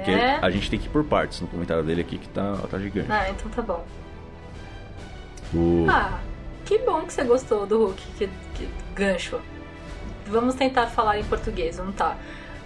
É. 0.00 0.04
Que 0.04 0.10
aqui 0.12 0.44
a 0.46 0.50
gente 0.50 0.70
tem 0.70 0.78
que 0.78 0.86
ir 0.86 0.90
por 0.90 1.04
partes 1.04 1.40
no 1.40 1.46
comentário 1.48 1.82
dele 1.82 2.00
aqui 2.00 2.18
que 2.18 2.28
tá, 2.28 2.56
tá 2.70 2.78
gigante. 2.78 3.10
Ah, 3.10 3.28
então 3.30 3.50
tá 3.50 3.62
bom. 3.62 3.84
O- 5.54 5.86
Ah, 5.88 6.18
que 6.64 6.78
bom 6.78 7.02
que 7.02 7.12
você 7.12 7.24
gostou 7.24 7.66
do 7.66 7.78
Hulk, 7.78 8.02
que, 8.18 8.26
que 8.54 8.68
gancho. 8.94 9.38
Vamos 10.26 10.54
tentar 10.54 10.86
falar 10.86 11.18
em 11.18 11.24
português, 11.24 11.76
vamos 11.78 11.94
tá. 11.96 12.16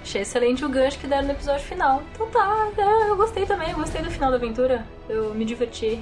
Achei 0.03 0.21
excelente 0.21 0.63
o 0.65 0.69
gancho 0.69 0.99
que 0.99 1.07
deram 1.07 1.25
no 1.27 1.33
episódio 1.33 1.65
final. 1.65 2.03
Então 2.13 2.27
tá, 2.29 2.69
é, 2.77 3.11
eu 3.11 3.17
gostei 3.17 3.47
também, 3.47 3.71
eu 3.71 3.77
gostei 3.77 4.03
do 4.03 4.11
final 4.11 4.31
da 4.31 4.37
aventura. 4.37 4.85
Eu 5.09 5.35
me 5.35 5.47
diverti. 5.47 5.99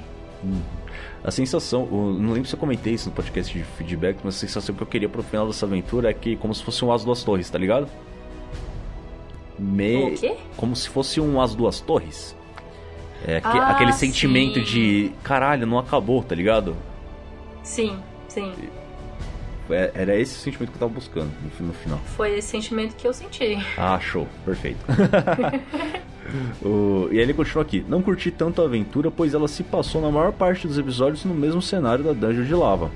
A 1.23 1.31
sensação, 1.31 1.87
não 1.87 2.33
lembro 2.33 2.49
se 2.49 2.55
eu 2.57 2.59
comentei 2.59 2.95
isso 2.95 3.09
no 3.09 3.14
podcast 3.14 3.57
de 3.57 3.62
feedback, 3.62 4.18
mas 4.25 4.35
a 4.35 4.38
sensação 4.38 4.75
que 4.75 4.83
eu 4.83 4.87
queria 4.88 5.09
pro 5.09 5.23
final 5.23 5.47
dessa 5.47 5.64
aventura 5.66 6.11
é 6.11 6.14
que 6.14 6.35
como 6.37 6.53
se 6.53 6.64
fosse 6.64 6.85
um 6.85 6.90
As 6.92 7.05
Duas 7.05 7.23
Torres, 7.23 7.49
tá 7.49 7.59
ligado? 7.59 7.87
Me... 9.62 10.05
O 10.14 10.14
quê? 10.16 10.35
Como 10.57 10.75
se 10.75 10.88
fosse 10.88 11.20
um 11.20 11.40
As 11.40 11.55
Duas 11.55 11.81
Torres. 11.81 12.37
É 13.27 13.37
aque- 13.37 13.59
Ah, 13.59 13.68
aquele 13.70 13.92
sentimento 13.92 14.59
sim. 14.59 14.64
de 14.64 15.12
caralho, 15.22 15.66
não 15.66 15.79
acabou, 15.79 16.22
tá 16.22 16.35
ligado? 16.35 16.77
Sim, 17.62 17.96
sim. 18.29 18.53
É- 19.70 19.92
Era 19.94 20.16
esse 20.16 20.37
o 20.37 20.38
sentimento 20.40 20.70
que 20.70 20.77
eu 20.77 20.81
tava 20.81 20.92
buscando 20.92 21.31
no 21.61 21.72
final. 21.72 21.98
Foi 22.16 22.37
esse 22.37 22.48
sentimento 22.48 22.96
que 22.96 23.07
eu 23.07 23.12
senti. 23.14 23.57
Ah, 23.79 23.98
show, 24.01 24.27
perfeito. 24.44 24.81
O- 26.64 27.09
E 27.11 27.16
aí 27.16 27.20
ele 27.20 27.35
continua 27.35 27.62
aqui. 27.62 27.85
Não 27.88 28.01
curti 28.03 28.31
tanto 28.31 28.62
a 28.62 28.64
aventura, 28.64 29.11
pois 29.11 29.35
ela 29.35 29.46
se 29.48 29.62
passou 29.62 30.01
na 30.01 30.11
maior 30.11 30.33
parte 30.33 30.66
dos 30.66 30.79
episódios 30.79 31.25
no 31.25 31.35
mesmo 31.35 31.61
cenário 31.61 32.03
da 32.05 32.12
Dungeon 32.12 32.44
de 32.44 32.55
Lava. 32.55 32.90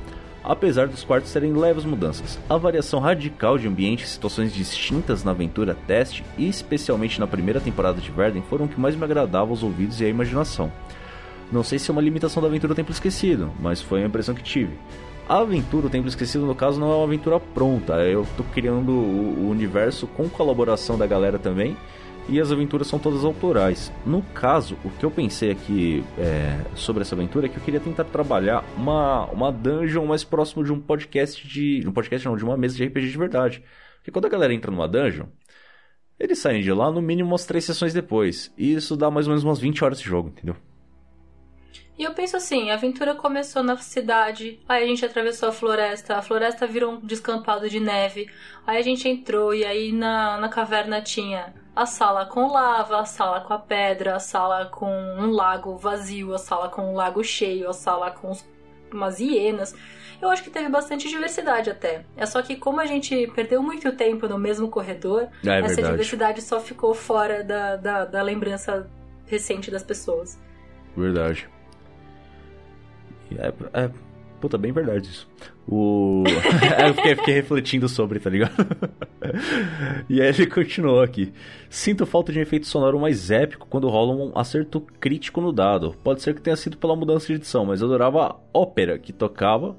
Apesar 0.49 0.87
dos 0.87 1.03
quartos 1.03 1.33
terem 1.33 1.53
leves 1.53 1.85
mudanças, 1.85 2.39
a 2.49 2.57
variação 2.57 3.01
radical 3.01 3.59
de 3.59 3.67
ambiente 3.67 4.05
e 4.05 4.07
situações 4.07 4.55
distintas 4.55 5.25
na 5.25 5.33
aventura 5.33 5.77
teste, 5.89 6.23
e 6.39 6.49
especialmente 6.49 7.19
na 7.19 7.27
primeira 7.27 7.61
temporada 7.61 8.01
de 8.01 8.13
Verden, 8.13 8.45
foram 8.49 8.67
o 8.67 8.69
que 8.69 8.79
mais 8.79 8.95
me 8.95 9.03
agradava 9.03 9.51
aos 9.51 9.65
ouvidos 9.65 10.01
e 10.01 10.05
à 10.05 10.09
imaginação. 10.09 10.71
Não 11.51 11.65
sei 11.65 11.81
se 11.81 11.91
é 11.91 11.93
uma 11.93 12.01
limitação 12.01 12.41
da 12.41 12.49
aventura 12.49 12.77
Templo 12.77 12.93
Esquecido, 12.93 13.51
mas 13.59 13.83
foi 13.83 14.05
a 14.05 14.07
impressão 14.07 14.37
que 14.37 14.43
tive. 14.43 14.79
A 15.29 15.39
aventura, 15.39 15.89
o 15.89 15.91
Templo 15.91 16.09
Esquecido, 16.09 16.47
no 16.47 16.55
caso, 16.55 16.79
não 16.79 16.93
é 16.93 16.95
uma 16.95 17.05
aventura 17.05 17.41
pronta. 17.41 17.95
Eu 17.95 18.25
tô 18.37 18.45
criando 18.45 18.93
o 18.93 19.51
universo 19.51 20.07
com 20.07 20.29
colaboração 20.29 20.97
da 20.97 21.09
galera 21.09 21.41
também. 21.41 21.77
E 22.29 22.41
as 22.41 22.51
aventuras 22.51 22.89
são 22.89 22.99
todas 22.99 23.25
autorais. 23.25 23.93
No 24.05 24.21
caso, 24.21 24.77
o 24.85 24.91
que 24.91 25.05
eu 25.05 25.11
pensei 25.11 25.53
aqui 25.53 26.05
é, 26.19 26.61
sobre 26.75 27.03
essa 27.03 27.15
aventura 27.15 27.47
é 27.47 27.49
que 27.49 27.57
eu 27.57 27.63
queria 27.63 27.79
tentar 27.79 28.05
trabalhar 28.05 28.65
uma, 28.77 29.27
uma 29.27 29.53
dungeon 29.53 30.05
mais 30.05 30.25
próximo 30.25 30.65
de 30.65 30.73
um 30.73 30.81
podcast 30.81 31.47
de. 31.47 31.87
Um 31.87 31.93
podcast 31.93 32.27
não, 32.27 32.37
de 32.37 32.45
uma 32.45 32.57
mesa 32.57 32.77
de 32.77 32.85
RPG 32.85 33.11
de 33.11 33.19
verdade. 33.19 33.65
Porque 33.99 34.11
quando 34.11 34.27
a 34.27 34.29
galera 34.29 34.53
entra 34.53 34.73
numa 34.73 34.89
dungeon, 34.89 35.27
eles 36.19 36.39
saem 36.39 36.63
de 36.63 36.73
lá 36.73 36.91
no 36.91 37.01
mínimo 37.01 37.29
umas 37.31 37.47
três 37.47 37.65
sessões 37.65 37.95
depois. 37.95 38.53
E 38.59 38.73
isso 38.73 38.97
dá 38.97 39.11
mais 39.11 39.27
ou 39.27 39.31
menos 39.31 39.45
umas 39.45 39.61
20 39.61 39.85
horas 39.85 40.01
de 40.01 40.07
jogo, 40.07 40.31
entendeu? 40.31 40.57
E 41.99 42.03
eu 42.03 42.13
penso 42.13 42.37
assim, 42.37 42.71
a 42.71 42.75
aventura 42.75 43.15
começou 43.15 43.63
na 43.63 43.77
cidade, 43.79 44.61
aí 44.69 44.85
a 44.85 44.87
gente 44.87 45.05
atravessou 45.05 45.49
a 45.49 45.53
floresta, 45.53 46.17
a 46.17 46.23
floresta 46.23 46.67
virou 46.67 46.93
um 46.93 47.01
descampado 47.01 47.71
de 47.71 47.81
neve, 47.81 48.29
aí 48.67 48.77
a 48.77 48.83
gente 48.83 49.09
entrou 49.09 49.55
e 49.55 49.65
aí 49.65 49.93
na, 49.93 50.39
na 50.39 50.49
caverna 50.51 51.01
tinha 51.01 51.55
a 51.77 51.85
sala 51.85 52.25
com 52.25 52.51
lava, 52.51 53.01
a 53.01 53.05
sala 53.05 53.43
com 53.43 53.53
a 53.53 53.59
pedra, 53.59 54.17
a 54.17 54.19
sala 54.19 54.65
com 54.67 54.91
um 54.91 55.31
lago 55.31 55.77
vazio, 55.77 56.33
a 56.33 56.39
sala 56.39 56.71
com 56.71 56.91
um 56.91 56.95
lago 56.95 57.23
cheio, 57.23 57.69
a 57.69 57.75
sala 57.75 58.11
com 58.11 58.33
umas 58.91 59.21
hienas. 59.21 59.75
Eu 60.21 60.31
acho 60.31 60.43
que 60.43 60.49
teve 60.49 60.71
bastante 60.71 61.07
diversidade 61.07 61.69
até. 61.69 62.07
É 62.17 62.25
só 62.25 62.41
que 62.41 62.57
como 62.57 62.81
a 62.81 62.87
gente 62.87 63.27
perdeu 63.35 63.63
muito 63.63 63.93
tempo 63.93 64.27
no 64.27 64.39
mesmo 64.39 64.69
corredor, 64.69 65.29
É 65.45 65.59
essa 65.59 65.67
verdade. 65.75 65.91
diversidade 65.91 66.41
só 66.41 66.59
ficou 66.59 66.95
fora 66.95 67.45
da, 67.45 67.77
da, 67.77 68.05
da 68.07 68.23
lembrança 68.23 68.89
recente 69.27 69.71
das 69.71 69.83
pessoas. 69.83 70.41
Verdade. 70.97 71.47
É, 73.39 73.49
é, 73.83 73.91
puta, 74.41 74.57
bem 74.57 74.73
verdade 74.73 75.09
isso. 75.09 75.29
O... 75.69 76.23
Eu 76.87 76.95
fiquei, 76.95 77.17
fiquei 77.17 77.35
refletindo 77.35 77.89
sobre, 77.89 78.21
tá 78.21 78.31
ligado? 78.31 78.55
e 80.09 80.21
aí 80.21 80.29
ele 80.29 80.47
continuou 80.47 81.01
aqui. 81.01 81.33
Sinto 81.69 82.07
falta 82.07 82.33
de 82.33 82.39
um 82.39 82.43
efeito 82.43 82.67
sonoro 82.67 83.01
mais 83.01 83.31
épico 83.31 83.67
quando 83.69 83.89
rola 83.89 84.15
um 84.15 84.39
acerto 84.39 84.81
crítico 85.01 85.41
no 85.41 85.53
dado. 85.53 85.95
Pode 86.05 86.23
ser 86.23 86.35
que 86.35 86.41
tenha 86.41 86.57
sido 86.57 86.77
pela 86.77 86.95
mudança 86.95 87.27
de 87.27 87.35
edição, 87.35 87.65
mas 87.65 87.81
eu 87.81 87.89
adorava 87.89 88.27
a 88.27 88.37
ópera 88.55 88.99
que 88.99 89.13
tocava. 89.13 89.77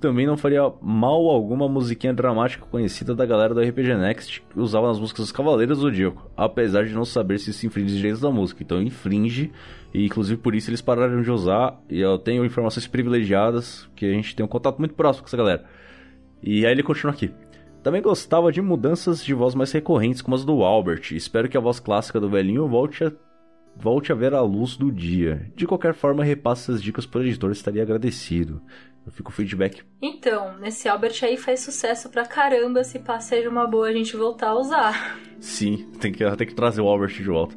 Também 0.00 0.26
não 0.26 0.36
faria 0.36 0.62
mal 0.82 1.28
alguma 1.28 1.68
musiquinha 1.68 2.12
dramática 2.12 2.66
conhecida 2.66 3.14
da 3.14 3.24
galera 3.24 3.54
do 3.54 3.60
RPG 3.60 3.94
Next 3.94 4.42
que 4.50 4.58
usava 4.58 4.88
nas 4.88 4.98
músicas 4.98 5.26
dos 5.26 5.32
Cavaleiros 5.32 5.78
do 5.78 5.82
Zodíaco, 5.82 6.28
apesar 6.36 6.84
de 6.84 6.92
não 6.92 7.04
saber 7.04 7.38
se 7.38 7.50
isso 7.50 7.64
infringe 7.64 7.92
os 7.92 7.96
direitos 7.96 8.20
da 8.20 8.28
música. 8.28 8.64
Então 8.64 8.82
infringe, 8.82 9.52
e 9.92 10.06
inclusive 10.06 10.40
por 10.40 10.54
isso 10.54 10.70
eles 10.70 10.80
pararam 10.80 11.22
de 11.22 11.30
usar, 11.30 11.80
e 11.88 12.00
eu 12.00 12.18
tenho 12.18 12.44
informações 12.44 12.86
privilegiadas, 12.86 13.88
que 13.94 14.06
a 14.06 14.12
gente 14.12 14.34
tem 14.34 14.44
um 14.44 14.48
contato 14.48 14.78
muito 14.78 14.94
próximo 14.94 15.24
com 15.24 15.28
essa 15.28 15.36
galera. 15.36 15.64
E 16.42 16.66
aí 16.66 16.72
ele 16.72 16.82
continua 16.82 17.12
aqui. 17.12 17.30
Também 17.82 18.00
gostava 18.00 18.52
de 18.52 18.62
mudanças 18.62 19.24
de 19.24 19.34
voz 19.34 19.54
mais 19.54 19.72
recorrentes, 19.72 20.22
como 20.22 20.36
as 20.36 20.44
do 20.44 20.62
Albert. 20.62 21.12
Espero 21.12 21.48
que 21.48 21.56
a 21.56 21.60
voz 21.60 21.80
clássica 21.80 22.20
do 22.20 22.30
velhinho 22.30 22.68
volte 22.68 23.04
a, 23.04 23.12
volte 23.76 24.12
a 24.12 24.14
ver 24.14 24.34
a 24.34 24.40
luz 24.40 24.76
do 24.76 24.90
dia. 24.90 25.50
De 25.56 25.66
qualquer 25.66 25.92
forma, 25.92 26.22
repasse 26.22 26.70
essas 26.70 26.82
dicas 26.82 27.06
para 27.06 27.20
o 27.20 27.24
editor, 27.24 27.50
estaria 27.50 27.82
agradecido. 27.82 28.62
Eu 29.04 29.10
fico 29.10 29.32
feedback. 29.32 29.82
Então, 30.00 30.56
nesse 30.58 30.88
Albert 30.88 31.18
aí 31.22 31.36
faz 31.36 31.60
sucesso 31.60 32.08
pra 32.08 32.24
caramba, 32.24 32.84
se 32.84 33.00
pá 33.00 33.18
seja 33.18 33.50
uma 33.50 33.66
boa 33.66 33.88
a 33.88 33.92
gente 33.92 34.16
voltar 34.16 34.50
a 34.50 34.58
usar. 34.58 35.18
Sim, 35.40 35.88
tem 35.98 36.12
que, 36.12 36.24
tem 36.36 36.46
que 36.46 36.54
trazer 36.54 36.80
o 36.80 36.86
Albert 36.86 37.14
de 37.14 37.24
volta. 37.24 37.56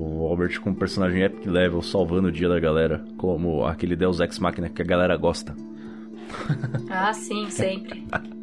O 0.00 0.24
Albert 0.28 0.60
com 0.60 0.72
personagem 0.72 1.24
epic 1.24 1.44
level, 1.44 1.82
salvando 1.82 2.28
o 2.28 2.32
dia 2.32 2.48
da 2.48 2.60
galera, 2.60 3.04
como 3.16 3.66
aquele 3.66 3.96
Deus 3.96 4.20
Ex 4.20 4.38
Machina 4.38 4.68
que 4.68 4.80
a 4.80 4.84
galera 4.84 5.16
gosta. 5.16 5.54
Ah, 6.88 7.12
sim, 7.12 7.50
sempre. 7.50 8.06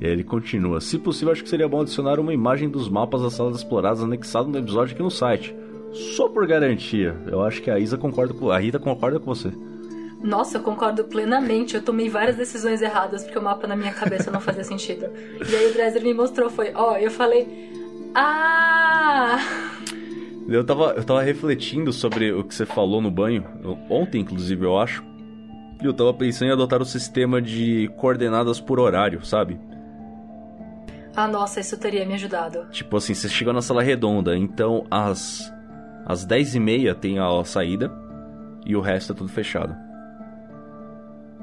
E 0.00 0.06
ele 0.06 0.24
continua. 0.24 0.80
Se 0.80 0.98
possível, 0.98 1.32
acho 1.32 1.44
que 1.44 1.48
seria 1.48 1.68
bom 1.68 1.80
adicionar 1.80 2.18
uma 2.18 2.34
imagem 2.34 2.68
dos 2.68 2.88
mapas 2.88 3.22
das 3.22 3.32
salas 3.32 3.56
exploradas 3.56 4.02
anexado 4.02 4.48
no 4.48 4.58
episódio 4.58 4.92
aqui 4.92 5.02
no 5.02 5.10
site. 5.10 5.54
Só 5.92 6.28
por 6.28 6.46
garantia. 6.48 7.16
Eu 7.28 7.42
acho 7.42 7.62
que 7.62 7.70
a 7.70 7.78
Isa 7.78 7.96
concorda 7.96 8.34
com. 8.34 8.50
A 8.50 8.58
Rita 8.58 8.78
concorda 8.80 9.20
com 9.20 9.32
você. 9.32 9.52
Nossa, 10.20 10.58
eu 10.58 10.62
concordo 10.62 11.04
plenamente. 11.04 11.76
Eu 11.76 11.82
tomei 11.82 12.08
várias 12.08 12.36
decisões 12.36 12.82
erradas 12.82 13.22
porque 13.22 13.38
o 13.38 13.42
mapa 13.42 13.68
na 13.68 13.76
minha 13.76 13.94
cabeça 13.94 14.32
não 14.32 14.40
fazia 14.40 14.64
sentido. 14.64 15.06
E 15.48 15.54
aí 15.54 15.70
o 15.70 15.72
Dresser 15.72 16.02
me 16.02 16.12
mostrou, 16.12 16.50
foi, 16.50 16.72
ó, 16.74 16.96
eu 16.96 17.10
falei. 17.10 17.46
Ah! 18.16 19.38
Eu 20.48 20.64
tava, 20.64 20.92
eu 20.96 21.04
tava 21.04 21.22
refletindo 21.22 21.92
sobre 21.92 22.32
o 22.32 22.44
que 22.44 22.54
você 22.54 22.66
falou 22.66 23.00
no 23.00 23.10
banho, 23.10 23.44
ontem 23.88 24.20
inclusive, 24.20 24.64
eu 24.64 24.78
acho. 24.78 25.02
E 25.82 25.86
eu 25.86 25.92
tava 25.94 26.12
pensando 26.14 26.48
em 26.48 26.52
adotar 26.52 26.80
o 26.82 26.84
sistema 26.84 27.40
de 27.40 27.90
coordenadas 27.96 28.60
por 28.60 28.78
horário, 28.78 29.24
sabe? 29.24 29.58
Ah, 31.16 31.26
nossa, 31.28 31.60
isso 31.60 31.78
teria 31.78 32.04
me 32.04 32.14
ajudado. 32.14 32.66
Tipo 32.70 32.96
assim, 32.96 33.14
você 33.14 33.28
chega 33.28 33.52
na 33.52 33.62
sala 33.62 33.82
redonda, 33.82 34.36
então 34.36 34.86
às, 34.90 35.52
às 36.04 36.26
10h30 36.26 36.94
tem 36.94 37.18
a 37.18 37.44
saída 37.44 37.90
e 38.66 38.74
o 38.76 38.80
resto 38.80 39.12
é 39.12 39.16
tudo 39.16 39.30
fechado. 39.30 39.74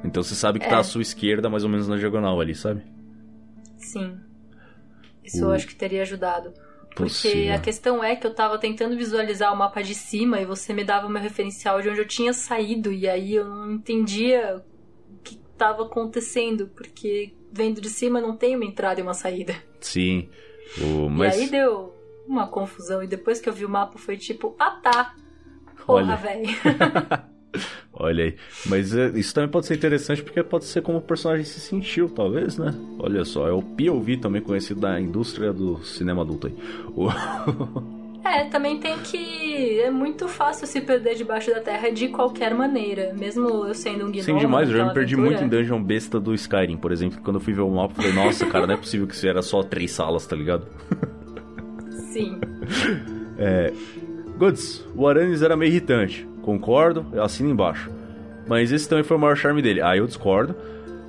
Então 0.04 0.22
você 0.24 0.36
sabe 0.36 0.60
que 0.60 0.66
É. 0.66 0.70
tá 0.70 0.80
à 0.80 0.84
sua 0.84 1.02
esquerda, 1.02 1.50
mais 1.50 1.64
ou 1.64 1.70
menos 1.70 1.88
na 1.88 1.96
diagonal 1.98 2.40
ali, 2.42 2.54
sabe? 2.56 2.82
Sim. 3.78 4.18
Isso 5.24 5.44
eu 5.44 5.50
O- 5.50 5.52
acho 5.52 5.68
que 5.68 5.76
teria 5.76 6.02
ajudado. 6.02 6.52
Porque 6.96 7.50
a 7.54 7.60
questão 7.60 8.04
é 8.04 8.16
que 8.16 8.28
eu 8.28 8.34
tava 8.34 8.58
tentando 8.58 8.98
visualizar 8.98 9.54
o 9.54 9.58
mapa 9.58 9.82
de 9.82 9.96
cima 9.96 10.42
e 10.42 10.46
você 10.46 10.74
me 10.74 10.84
dava 10.84 11.08
o 11.08 11.10
meu 11.10 11.22
referencial 11.22 11.82
de 11.82 11.90
onde 11.90 12.00
eu 12.00 12.08
tinha 12.08 12.34
saído, 12.34 12.92
e 12.92 13.08
aí 13.08 13.36
eu 13.36 13.48
não 13.48 13.72
entendia 13.72 14.62
o 15.10 15.20
que 15.24 15.38
tava 15.58 15.84
acontecendo, 15.84 16.68
porque 16.76 17.34
vendo 17.52 17.80
de 17.80 17.90
cima 17.90 18.20
não 18.20 18.36
tem 18.36 18.56
uma 18.56 18.66
entrada 18.66 19.00
e 19.00 19.04
uma 19.04 19.14
saída. 19.14 19.56
Sim. 19.80 20.30
O, 20.78 21.10
mas... 21.10 21.38
E 21.38 21.42
aí 21.42 21.50
deu 21.50 21.96
uma 22.28 22.48
confusão, 22.48 23.02
e 23.02 23.08
depois 23.08 23.40
que 23.40 23.48
eu 23.48 23.54
vi 23.54 23.66
o 23.66 23.70
mapa 23.70 23.98
foi 23.98 24.18
tipo, 24.18 24.56
ah 24.60 24.72
tá! 24.72 25.16
Porra, 25.86 26.16
velho. 26.16 26.48
Olha 27.94 28.26
aí. 28.26 28.36
Mas 28.66 28.96
é, 28.96 29.10
isso 29.10 29.34
também 29.34 29.50
pode 29.50 29.66
ser 29.66 29.76
interessante 29.76 30.24
porque 30.24 30.42
pode 30.42 30.66
ser 30.66 30.82
como 30.82 30.98
o 30.98 31.02
personagem 31.02 31.46
se 31.46 31.60
sentiu, 31.60 32.10
talvez, 32.10 32.58
né? 32.58 32.74
Olha 32.98 33.24
só, 33.26 33.48
é 33.48 33.52
o 33.52 33.62
POV 33.62 34.18
também 34.18 34.42
conhecido 34.42 34.82
da 34.82 35.00
indústria 35.00 35.52
do 35.52 35.84
cinema 35.84 36.22
adulto 36.22 36.48
aí. 36.48 36.54
É, 38.24 38.44
também 38.46 38.78
tem 38.80 39.00
que. 39.00 39.80
É 39.80 39.90
muito 39.90 40.28
fácil 40.28 40.68
se 40.68 40.80
perder 40.80 41.16
debaixo 41.16 41.50
da 41.50 41.60
terra 41.60 41.90
de 41.90 42.08
qualquer 42.08 42.54
maneira. 42.54 43.14
Mesmo 43.18 43.66
eu 43.66 43.74
sendo 43.74 44.06
um 44.06 44.12
gnomo. 44.12 44.22
Sim, 44.22 44.38
demais. 44.38 44.70
Eu 44.70 44.78
já 44.78 44.86
me 44.86 44.94
perdi 44.94 45.16
aventura. 45.16 45.42
muito 45.42 45.56
em 45.56 45.58
dungeon 45.58 45.82
besta 45.82 46.20
do 46.20 46.34
Skyrim, 46.36 46.78
por 46.78 46.92
exemplo. 46.92 47.20
Quando 47.24 47.38
eu 47.38 47.40
fui 47.40 47.52
ver 47.52 47.62
o 47.62 47.70
mapa, 47.70 47.94
eu 47.94 47.96
falei, 47.96 48.14
nossa, 48.14 48.46
cara, 48.46 48.68
não 48.68 48.76
é 48.76 48.78
possível 48.78 49.08
que 49.08 49.16
isso 49.16 49.28
era 49.28 49.42
só 49.42 49.64
três 49.64 49.90
salas, 49.92 50.28
tá 50.28 50.36
ligado? 50.36 50.68
Sim. 52.12 52.40
Goods, 54.38 54.86
o 54.96 55.08
Aranis 55.08 55.42
era 55.42 55.58
meio 55.58 55.72
irritante. 55.72 56.28
Concordo, 56.42 57.06
eu 57.14 57.24
assino 57.24 57.50
embaixo. 57.50 57.92
Mas 58.48 58.72
esse 58.72 58.88
também 58.88 59.04
foi 59.04 59.18
o 59.18 59.20
maior 59.20 59.36
charme 59.36 59.62
dele. 59.62 59.82
Ah, 59.82 59.96
eu 59.96 60.08
discordo. 60.08 60.56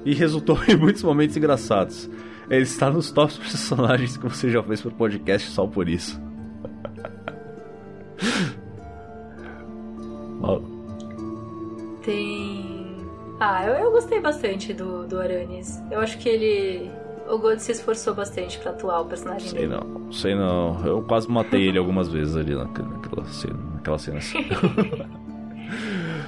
E 0.04 0.14
resultou 0.14 0.58
em 0.68 0.76
muitos 0.76 1.02
momentos 1.02 1.36
engraçados. 1.36 2.08
Ele 2.50 2.62
está 2.62 2.90
nos 2.90 3.10
tops 3.10 3.38
personagens 3.38 4.16
que 4.16 4.28
você 4.28 4.50
já 4.50 4.62
fez 4.62 4.80
pro 4.80 4.90
podcast 4.90 5.50
só 5.50 5.66
por 5.66 5.88
isso. 5.88 6.20
Tem. 12.02 12.96
Ah, 13.40 13.64
eu, 13.66 13.74
eu 13.74 13.90
gostei 13.90 14.20
bastante 14.20 14.72
do, 14.74 15.06
do 15.06 15.20
Aranis. 15.20 15.80
Eu 15.90 16.00
acho 16.00 16.18
que 16.18 16.28
ele. 16.28 16.90
O 17.28 17.38
God 17.38 17.58
se 17.58 17.72
esforçou 17.72 18.14
bastante 18.14 18.58
pra 18.58 18.72
atuar 18.72 19.00
o 19.00 19.04
personagem 19.06 19.48
sei 19.48 19.68
dele. 19.68 19.80
não, 19.80 20.12
sei 20.12 20.34
não. 20.34 20.84
Eu 20.84 21.02
quase 21.02 21.30
matei 21.30 21.68
ele 21.68 21.78
algumas 21.78 22.08
vezes 22.08 22.36
ali 22.36 22.54
naquela, 22.54 22.88
naquela 22.88 23.24
cena. 23.26 23.58
Naquela 23.74 23.98
cena 23.98 24.18
assim. 24.18 24.38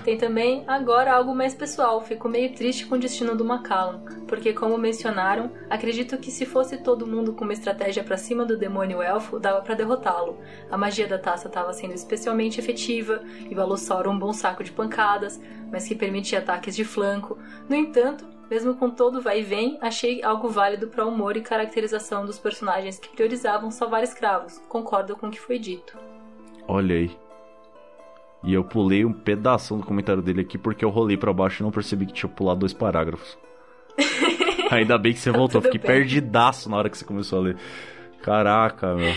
Tem 0.05 0.19
também 0.19 0.65
agora 0.67 1.13
algo 1.13 1.35
mais 1.35 1.55
pessoal. 1.55 2.01
Fico 2.03 2.29
meio 2.29 2.53
triste 2.55 2.87
com 2.87 2.95
o 2.95 2.99
destino 2.99 3.35
do 3.35 3.45
Macallan, 3.45 4.01
porque 4.27 4.53
como 4.53 4.77
mencionaram, 4.77 5.51
acredito 5.71 6.19
que 6.19 6.31
se 6.31 6.45
fosse 6.45 6.77
todo 6.79 7.07
mundo 7.07 7.33
com 7.33 7.45
uma 7.45 7.53
estratégia 7.53 8.05
pra 8.05 8.17
cima 8.17 8.45
do 8.45 8.57
demônio 8.57 9.03
elfo, 9.03 9.39
dava 9.39 9.63
pra 9.63 9.75
derrotá-lo. 9.75 10.39
A 10.71 10.77
magia 10.77 11.07
da 11.07 11.19
taça 11.19 11.49
estava 11.49 11.73
sendo 11.73 11.95
especialmente 11.95 12.61
efetiva 12.61 13.23
e 13.49 13.55
o 13.55 13.61
Alossauro 13.61 14.11
um 14.11 14.19
bom 14.19 14.33
saco 14.33 14.63
de 14.63 14.73
pancadas, 14.73 15.41
mas 15.71 15.89
que 15.89 15.95
permitia 15.95 16.39
ataques 16.39 16.77
de 16.77 16.85
flanco. 16.85 17.39
No 17.69 17.75
entanto, 17.75 18.27
mesmo 18.51 18.75
com 18.75 18.91
todo 18.91 19.23
vai 19.23 19.41
e 19.41 19.43
vem, 19.43 19.79
achei 19.81 20.23
algo 20.23 20.49
válido 20.49 20.89
para 20.89 21.05
o 21.05 21.09
humor 21.09 21.37
e 21.37 21.41
caracterização 21.41 22.27
dos 22.27 22.39
personagens 22.39 22.99
que 22.99 23.09
priorizavam 23.09 23.71
salvar 23.71 24.03
escravos. 24.03 24.59
Concordo 24.69 25.17
com 25.17 25.29
o 25.29 25.31
que 25.31 25.41
foi 25.41 25.59
dito. 25.59 25.97
Olha 26.69 26.95
aí. 26.95 27.24
E 28.45 28.53
eu 28.53 28.63
pulei 28.63 29.05
um 29.05 29.13
pedaço 29.13 29.77
do 29.77 29.83
comentário 29.83 30.23
dele 30.23 30.43
aqui 30.43 30.59
porque 30.59 30.85
eu 30.85 30.91
rolei 30.91 31.17
pra 31.17 31.33
baixo 31.33 31.63
e 31.63 31.65
não 31.65 31.71
percebi 31.71 32.07
que 32.07 32.13
tinha 32.13 32.29
pulado 32.31 32.61
dois 32.61 32.73
parágrafos. 32.73 33.39
Ainda 34.71 34.99
bem 34.99 35.13
que 35.13 35.19
você 35.19 35.31
voltou, 35.31 35.63
fiquei 35.63 35.81
bem. 35.81 35.87
perdidaço 35.87 36.69
na 36.69 36.77
hora 36.77 36.91
que 36.91 36.99
você 36.99 37.05
começou 37.05 37.39
a 37.39 37.43
ler. 37.43 37.57
Caraca, 38.23 38.95
meu. 38.95 39.15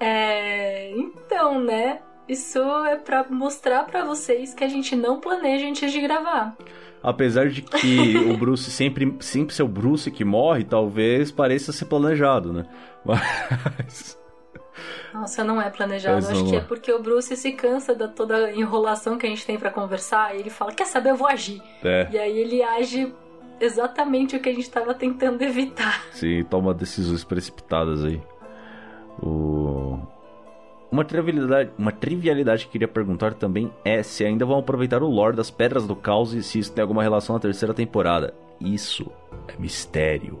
É, 0.00 0.92
então, 0.96 1.60
né? 1.60 2.00
Isso 2.28 2.58
é 2.84 2.96
pra 2.96 3.24
mostrar 3.28 3.84
pra 3.84 4.04
vocês 4.04 4.52
que 4.52 4.62
a 4.62 4.68
gente 4.68 4.94
não 4.94 5.18
planeja 5.18 5.66
antes 5.66 5.90
de 5.90 6.00
gravar. 6.00 6.56
Apesar 7.02 7.48
de 7.48 7.62
que 7.62 8.18
o 8.18 8.36
Bruce 8.36 8.70
sempre, 8.70 9.16
sempre 9.20 9.54
ser 9.54 9.62
o 9.62 9.68
Bruce 9.68 10.10
que 10.10 10.24
morre, 10.24 10.64
talvez 10.64 11.30
pareça 11.30 11.72
ser 11.72 11.86
planejado, 11.86 12.52
né? 12.52 12.66
Mas. 13.04 14.17
Nossa, 15.12 15.42
não 15.44 15.60
é 15.60 15.70
planejado. 15.70 16.16
Mas 16.16 16.30
Acho 16.30 16.44
que 16.48 16.56
é. 16.56 16.60
porque 16.60 16.92
o 16.92 17.02
Bruce 17.02 17.34
se 17.36 17.52
cansa 17.52 17.94
da 17.94 18.08
toda 18.08 18.36
a 18.36 18.52
enrolação 18.54 19.16
que 19.18 19.26
a 19.26 19.28
gente 19.28 19.44
tem 19.46 19.58
pra 19.58 19.70
conversar 19.70 20.34
e 20.36 20.40
ele 20.40 20.50
fala: 20.50 20.72
Quer 20.72 20.86
saber, 20.86 21.10
eu 21.10 21.16
vou 21.16 21.28
agir. 21.28 21.62
É, 21.82 22.08
E 22.10 22.18
aí 22.18 22.38
ele 22.38 22.62
age 22.62 23.12
exatamente 23.60 24.36
o 24.36 24.40
que 24.40 24.48
a 24.48 24.54
gente 24.54 24.70
tava 24.70 24.94
tentando 24.94 25.42
evitar. 25.42 26.04
sim, 26.12 26.44
toma 26.44 26.72
decisões 26.72 27.24
precipitadas 27.24 28.04
aí. 28.04 28.20
O... 29.20 29.98
Uma 30.90 31.04
trivialidade, 31.04 31.70
uma 31.76 31.92
trivialidade 31.92 32.62
que 32.62 32.68
eu 32.68 32.72
queria 32.72 32.88
perguntar 32.88 33.34
também 33.34 33.70
é 33.84 34.02
se 34.02 34.24
ainda 34.24 34.46
vão 34.46 34.58
aproveitar 34.58 35.02
o 35.02 35.08
lore 35.08 35.36
das 35.36 35.50
Pedras 35.50 35.86
do 35.86 35.94
Caos 35.94 36.32
e 36.32 36.42
se 36.42 36.58
isso 36.60 36.72
tem 36.72 36.80
alguma 36.80 37.02
relação 37.02 37.34
na 37.34 37.40
terceira 37.40 37.74
temporada. 37.74 38.32
Isso 38.58 39.10
é 39.48 39.60
mistério. 39.60 40.38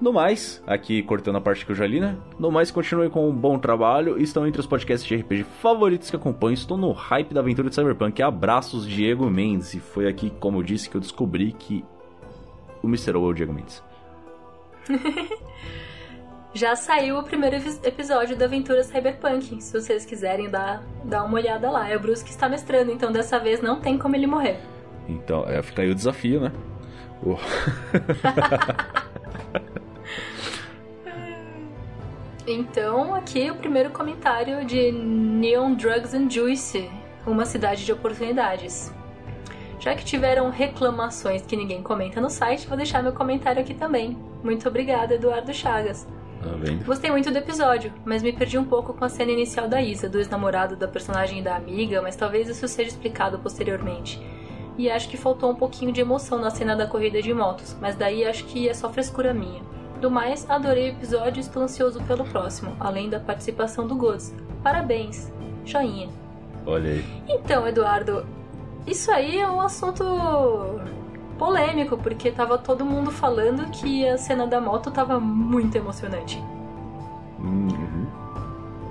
No 0.00 0.12
mais, 0.14 0.62
aqui 0.66 1.02
cortando 1.02 1.36
a 1.36 1.40
parte 1.42 1.66
que 1.66 1.72
eu 1.72 1.76
já 1.76 1.86
li, 1.86 2.00
né? 2.00 2.16
No 2.38 2.50
mais, 2.50 2.70
continue 2.70 3.10
com 3.10 3.28
um 3.28 3.32
bom 3.34 3.58
trabalho. 3.58 4.18
Estão 4.18 4.46
entre 4.46 4.58
os 4.60 4.66
podcasts 4.66 5.06
de 5.06 5.14
RPG 5.16 5.44
favoritos 5.60 6.08
que 6.08 6.16
acompanho. 6.16 6.54
Estou 6.54 6.78
no 6.78 6.90
hype 6.92 7.34
da 7.34 7.40
aventura 7.40 7.68
de 7.68 7.74
Cyberpunk. 7.74 8.22
Abraços, 8.22 8.86
Diego 8.88 9.28
Mendes. 9.28 9.74
E 9.74 9.80
foi 9.80 10.08
aqui, 10.08 10.30
como 10.40 10.58
eu 10.58 10.62
disse, 10.62 10.88
que 10.88 10.96
eu 10.96 11.00
descobri 11.00 11.52
que 11.52 11.84
o 12.82 12.86
Mr. 12.86 13.10
O 13.18 13.26
é 13.26 13.30
o 13.30 13.32
Diego 13.34 13.52
Mendes. 13.52 13.82
Já 16.54 16.74
saiu 16.74 17.18
o 17.18 17.22
primeiro 17.22 17.56
epi- 17.56 17.78
episódio 17.86 18.34
da 18.36 18.46
Aventura 18.46 18.82
Cyberpunk. 18.82 19.62
Se 19.62 19.78
vocês 19.80 20.04
quiserem 20.06 20.48
dar, 20.50 20.82
dar 21.04 21.24
uma 21.24 21.34
olhada 21.34 21.70
lá. 21.70 21.88
É 21.88 21.96
o 21.96 22.00
Bruce 22.00 22.24
que 22.24 22.30
está 22.30 22.48
mestrando, 22.48 22.90
então 22.90 23.12
dessa 23.12 23.38
vez 23.38 23.60
não 23.60 23.80
tem 23.80 23.98
como 23.98 24.16
ele 24.16 24.26
morrer. 24.26 24.58
Então, 25.06 25.44
é, 25.46 25.60
fica 25.62 25.82
aí 25.82 25.90
o 25.90 25.94
desafio, 25.94 26.40
né? 26.40 26.52
O- 27.22 27.36
Então, 32.46 33.14
aqui 33.14 33.50
o 33.50 33.54
primeiro 33.54 33.90
comentário 33.90 34.64
de 34.64 34.90
Neon 34.90 35.74
Drugs 35.74 36.14
and 36.14 36.30
Juice, 36.30 36.90
uma 37.26 37.44
cidade 37.44 37.84
de 37.84 37.92
oportunidades. 37.92 38.92
Já 39.78 39.94
que 39.94 40.04
tiveram 40.04 40.50
reclamações 40.50 41.42
que 41.42 41.56
ninguém 41.56 41.82
comenta 41.82 42.20
no 42.20 42.28
site, 42.28 42.66
vou 42.66 42.76
deixar 42.76 43.02
meu 43.02 43.12
comentário 43.12 43.62
aqui 43.62 43.74
também. 43.74 44.16
Muito 44.42 44.68
obrigada, 44.68 45.14
Eduardo 45.14 45.52
Chagas. 45.54 46.06
Tá? 46.42 46.84
Gostei 46.84 47.10
muito 47.10 47.30
do 47.30 47.38
episódio, 47.38 47.92
mas 48.04 48.22
me 48.22 48.32
perdi 48.32 48.58
um 48.58 48.64
pouco 48.64 48.94
com 48.94 49.04
a 49.04 49.08
cena 49.08 49.30
inicial 49.30 49.68
da 49.68 49.80
Isa, 49.80 50.08
do 50.08 50.18
ex-namorado 50.18 50.76
da 50.76 50.88
personagem 50.88 51.40
e 51.40 51.42
da 51.42 51.56
amiga, 51.56 52.00
mas 52.02 52.16
talvez 52.16 52.48
isso 52.48 52.66
seja 52.66 52.90
explicado 52.90 53.38
posteriormente. 53.38 54.20
E 54.76 54.90
acho 54.90 55.08
que 55.08 55.16
faltou 55.16 55.50
um 55.50 55.54
pouquinho 55.54 55.92
de 55.92 56.00
emoção 56.00 56.38
na 56.38 56.50
cena 56.50 56.74
da 56.74 56.86
corrida 56.86 57.20
de 57.20 57.32
motos, 57.34 57.76
mas 57.80 57.96
daí 57.96 58.24
acho 58.24 58.44
que 58.44 58.68
é 58.68 58.74
só 58.74 58.88
frescura 58.90 59.34
minha. 59.34 59.62
Do 60.00 60.10
mais, 60.10 60.48
adorei 60.48 60.88
o 60.88 60.92
episódio 60.92 61.38
e 61.38 61.40
estou 61.40 61.62
ansioso 61.62 62.02
pelo 62.04 62.24
próximo, 62.24 62.74
além 62.80 63.10
da 63.10 63.20
participação 63.20 63.86
do 63.86 63.94
Goods. 63.94 64.34
Parabéns! 64.62 65.30
Joinha. 65.64 66.08
Olha 66.66 66.90
aí. 66.90 67.04
Então, 67.28 67.66
Eduardo, 67.68 68.24
isso 68.86 69.10
aí 69.12 69.38
é 69.38 69.48
um 69.48 69.60
assunto 69.60 70.02
polêmico, 71.38 71.98
porque 71.98 72.30
tava 72.30 72.56
todo 72.56 72.84
mundo 72.84 73.10
falando 73.10 73.70
que 73.70 74.08
a 74.08 74.16
cena 74.16 74.46
da 74.46 74.58
moto 74.58 74.90
tava 74.90 75.20
muito 75.20 75.76
emocionante. 75.76 76.42
Uhum. 77.38 78.06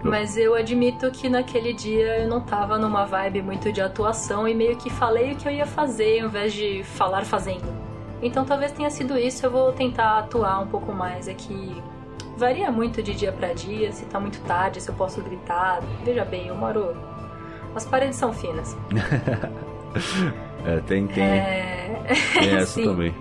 Mas 0.03 0.37
eu 0.37 0.53
admito 0.53 1.09
que 1.09 1.27
naquele 1.27 1.73
dia 1.73 2.19
eu 2.19 2.27
não 2.27 2.39
tava 2.39 2.77
numa 2.77 3.05
vibe 3.05 3.41
muito 3.41 3.71
de 3.71 3.81
atuação 3.81 4.47
e 4.47 4.53
meio 4.53 4.77
que 4.77 4.91
falei 4.91 5.33
o 5.33 5.35
que 5.35 5.47
eu 5.47 5.51
ia 5.51 5.65
fazer 5.65 6.19
ao 6.21 6.27
invés 6.27 6.53
de 6.53 6.83
falar 6.83 7.25
fazendo. 7.25 7.88
Então 8.21 8.43
talvez 8.45 8.71
tenha 8.71 8.89
sido 8.89 9.17
isso, 9.17 9.45
eu 9.45 9.51
vou 9.51 9.71
tentar 9.71 10.19
atuar 10.19 10.59
um 10.59 10.67
pouco 10.67 10.91
mais. 10.93 11.27
É 11.27 11.33
que 11.33 11.81
varia 12.37 12.71
muito 12.71 13.01
de 13.03 13.13
dia 13.13 13.31
pra 13.31 13.53
dia, 13.53 13.91
se 13.91 14.05
tá 14.05 14.19
muito 14.19 14.39
tarde, 14.41 14.81
se 14.81 14.89
eu 14.89 14.95
posso 14.95 15.21
gritar. 15.21 15.79
Veja 16.03 16.25
bem, 16.25 16.47
eu 16.47 16.55
moro. 16.55 16.95
As 17.75 17.85
paredes 17.85 18.15
são 18.17 18.33
finas. 18.33 18.75
É, 20.65 20.79
tem, 20.81 21.07
tem, 21.07 21.23
É. 21.23 22.01
tem 22.33 22.55
essa 22.57 22.79
também. 22.83 23.13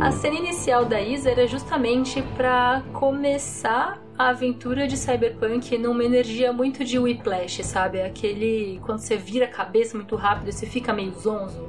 A 0.00 0.12
cena 0.12 0.36
inicial 0.36 0.84
da 0.84 1.00
Isa 1.00 1.30
era 1.30 1.46
justamente 1.46 2.22
pra 2.36 2.82
começar 2.92 3.98
a 4.16 4.28
aventura 4.28 4.86
de 4.86 4.96
Cyberpunk 4.96 5.76
numa 5.78 6.04
energia 6.04 6.52
muito 6.52 6.84
de 6.84 6.98
Whiplash, 6.98 7.64
sabe? 7.64 8.00
Aquele 8.02 8.78
quando 8.84 8.98
você 9.00 9.16
vira 9.16 9.46
a 9.46 9.48
cabeça 9.48 9.96
muito 9.96 10.14
rápido 10.14 10.50
e 10.50 10.52
você 10.52 10.66
fica 10.66 10.92
meio 10.92 11.12
zonzo. 11.18 11.66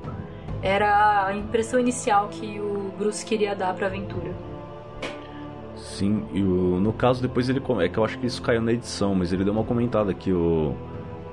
Era 0.65 1.27
a 1.27 1.35
impressão 1.35 1.79
inicial 1.79 2.27
que 2.27 2.59
o 2.59 2.91
Bruce 2.97 3.23
queria 3.23 3.55
dar 3.55 3.75
pra 3.75 3.85
aventura. 3.85 4.33
Sim, 5.75 6.25
e 6.33 6.41
o, 6.41 6.79
no 6.79 6.91
caso 6.91 7.21
depois 7.21 7.47
ele 7.49 7.61
é 7.83 7.87
que 7.87 7.99
eu 7.99 8.03
acho 8.03 8.17
que 8.17 8.25
isso 8.25 8.41
caiu 8.41 8.63
na 8.63 8.71
edição, 8.73 9.13
mas 9.13 9.31
ele 9.31 9.43
deu 9.43 9.53
uma 9.53 9.63
comentada 9.63 10.11
que 10.11 10.33
o 10.33 10.73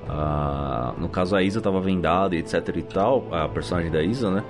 Ah, 0.07 0.93
no 0.99 1.09
caso, 1.09 1.35
a 1.35 1.43
Isa 1.43 1.63
tava 1.63 1.81
vendada, 1.81 2.37
etc 2.37 2.77
e 2.77 2.83
tal, 2.83 3.27
a 3.33 3.49
personagem 3.49 3.91
da 3.91 4.03
Isa, 4.03 4.31
né? 4.31 4.45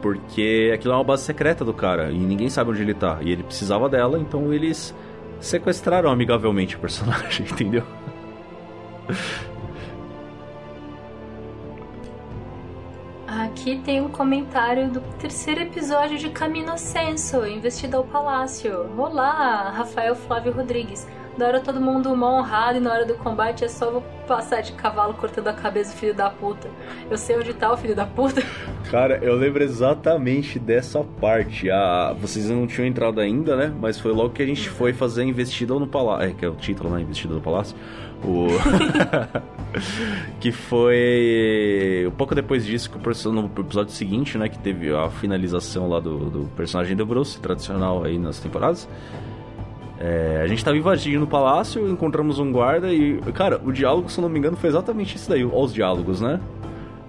Porque 0.00 0.70
aquilo 0.72 0.94
é 0.94 0.96
uma 0.96 1.04
base 1.04 1.24
secreta 1.24 1.64
do 1.64 1.74
cara 1.74 2.10
e 2.12 2.18
ninguém 2.18 2.48
sabe 2.48 2.70
onde 2.70 2.82
ele 2.82 2.94
tá. 2.94 3.18
E 3.22 3.32
ele 3.32 3.42
precisava 3.42 3.88
dela, 3.88 4.16
então 4.18 4.52
eles 4.52 4.94
sequestraram 5.40 6.08
amigavelmente 6.08 6.76
o 6.76 6.78
personagem, 6.78 7.46
entendeu? 7.50 7.82
Aqui 13.50 13.80
tem 13.84 14.00
um 14.00 14.08
comentário 14.08 14.88
do 14.88 15.00
terceiro 15.18 15.60
episódio 15.62 16.16
de 16.16 16.30
Camino 16.30 16.78
Senso, 16.78 17.44
Investido 17.44 17.96
ao 17.96 18.04
Palácio. 18.04 18.88
Olá, 18.96 19.70
Rafael 19.70 20.14
Flávio 20.14 20.52
Rodrigues. 20.52 21.04
Na 21.40 21.46
hora 21.46 21.60
todo 21.60 21.80
mundo 21.80 22.14
mal 22.14 22.34
honrado 22.34 22.76
e 22.76 22.80
na 22.82 22.92
hora 22.92 23.06
do 23.06 23.14
combate 23.14 23.64
é 23.64 23.68
só 23.68 23.90
vou 23.90 24.02
passar 24.28 24.60
de 24.60 24.72
cavalo 24.72 25.14
cortando 25.14 25.48
a 25.48 25.54
cabeça 25.54 25.94
do 25.94 25.98
filho 25.98 26.12
da 26.12 26.28
puta. 26.28 26.68
Eu 27.10 27.16
sei 27.16 27.38
onde 27.38 27.54
tá 27.54 27.72
o 27.72 27.78
filho 27.78 27.96
da 27.96 28.04
puta. 28.04 28.42
Cara, 28.90 29.18
eu 29.22 29.34
lembro 29.36 29.62
exatamente 29.62 30.58
dessa 30.58 31.02
parte. 31.02 31.70
Ah, 31.70 32.14
vocês 32.20 32.50
não 32.50 32.66
tinham 32.66 32.86
entrado 32.86 33.20
ainda, 33.20 33.56
né? 33.56 33.72
Mas 33.80 33.98
foi 33.98 34.12
logo 34.12 34.34
que 34.34 34.42
a 34.42 34.46
gente 34.46 34.68
foi 34.68 34.92
fazer 34.92 35.24
Investida 35.24 35.72
no 35.78 35.86
Palácio. 35.86 36.28
É, 36.28 36.34
que 36.34 36.44
é 36.44 36.48
o 36.48 36.56
título, 36.56 36.90
né? 36.90 37.00
Investida 37.00 37.32
no 37.32 37.40
Palácio. 37.40 37.74
O... 38.22 38.48
que 40.40 40.52
foi 40.52 42.04
um 42.06 42.10
pouco 42.10 42.34
depois 42.34 42.66
disso 42.66 42.90
que 42.90 42.98
o 42.98 43.32
no 43.32 43.50
episódio 43.60 43.94
seguinte, 43.94 44.36
né, 44.36 44.46
que 44.46 44.58
teve 44.58 44.94
a 44.94 45.08
finalização 45.08 45.88
lá 45.88 46.00
do, 46.00 46.28
do 46.28 46.50
personagem 46.54 46.94
do 46.94 47.06
Bruce, 47.06 47.40
tradicional 47.40 48.04
aí 48.04 48.18
nas 48.18 48.38
temporadas. 48.40 48.86
É, 50.02 50.40
a 50.42 50.46
gente 50.46 50.64
tava 50.64 50.78
invadindo 50.78 51.26
o 51.26 51.28
palácio, 51.28 51.86
encontramos 51.86 52.38
um 52.38 52.50
guarda 52.50 52.90
e, 52.90 53.20
cara, 53.34 53.60
o 53.62 53.70
diálogo, 53.70 54.08
se 54.08 54.18
eu 54.18 54.22
não 54.22 54.30
me 54.30 54.38
engano, 54.38 54.56
foi 54.56 54.70
exatamente 54.70 55.14
isso 55.16 55.28
daí, 55.28 55.44
os 55.44 55.74
diálogos, 55.74 56.22
né? 56.22 56.40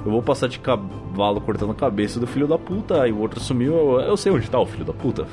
Eu 0.06 0.12
vou 0.12 0.22
passar 0.22 0.50
de 0.50 0.60
cavalo 0.60 1.40
cortando 1.40 1.72
a 1.72 1.76
cabeça 1.76 2.20
do 2.20 2.28
filho 2.28 2.48
da 2.48 2.58
puta, 2.58 3.02
aí 3.02 3.14
o 3.14 3.20
outro 3.20 3.40
sumiu, 3.40 3.74
eu, 3.74 4.02
eu 4.02 4.18
sei 4.18 4.30
onde 4.30 4.50
tá 4.50 4.60
o 4.60 4.66
filho 4.66 4.84
da 4.84 4.92
puta. 4.92 5.26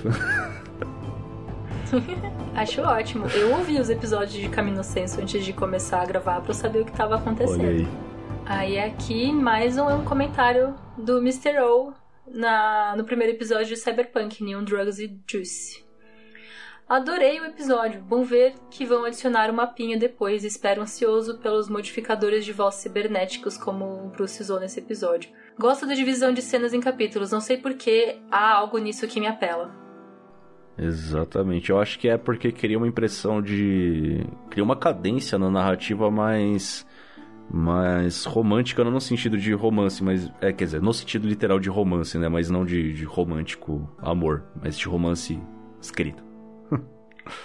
Acho 2.55 2.83
ótimo. 2.83 3.27
Eu 3.27 3.57
ouvi 3.57 3.81
os 3.81 3.91
episódios 3.91 4.35
de 4.35 4.49
Camino 4.49 4.85
Senso 4.85 5.21
antes 5.21 5.45
de 5.45 5.53
começar 5.53 6.03
a 6.03 6.05
gravar 6.05 6.41
pra 6.41 6.51
eu 6.51 6.55
saber 6.55 6.81
o 6.81 6.85
que 6.85 6.93
tava 6.93 7.17
acontecendo. 7.17 7.61
Olha 7.61 7.71
aí. 7.71 7.89
Aí 8.47 8.79
aqui 8.79 9.33
mais 9.33 9.77
um, 9.79 9.89
um 9.89 10.05
comentário 10.05 10.75
do 10.97 11.19
Mr. 11.19 11.59
O 11.61 11.93
na, 12.27 12.95
no 12.97 13.05
primeiro 13.05 13.33
episódio 13.33 13.67
de 13.67 13.77
Cyberpunk, 13.77 14.45
Neon 14.45 14.63
Drugs 14.63 14.99
e 14.99 15.19
Juice. 15.27 15.88
Adorei 16.89 17.39
o 17.39 17.45
episódio. 17.45 18.01
Bom 18.01 18.25
ver 18.25 18.55
que 18.71 18.87
vão 18.87 19.05
adicionar 19.05 19.51
um 19.51 19.53
mapinha 19.53 19.99
depois. 19.99 20.43
Espero 20.43 20.81
ansioso 20.81 21.37
pelos 21.37 21.69
modificadores 21.69 22.47
de 22.47 22.53
voz 22.53 22.77
cibernéticos, 22.77 23.59
como 23.59 24.07
o 24.07 24.09
Bruce 24.09 24.41
usou 24.41 24.59
nesse 24.59 24.81
episódio. 24.81 25.31
Gosto 25.59 25.87
da 25.87 25.93
divisão 25.93 26.33
de 26.33 26.41
cenas 26.41 26.73
em 26.73 26.81
capítulos. 26.81 27.31
Não 27.31 27.43
sei 27.43 27.59
porquê, 27.59 28.21
há 28.31 28.55
algo 28.55 28.79
nisso 28.79 29.07
que 29.07 29.21
me 29.21 29.27
apela. 29.27 29.71
Exatamente. 30.79 31.69
Eu 31.69 31.79
acho 31.79 31.99
que 31.99 32.09
é 32.09 32.17
porque 32.17 32.51
cria 32.51 32.79
uma 32.79 32.89
impressão 32.89 33.43
de. 33.43 34.25
cria 34.49 34.65
uma 34.65 34.77
cadência 34.77 35.39
na 35.39 35.51
narrativa 35.51 36.11
mais. 36.11 36.87
mais 37.51 38.25
romântica, 38.25 38.83
não 38.83 38.93
no 38.93 39.01
sentido 39.01 39.37
de 39.37 39.53
romance, 39.53 40.03
mas. 40.03 40.33
É, 40.41 40.55
quer 40.55 40.65
dizer, 40.65 40.81
no 40.81 40.95
sentido 40.95 41.29
literal 41.29 41.61
de 41.61 41.69
romance, 41.69 42.17
né? 42.17 42.31
Mas 42.31 42.49
não 42.49 42.65
de, 42.65 42.95
de 42.95 43.05
romântico 43.05 43.95
amor, 43.99 44.43
mas 44.63 44.79
de 44.79 44.89
romance 44.89 45.39
escrito. 45.83 46.28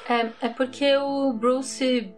É, 0.07 0.47
é 0.47 0.49
porque 0.49 0.95
o 0.97 1.33
Bruce 1.33 2.13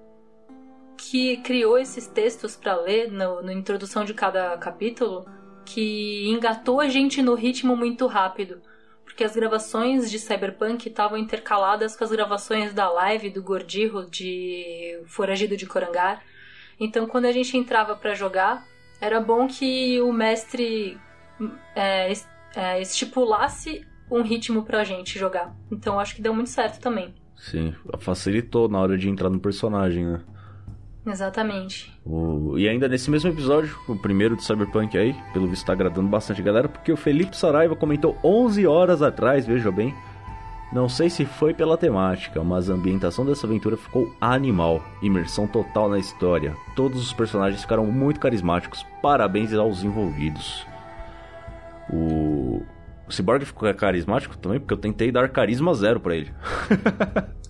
que 0.97 1.37
criou 1.37 1.77
esses 1.77 2.07
textos 2.07 2.55
para 2.55 2.75
ler 2.75 3.11
no, 3.11 3.41
na 3.41 3.53
introdução 3.53 4.03
de 4.03 4.13
cada 4.13 4.57
capítulo, 4.57 5.25
que 5.65 6.27
engatou 6.29 6.79
a 6.79 6.87
gente 6.87 7.21
no 7.21 7.35
ritmo 7.35 7.75
muito 7.75 8.07
rápido. 8.07 8.61
Porque 9.03 9.23
as 9.23 9.35
gravações 9.35 10.09
de 10.09 10.19
Cyberpunk 10.19 10.89
estavam 10.89 11.17
intercaladas 11.17 11.95
com 11.95 12.03
as 12.03 12.11
gravações 12.11 12.73
da 12.73 12.89
live 12.89 13.29
do 13.29 13.41
Gordirro 13.41 14.09
de 14.09 14.99
Foragido 15.05 15.55
de 15.55 15.65
Corangar. 15.65 16.23
Então, 16.79 17.07
quando 17.07 17.25
a 17.25 17.31
gente 17.31 17.55
entrava 17.55 17.95
para 17.95 18.13
jogar, 18.13 18.65
era 18.99 19.21
bom 19.21 19.47
que 19.47 20.01
o 20.01 20.11
mestre 20.11 20.99
é, 21.75 22.11
é, 22.55 22.81
estipulasse 22.81 23.87
um 24.11 24.21
ritmo 24.21 24.63
pra 24.63 24.83
gente 24.83 25.17
jogar. 25.17 25.55
Então, 25.71 25.99
acho 25.99 26.15
que 26.15 26.21
deu 26.21 26.33
muito 26.33 26.49
certo 26.49 26.79
também. 26.81 27.13
Sim, 27.35 27.73
facilitou 27.99 28.67
na 28.67 28.79
hora 28.79 28.97
de 28.97 29.09
entrar 29.09 29.29
no 29.29 29.39
personagem, 29.39 30.05
né? 30.05 30.21
Exatamente. 31.05 31.93
O... 32.03 32.57
E 32.57 32.67
ainda 32.67 32.87
nesse 32.87 33.11
mesmo 33.11 33.29
episódio, 33.29 33.77
o 33.87 33.95
primeiro 33.95 34.35
de 34.35 34.43
Cyberpunk 34.43 34.97
aí, 34.97 35.15
pelo 35.33 35.47
visto 35.47 35.65
tá 35.65 35.73
agradando 35.73 36.07
bastante 36.07 36.41
a 36.41 36.43
galera, 36.43 36.67
porque 36.67 36.91
o 36.91 36.97
Felipe 36.97 37.37
Saraiva 37.37 37.75
comentou 37.75 38.17
11 38.23 38.65
horas 38.65 39.01
atrás, 39.01 39.45
veja 39.45 39.71
bem. 39.71 39.93
Não 40.73 40.89
sei 40.89 41.09
se 41.09 41.23
foi 41.25 41.53
pela 41.53 41.77
temática, 41.77 42.43
mas 42.43 42.69
a 42.69 42.73
ambientação 42.73 43.23
dessa 43.25 43.45
aventura 43.45 43.77
ficou 43.77 44.11
animal. 44.19 44.83
Imersão 45.01 45.47
total 45.47 45.87
na 45.89 45.99
história. 45.99 46.55
Todos 46.75 47.01
os 47.01 47.13
personagens 47.13 47.61
ficaram 47.61 47.85
muito 47.85 48.19
carismáticos. 48.19 48.83
Parabéns 49.01 49.53
aos 49.53 49.83
envolvidos. 49.83 50.65
O, 51.89 52.63
o 53.07 53.11
Cyborg 53.11 53.45
ficou 53.45 53.71
carismático 53.73 54.37
também, 54.37 54.59
porque 54.59 54.73
eu 54.73 54.77
tentei 54.77 55.11
dar 55.11 55.29
carisma 55.29 55.73
zero 55.73 55.99
para 55.99 56.15
ele. 56.15 56.33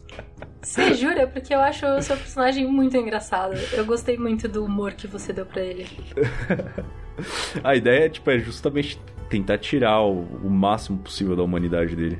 Você 0.65 0.95
jura? 0.95 1.27
Porque 1.27 1.53
eu 1.53 1.59
acho 1.59 1.85
o 1.85 2.01
seu 2.01 2.17
personagem 2.17 2.65
muito 2.65 2.97
engraçado. 2.97 3.53
Eu 3.71 3.85
gostei 3.85 4.17
muito 4.17 4.47
do 4.47 4.65
humor 4.65 4.93
que 4.93 5.05
você 5.05 5.31
deu 5.31 5.45
para 5.45 5.61
ele. 5.61 5.87
A 7.63 7.75
ideia 7.75 8.09
tipo, 8.09 8.31
é 8.31 8.39
justamente 8.39 8.99
tentar 9.29 9.59
tirar 9.59 10.01
o, 10.01 10.21
o, 10.21 10.49
máximo 10.49 10.97
possível 10.97 11.35
da 11.35 11.43
humanidade 11.43 11.95
dele. 11.95 12.19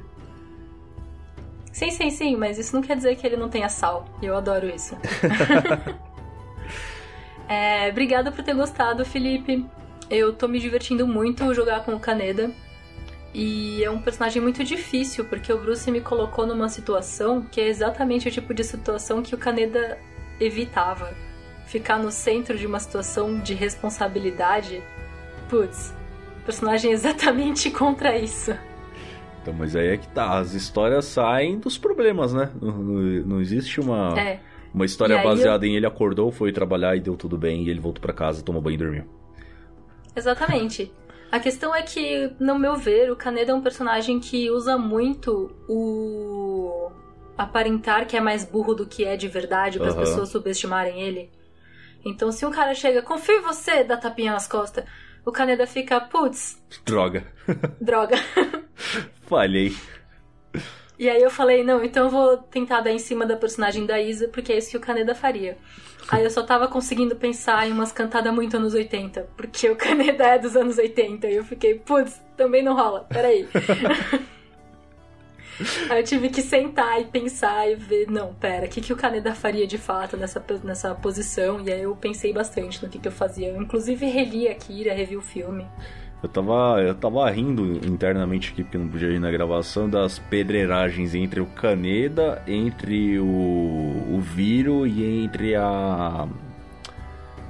Sim, 1.72 1.90
sim, 1.90 2.10
sim, 2.12 2.36
mas 2.36 2.60
isso 2.60 2.74
não 2.76 2.84
quer 2.84 2.96
dizer 2.96 3.16
que 3.16 3.26
ele 3.26 3.36
não 3.36 3.50
tenha 3.50 3.68
sal. 3.68 4.06
E 4.22 4.28
eu 4.28 4.38
adoro 4.38 4.68
isso. 4.70 4.96
é, 7.50 7.90
obrigada 7.90 8.32
por 8.32 8.44
ter 8.44 8.54
gostado, 8.54 9.04
Felipe. 9.04 9.66
Eu 10.10 10.34
tô 10.34 10.48
me 10.48 10.60
divertindo 10.60 11.08
muito 11.08 11.52
jogar 11.54 11.84
com 11.84 11.96
o 11.96 12.00
Caneda. 12.00 12.52
E 13.38 13.84
é 13.84 13.92
um 13.92 14.00
personagem 14.00 14.42
muito 14.42 14.64
difícil, 14.64 15.26
porque 15.26 15.52
o 15.52 15.58
Bruce 15.58 15.92
me 15.92 16.00
colocou 16.00 16.48
numa 16.48 16.70
situação 16.70 17.42
que 17.42 17.60
é 17.60 17.68
exatamente 17.68 18.30
o 18.30 18.32
tipo 18.32 18.54
de 18.54 18.64
situação 18.64 19.22
que 19.22 19.36
o 19.36 19.38
Kaneda 19.38 19.98
evitava. 20.40 21.14
Ficar 21.66 22.00
no 22.00 22.12
centro 22.12 22.58
de 22.58 22.66
uma 22.66 22.80
situação 22.80 23.38
de 23.38 23.54
responsabilidade. 23.54 24.82
Putz, 25.50 25.94
personagem 26.46 26.92
é 26.92 26.94
exatamente 26.94 27.70
contra 27.76 28.18
isso. 28.18 28.58
Então, 29.42 29.54
mas 29.54 29.76
aí 29.76 29.90
é 29.90 29.98
que 29.98 30.08
tá, 30.08 30.40
as 30.40 30.54
histórias 30.54 31.04
saem 31.04 31.60
dos 31.60 31.78
problemas, 31.78 32.32
né? 32.32 32.50
Não, 32.62 32.72
não 32.72 33.42
existe 33.42 33.82
uma, 33.82 34.18
é. 34.18 34.40
uma 34.74 34.86
história 34.86 35.22
baseada 35.22 35.66
eu... 35.66 35.72
em 35.72 35.76
ele 35.76 35.86
acordou, 35.86 36.32
foi 36.32 36.54
trabalhar 36.54 36.96
e 36.96 37.02
deu 37.02 37.18
tudo 37.18 37.38
bem, 37.38 37.64
e 37.64 37.70
ele 37.70 37.82
voltou 37.82 38.02
para 38.02 38.14
casa, 38.14 38.42
tomou 38.42 38.62
banho 38.62 38.76
e 38.76 38.78
dormiu. 38.78 39.04
Exatamente. 40.16 40.90
A 41.32 41.40
questão 41.40 41.76
é 41.76 41.82
que, 41.82 42.32
no 42.40 42.58
meu 42.58 42.76
ver, 42.76 43.12
o 43.12 43.16
Kaneda 43.16 43.52
é 43.52 43.56
um 43.56 43.62
personagem 43.62 44.20
que 44.20 44.50
usa 44.50 44.78
muito 44.78 45.52
o 45.68 46.92
aparentar 47.38 48.08
que 48.08 48.16
é 48.16 48.22
mais 48.22 48.46
burro 48.46 48.74
do 48.74 48.86
que 48.86 49.04
é 49.04 49.18
de 49.18 49.28
verdade 49.28 49.78
para 49.78 49.90
as 49.90 49.96
uhum. 49.96 50.00
pessoas 50.02 50.30
subestimarem 50.30 51.02
ele. 51.02 51.30
Então, 52.06 52.32
se 52.32 52.46
um 52.46 52.52
cara 52.52 52.74
chega, 52.74 53.02
confio 53.02 53.40
em 53.40 53.42
você, 53.42 53.84
dá 53.84 53.98
tapinha 53.98 54.32
nas 54.32 54.48
costas, 54.48 54.86
o 55.26 55.32
Kaneda 55.32 55.66
fica, 55.66 56.00
putz. 56.00 56.62
Droga. 56.86 57.26
Droga. 57.82 58.16
Falhei. 59.22 59.76
E 60.98 61.10
aí 61.10 61.22
eu 61.22 61.32
falei, 61.32 61.64
não, 61.64 61.84
então 61.84 62.06
eu 62.06 62.10
vou 62.10 62.38
tentar 62.38 62.82
dar 62.82 62.92
em 62.92 63.00
cima 63.00 63.26
da 63.26 63.36
personagem 63.36 63.86
da 63.86 64.00
Isa, 64.00 64.30
porque 64.30 64.54
é 64.54 64.58
isso 64.58 64.70
que 64.70 64.78
o 64.78 64.82
Kaneda 64.82 65.14
faria. 65.14 65.58
Aí 66.08 66.24
eu 66.24 66.30
só 66.30 66.44
tava 66.44 66.68
conseguindo 66.68 67.16
pensar 67.16 67.68
em 67.68 67.72
umas 67.72 67.92
cantadas 67.92 68.34
muito 68.34 68.56
anos 68.58 68.74
80, 68.74 69.28
porque 69.36 69.70
o 69.70 69.76
Kaneda 69.76 70.26
é 70.26 70.38
dos 70.38 70.56
anos 70.56 70.78
80, 70.78 71.28
e 71.28 71.36
eu 71.36 71.44
fiquei, 71.44 71.80
putz, 71.80 72.22
também 72.38 72.64
não 72.64 72.76
rola, 72.76 73.06
peraí. 73.10 73.48
Aí 75.90 76.02
eu 76.02 76.04
tive 76.04 76.30
que 76.30 76.42
sentar 76.42 77.00
e 77.00 77.06
pensar 77.06 77.70
e 77.70 77.76
ver, 77.76 78.12
não, 78.12 78.34
pera, 78.34 78.66
o 78.66 78.70
que, 78.70 78.82
que 78.82 78.92
o 78.92 78.96
Kaneda 78.96 79.34
faria 79.34 79.66
de 79.66 79.78
fato 79.78 80.18
nessa, 80.18 80.44
nessa 80.64 80.94
posição? 80.94 81.62
E 81.62 81.72
aí 81.72 81.84
eu 81.84 81.96
pensei 81.96 82.34
bastante 82.34 82.84
no 82.84 82.90
que, 82.90 83.00
que 83.00 83.08
eu 83.08 83.12
fazia. 83.12 83.50
Eu, 83.50 83.62
inclusive, 83.62 84.06
reli 84.06 84.50
a 84.50 84.56
Kira, 84.56 84.94
revi 84.94 85.16
o 85.16 85.22
filme. 85.22 85.66
Eu 86.24 86.30
tava, 86.30 86.82
eu 86.82 86.96
tava 86.96 87.30
rindo 87.30 87.86
internamente 87.86 88.52
aqui, 88.52 88.64
porque 88.64 88.78
não 88.78 88.88
podia 88.88 89.10
ir 89.10 89.20
na 89.20 89.30
gravação, 89.30 89.90
das 89.90 90.18
pedreiragens 90.18 91.14
entre 91.14 91.40
o 91.40 91.46
Caneda, 91.46 92.42
entre 92.48 93.20
o, 93.20 93.26
o 93.26 94.20
Viro 94.22 94.88
e 94.88 95.24
entre 95.24 95.56
a. 95.56 96.28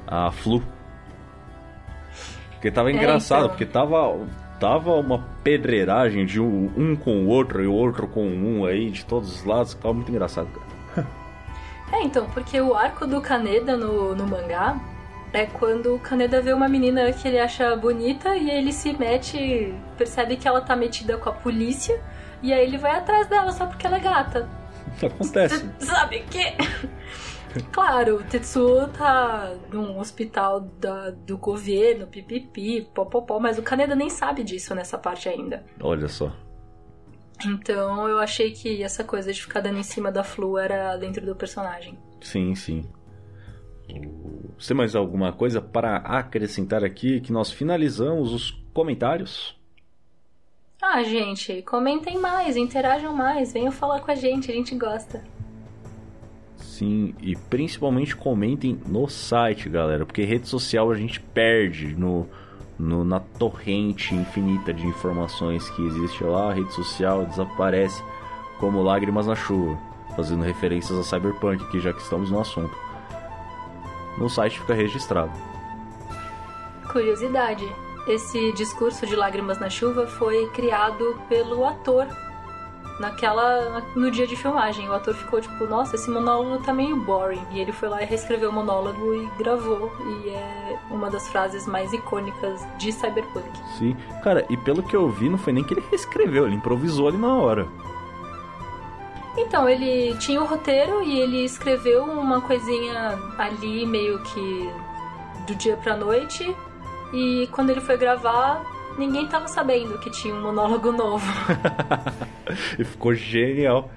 a 0.07 0.31
Flu. 0.31 0.61
Porque 2.51 2.69
tava 2.69 2.91
é, 2.91 2.95
engraçado, 2.95 3.45
então. 3.45 3.49
porque 3.49 3.65
tava, 3.65 4.17
tava 4.59 4.93
uma 4.95 5.23
pedreiragem 5.43 6.25
de 6.25 6.41
um, 6.41 6.71
um, 6.75 6.95
com 6.95 7.23
o 7.23 7.27
outro 7.27 7.63
e 7.63 7.67
o 7.67 7.73
outro 7.73 8.07
com 8.07 8.27
um 8.27 8.65
aí, 8.65 8.89
de 8.89 9.05
todos 9.05 9.35
os 9.35 9.45
lados, 9.45 9.73
tava 9.75 9.93
muito 9.93 10.11
engraçado, 10.11 10.47
cara. 10.47 11.07
É, 11.91 12.01
então, 12.01 12.27
porque 12.31 12.59
o 12.59 12.73
arco 12.73 13.05
do 13.05 13.21
Caneda 13.21 13.77
no, 13.77 14.15
no 14.15 14.27
mangá 14.27 14.75
é 15.35 15.45
quando 15.45 15.95
o 15.95 15.99
Kaneda 15.99 16.41
vê 16.41 16.53
uma 16.53 16.69
menina 16.69 17.11
que 17.11 17.27
ele 17.27 17.39
acha 17.39 17.75
bonita 17.75 18.35
e 18.35 18.49
ele 18.49 18.71
se 18.71 18.93
mete, 18.93 19.73
percebe 19.97 20.37
que 20.37 20.47
ela 20.47 20.61
tá 20.61 20.75
metida 20.75 21.17
com 21.17 21.29
a 21.29 21.33
polícia 21.33 22.01
e 22.41 22.53
aí 22.53 22.65
ele 22.65 22.77
vai 22.77 22.91
atrás 22.91 23.27
dela 23.27 23.51
só 23.51 23.65
porque 23.65 23.85
ela 23.85 23.97
é 23.97 23.99
gata. 23.99 24.49
Acontece. 25.03 25.69
Sabe 25.79 26.17
o 26.17 26.25
quê? 26.25 26.53
Claro, 27.71 28.17
o 28.17 28.23
Tetsuo 28.23 28.87
tá 28.89 29.53
num 29.71 29.97
hospital 29.99 30.61
da, 30.61 31.11
do 31.11 31.37
governo, 31.37 32.07
pipipi, 32.07 32.81
popopó, 32.93 33.39
mas 33.39 33.57
o 33.57 33.63
Kaneda 33.63 33.95
nem 33.95 34.09
sabe 34.09 34.43
disso 34.43 34.75
nessa 34.75 34.97
parte 34.97 35.29
ainda. 35.29 35.65
Olha 35.81 36.07
só. 36.07 36.31
Então 37.45 38.07
eu 38.07 38.19
achei 38.19 38.51
que 38.51 38.83
essa 38.83 39.03
coisa 39.03 39.31
de 39.31 39.41
ficar 39.41 39.61
dando 39.61 39.77
em 39.77 39.83
cima 39.83 40.11
da 40.11 40.23
Flu 40.23 40.57
era 40.57 40.95
dentro 40.97 41.25
do 41.25 41.35
personagem. 41.35 41.97
Sim, 42.21 42.55
sim. 42.55 42.85
Você 44.57 44.73
mais 44.73 44.95
alguma 44.95 45.33
coisa 45.33 45.61
para 45.61 45.97
acrescentar 45.97 46.83
aqui 46.83 47.19
que 47.19 47.31
nós 47.31 47.51
finalizamos 47.51 48.33
os 48.33 48.51
comentários? 48.73 49.57
Ah, 50.81 51.03
gente, 51.03 51.61
comentem 51.63 52.17
mais, 52.17 52.55
interajam 52.55 53.13
mais, 53.13 53.51
venham 53.51 53.71
falar 53.71 53.99
com 54.01 54.11
a 54.11 54.15
gente, 54.15 54.51
a 54.51 54.53
gente 54.53 54.75
gosta. 54.75 55.23
Sim, 56.57 57.13
e 57.21 57.35
principalmente 57.35 58.15
comentem 58.15 58.79
no 58.85 59.07
site, 59.07 59.69
galera, 59.69 60.05
porque 60.05 60.23
rede 60.23 60.47
social 60.47 60.91
a 60.91 60.95
gente 60.95 61.19
perde 61.19 61.95
no, 61.95 62.27
no, 62.77 63.03
na 63.03 63.19
torrente 63.19 64.13
infinita 64.13 64.73
de 64.73 64.85
informações 64.85 65.69
que 65.69 65.85
existe 65.85 66.23
lá, 66.23 66.51
a 66.51 66.53
rede 66.53 66.73
social 66.73 67.25
desaparece 67.25 68.03
como 68.59 68.81
lágrimas 68.81 69.27
na 69.27 69.35
chuva, 69.35 69.77
fazendo 70.15 70.43
referências 70.43 70.97
a 70.97 71.03
Cyberpunk 71.03 71.63
aqui, 71.63 71.79
já 71.79 71.93
que 71.93 72.01
estamos 72.01 72.29
no 72.29 72.39
assunto. 72.39 72.84
No 74.17 74.29
site 74.29 74.59
fica 74.59 74.73
registrado. 74.73 75.31
Curiosidade: 76.91 77.67
esse 78.07 78.51
discurso 78.53 79.05
de 79.05 79.15
lágrimas 79.15 79.59
na 79.59 79.69
chuva 79.69 80.07
foi 80.07 80.47
criado 80.49 81.19
pelo 81.27 81.65
ator 81.65 82.07
naquela 82.99 83.83
no 83.95 84.09
dia 84.09 84.27
de 84.27 84.35
filmagem. 84.35 84.87
O 84.87 84.93
ator 84.93 85.13
ficou 85.13 85.41
tipo, 85.41 85.65
nossa, 85.65 85.95
esse 85.95 86.09
monólogo 86.09 86.63
tá 86.63 86.73
meio 86.73 86.95
boring. 86.97 87.41
E 87.51 87.59
ele 87.59 87.71
foi 87.71 87.89
lá 87.89 88.01
e 88.01 88.05
reescreveu 88.05 88.49
o 88.49 88.53
monólogo 88.53 89.13
e 89.13 89.25
gravou. 89.37 89.91
E 89.99 90.29
é 90.29 90.79
uma 90.89 91.09
das 91.09 91.27
frases 91.27 91.67
mais 91.67 91.91
icônicas 91.93 92.65
de 92.77 92.91
Cyberpunk. 92.91 93.49
Sim, 93.77 93.95
cara, 94.23 94.45
e 94.49 94.57
pelo 94.57 94.83
que 94.83 94.95
eu 94.95 95.09
vi, 95.09 95.29
não 95.29 95.37
foi 95.37 95.53
nem 95.53 95.63
que 95.63 95.73
ele 95.73 95.83
reescreveu, 95.89 96.45
ele 96.45 96.55
improvisou 96.55 97.07
ali 97.07 97.17
na 97.17 97.35
hora. 97.35 97.67
Então, 99.37 99.67
ele 99.67 100.15
tinha 100.17 100.41
o 100.41 100.45
roteiro 100.45 101.03
e 101.03 101.19
ele 101.19 101.43
escreveu 101.43 102.03
uma 102.03 102.41
coisinha 102.41 103.19
ali, 103.37 103.85
meio 103.85 104.19
que 104.19 104.69
do 105.45 105.55
dia 105.55 105.75
pra 105.77 105.97
noite. 105.97 106.55
E 107.13 107.47
quando 107.51 107.69
ele 107.69 107.81
foi 107.81 107.97
gravar, 107.97 108.63
ninguém 108.97 109.27
tava 109.27 109.47
sabendo 109.47 109.97
que 109.99 110.09
tinha 110.09 110.33
um 110.33 110.41
monólogo 110.41 110.91
novo. 110.91 111.25
e 112.79 112.83
ficou 112.83 113.13
genial. 113.13 113.89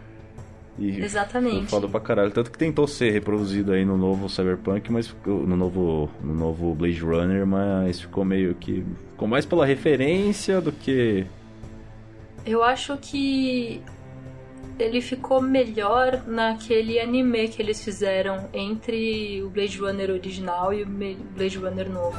E 0.78 1.00
Exatamente. 1.00 1.66
Foda 1.66 1.88
pra 1.88 2.00
caralho. 2.00 2.30
Tanto 2.30 2.50
que 2.50 2.58
tentou 2.58 2.86
ser 2.86 3.10
reproduzido 3.10 3.72
aí 3.72 3.84
no 3.84 3.96
novo 3.96 4.28
Cyberpunk, 4.28 4.92
mas 4.92 5.08
ficou, 5.08 5.44
no 5.44 5.56
novo, 5.56 6.08
no 6.22 6.34
novo 6.34 6.74
Blade 6.74 7.00
Runner, 7.00 7.46
mas 7.46 8.00
ficou 8.00 8.24
meio 8.24 8.54
que. 8.54 8.84
Ficou 9.10 9.26
mais 9.26 9.44
pela 9.44 9.66
referência 9.66 10.60
do 10.60 10.70
que. 10.70 11.26
Eu 12.46 12.62
acho 12.62 12.96
que 12.98 13.82
ele 14.78 15.00
ficou 15.00 15.40
melhor 15.40 16.22
naquele 16.26 16.98
anime 17.00 17.48
que 17.48 17.60
eles 17.60 17.82
fizeram 17.82 18.48
entre 18.52 19.42
o 19.42 19.50
Blade 19.50 19.78
Runner 19.78 20.10
original 20.10 20.72
e 20.72 20.82
o 20.82 20.86
Blade 20.86 21.58
Runner 21.58 21.90
novo. 21.90 22.18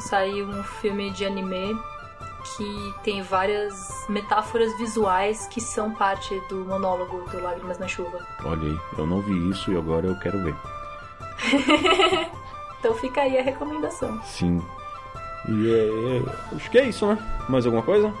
Saiu 0.00 0.46
um 0.48 0.62
filme 0.62 1.10
de 1.10 1.24
anime 1.24 1.76
que 2.56 2.94
tem 3.04 3.22
várias 3.22 3.74
metáforas 4.08 4.76
visuais 4.76 5.46
que 5.46 5.60
são 5.60 5.92
parte 5.92 6.40
do 6.48 6.64
monólogo 6.64 7.28
do 7.30 7.40
Lágrimas 7.40 7.78
na 7.78 7.86
Chuva. 7.86 8.18
Olha 8.44 8.62
aí, 8.62 8.78
eu 8.98 9.06
não 9.06 9.20
vi 9.20 9.50
isso 9.50 9.70
e 9.72 9.76
agora 9.76 10.06
eu 10.06 10.18
quero 10.18 10.42
ver. 10.42 10.54
então 12.78 12.94
fica 12.94 13.22
aí 13.22 13.38
a 13.38 13.42
recomendação. 13.42 14.20
Sim. 14.24 14.60
E 15.48 15.72
é, 15.72 16.18
é, 16.18 16.56
acho 16.56 16.70
que 16.70 16.78
é 16.78 16.88
isso, 16.88 17.06
né? 17.06 17.18
Mais 17.48 17.64
alguma 17.64 17.82
coisa? 17.82 18.12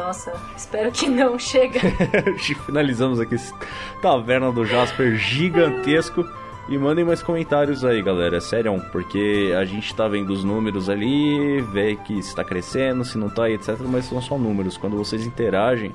Nossa, 0.00 0.32
espero 0.56 0.90
que 0.90 1.08
não. 1.08 1.38
Chega. 1.38 1.78
Finalizamos 2.64 3.20
aqui 3.20 3.34
esse 3.34 3.52
Taverna 4.00 4.50
do 4.50 4.64
Jasper 4.64 5.14
gigantesco. 5.14 6.26
E 6.68 6.78
mandem 6.78 7.04
mais 7.04 7.22
comentários 7.22 7.84
aí, 7.84 8.00
galera. 8.00 8.38
É 8.38 8.40
sério, 8.40 8.80
porque 8.92 9.52
a 9.58 9.64
gente 9.64 9.94
tá 9.94 10.08
vendo 10.08 10.30
os 10.30 10.42
números 10.42 10.88
ali, 10.88 11.60
vê 11.60 11.96
que 11.96 12.18
está 12.18 12.42
crescendo, 12.42 13.04
se 13.04 13.18
não 13.18 13.28
tá, 13.28 13.50
etc. 13.50 13.76
Mas 13.80 14.06
são 14.06 14.22
só 14.22 14.38
números. 14.38 14.78
Quando 14.78 14.96
vocês 14.96 15.26
interagem, 15.26 15.92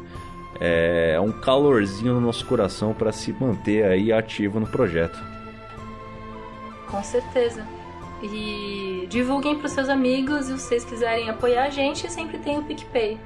é 0.60 1.20
um 1.20 1.32
calorzinho 1.32 2.14
no 2.14 2.22
nosso 2.22 2.46
coração 2.46 2.94
para 2.94 3.12
se 3.12 3.34
manter 3.34 3.86
aí 3.86 4.14
ativo 4.14 4.60
no 4.60 4.68
projeto. 4.68 5.18
Com 6.88 7.02
certeza. 7.02 7.66
E 8.22 9.08
divulguem 9.10 9.58
para 9.58 9.68
seus 9.68 9.90
amigos 9.90 10.48
e 10.48 10.58
se 10.60 10.68
vocês 10.68 10.86
quiserem 10.86 11.30
apoiar 11.30 11.66
a 11.66 11.70
gente, 11.70 12.12
sempre 12.12 12.38
tem 12.38 12.60
o 12.60 12.64
PicPay. 12.64 13.18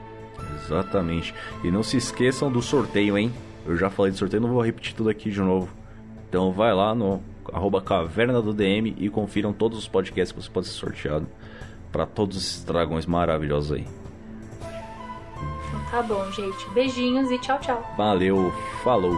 Exatamente. 0.66 1.34
E 1.64 1.72
não 1.72 1.84
se 1.84 1.98
esqueçam 1.98 2.52
do 2.52 2.62
sorteio, 2.62 3.18
hein? 3.18 3.34
Eu 3.66 3.78
já 3.78 3.90
falei 3.90 4.12
de 4.12 4.18
sorteio, 4.18 4.42
não 4.42 4.50
vou 4.50 4.62
repetir 4.62 4.94
tudo 4.94 5.10
aqui 5.10 5.30
de 5.30 5.40
novo. 5.40 5.70
Então 6.28 6.52
vai 6.52 6.74
lá 6.74 6.94
no 6.94 7.22
arroba 7.52 7.82
caverna 7.82 8.42
do 8.42 8.54
DM 8.54 8.96
e 8.98 9.10
confiram 9.10 9.52
todos 9.52 9.78
os 9.78 9.88
podcasts 9.88 10.32
que 10.32 10.42
você 10.42 10.50
pode 10.50 10.68
ser 10.68 10.74
sorteado 10.74 11.28
para 11.92 12.06
todos 12.06 12.38
esses 12.38 12.64
dragões 12.64 13.06
maravilhosos 13.06 13.74
aí. 13.74 13.86
Tá 15.90 16.04
bom, 16.04 16.30
gente. 16.32 16.70
Beijinhos 16.70 17.32
e 17.32 17.40
tchau, 17.40 17.60
tchau. 17.60 17.94
Valeu, 17.98 18.54
falou. 18.84 19.16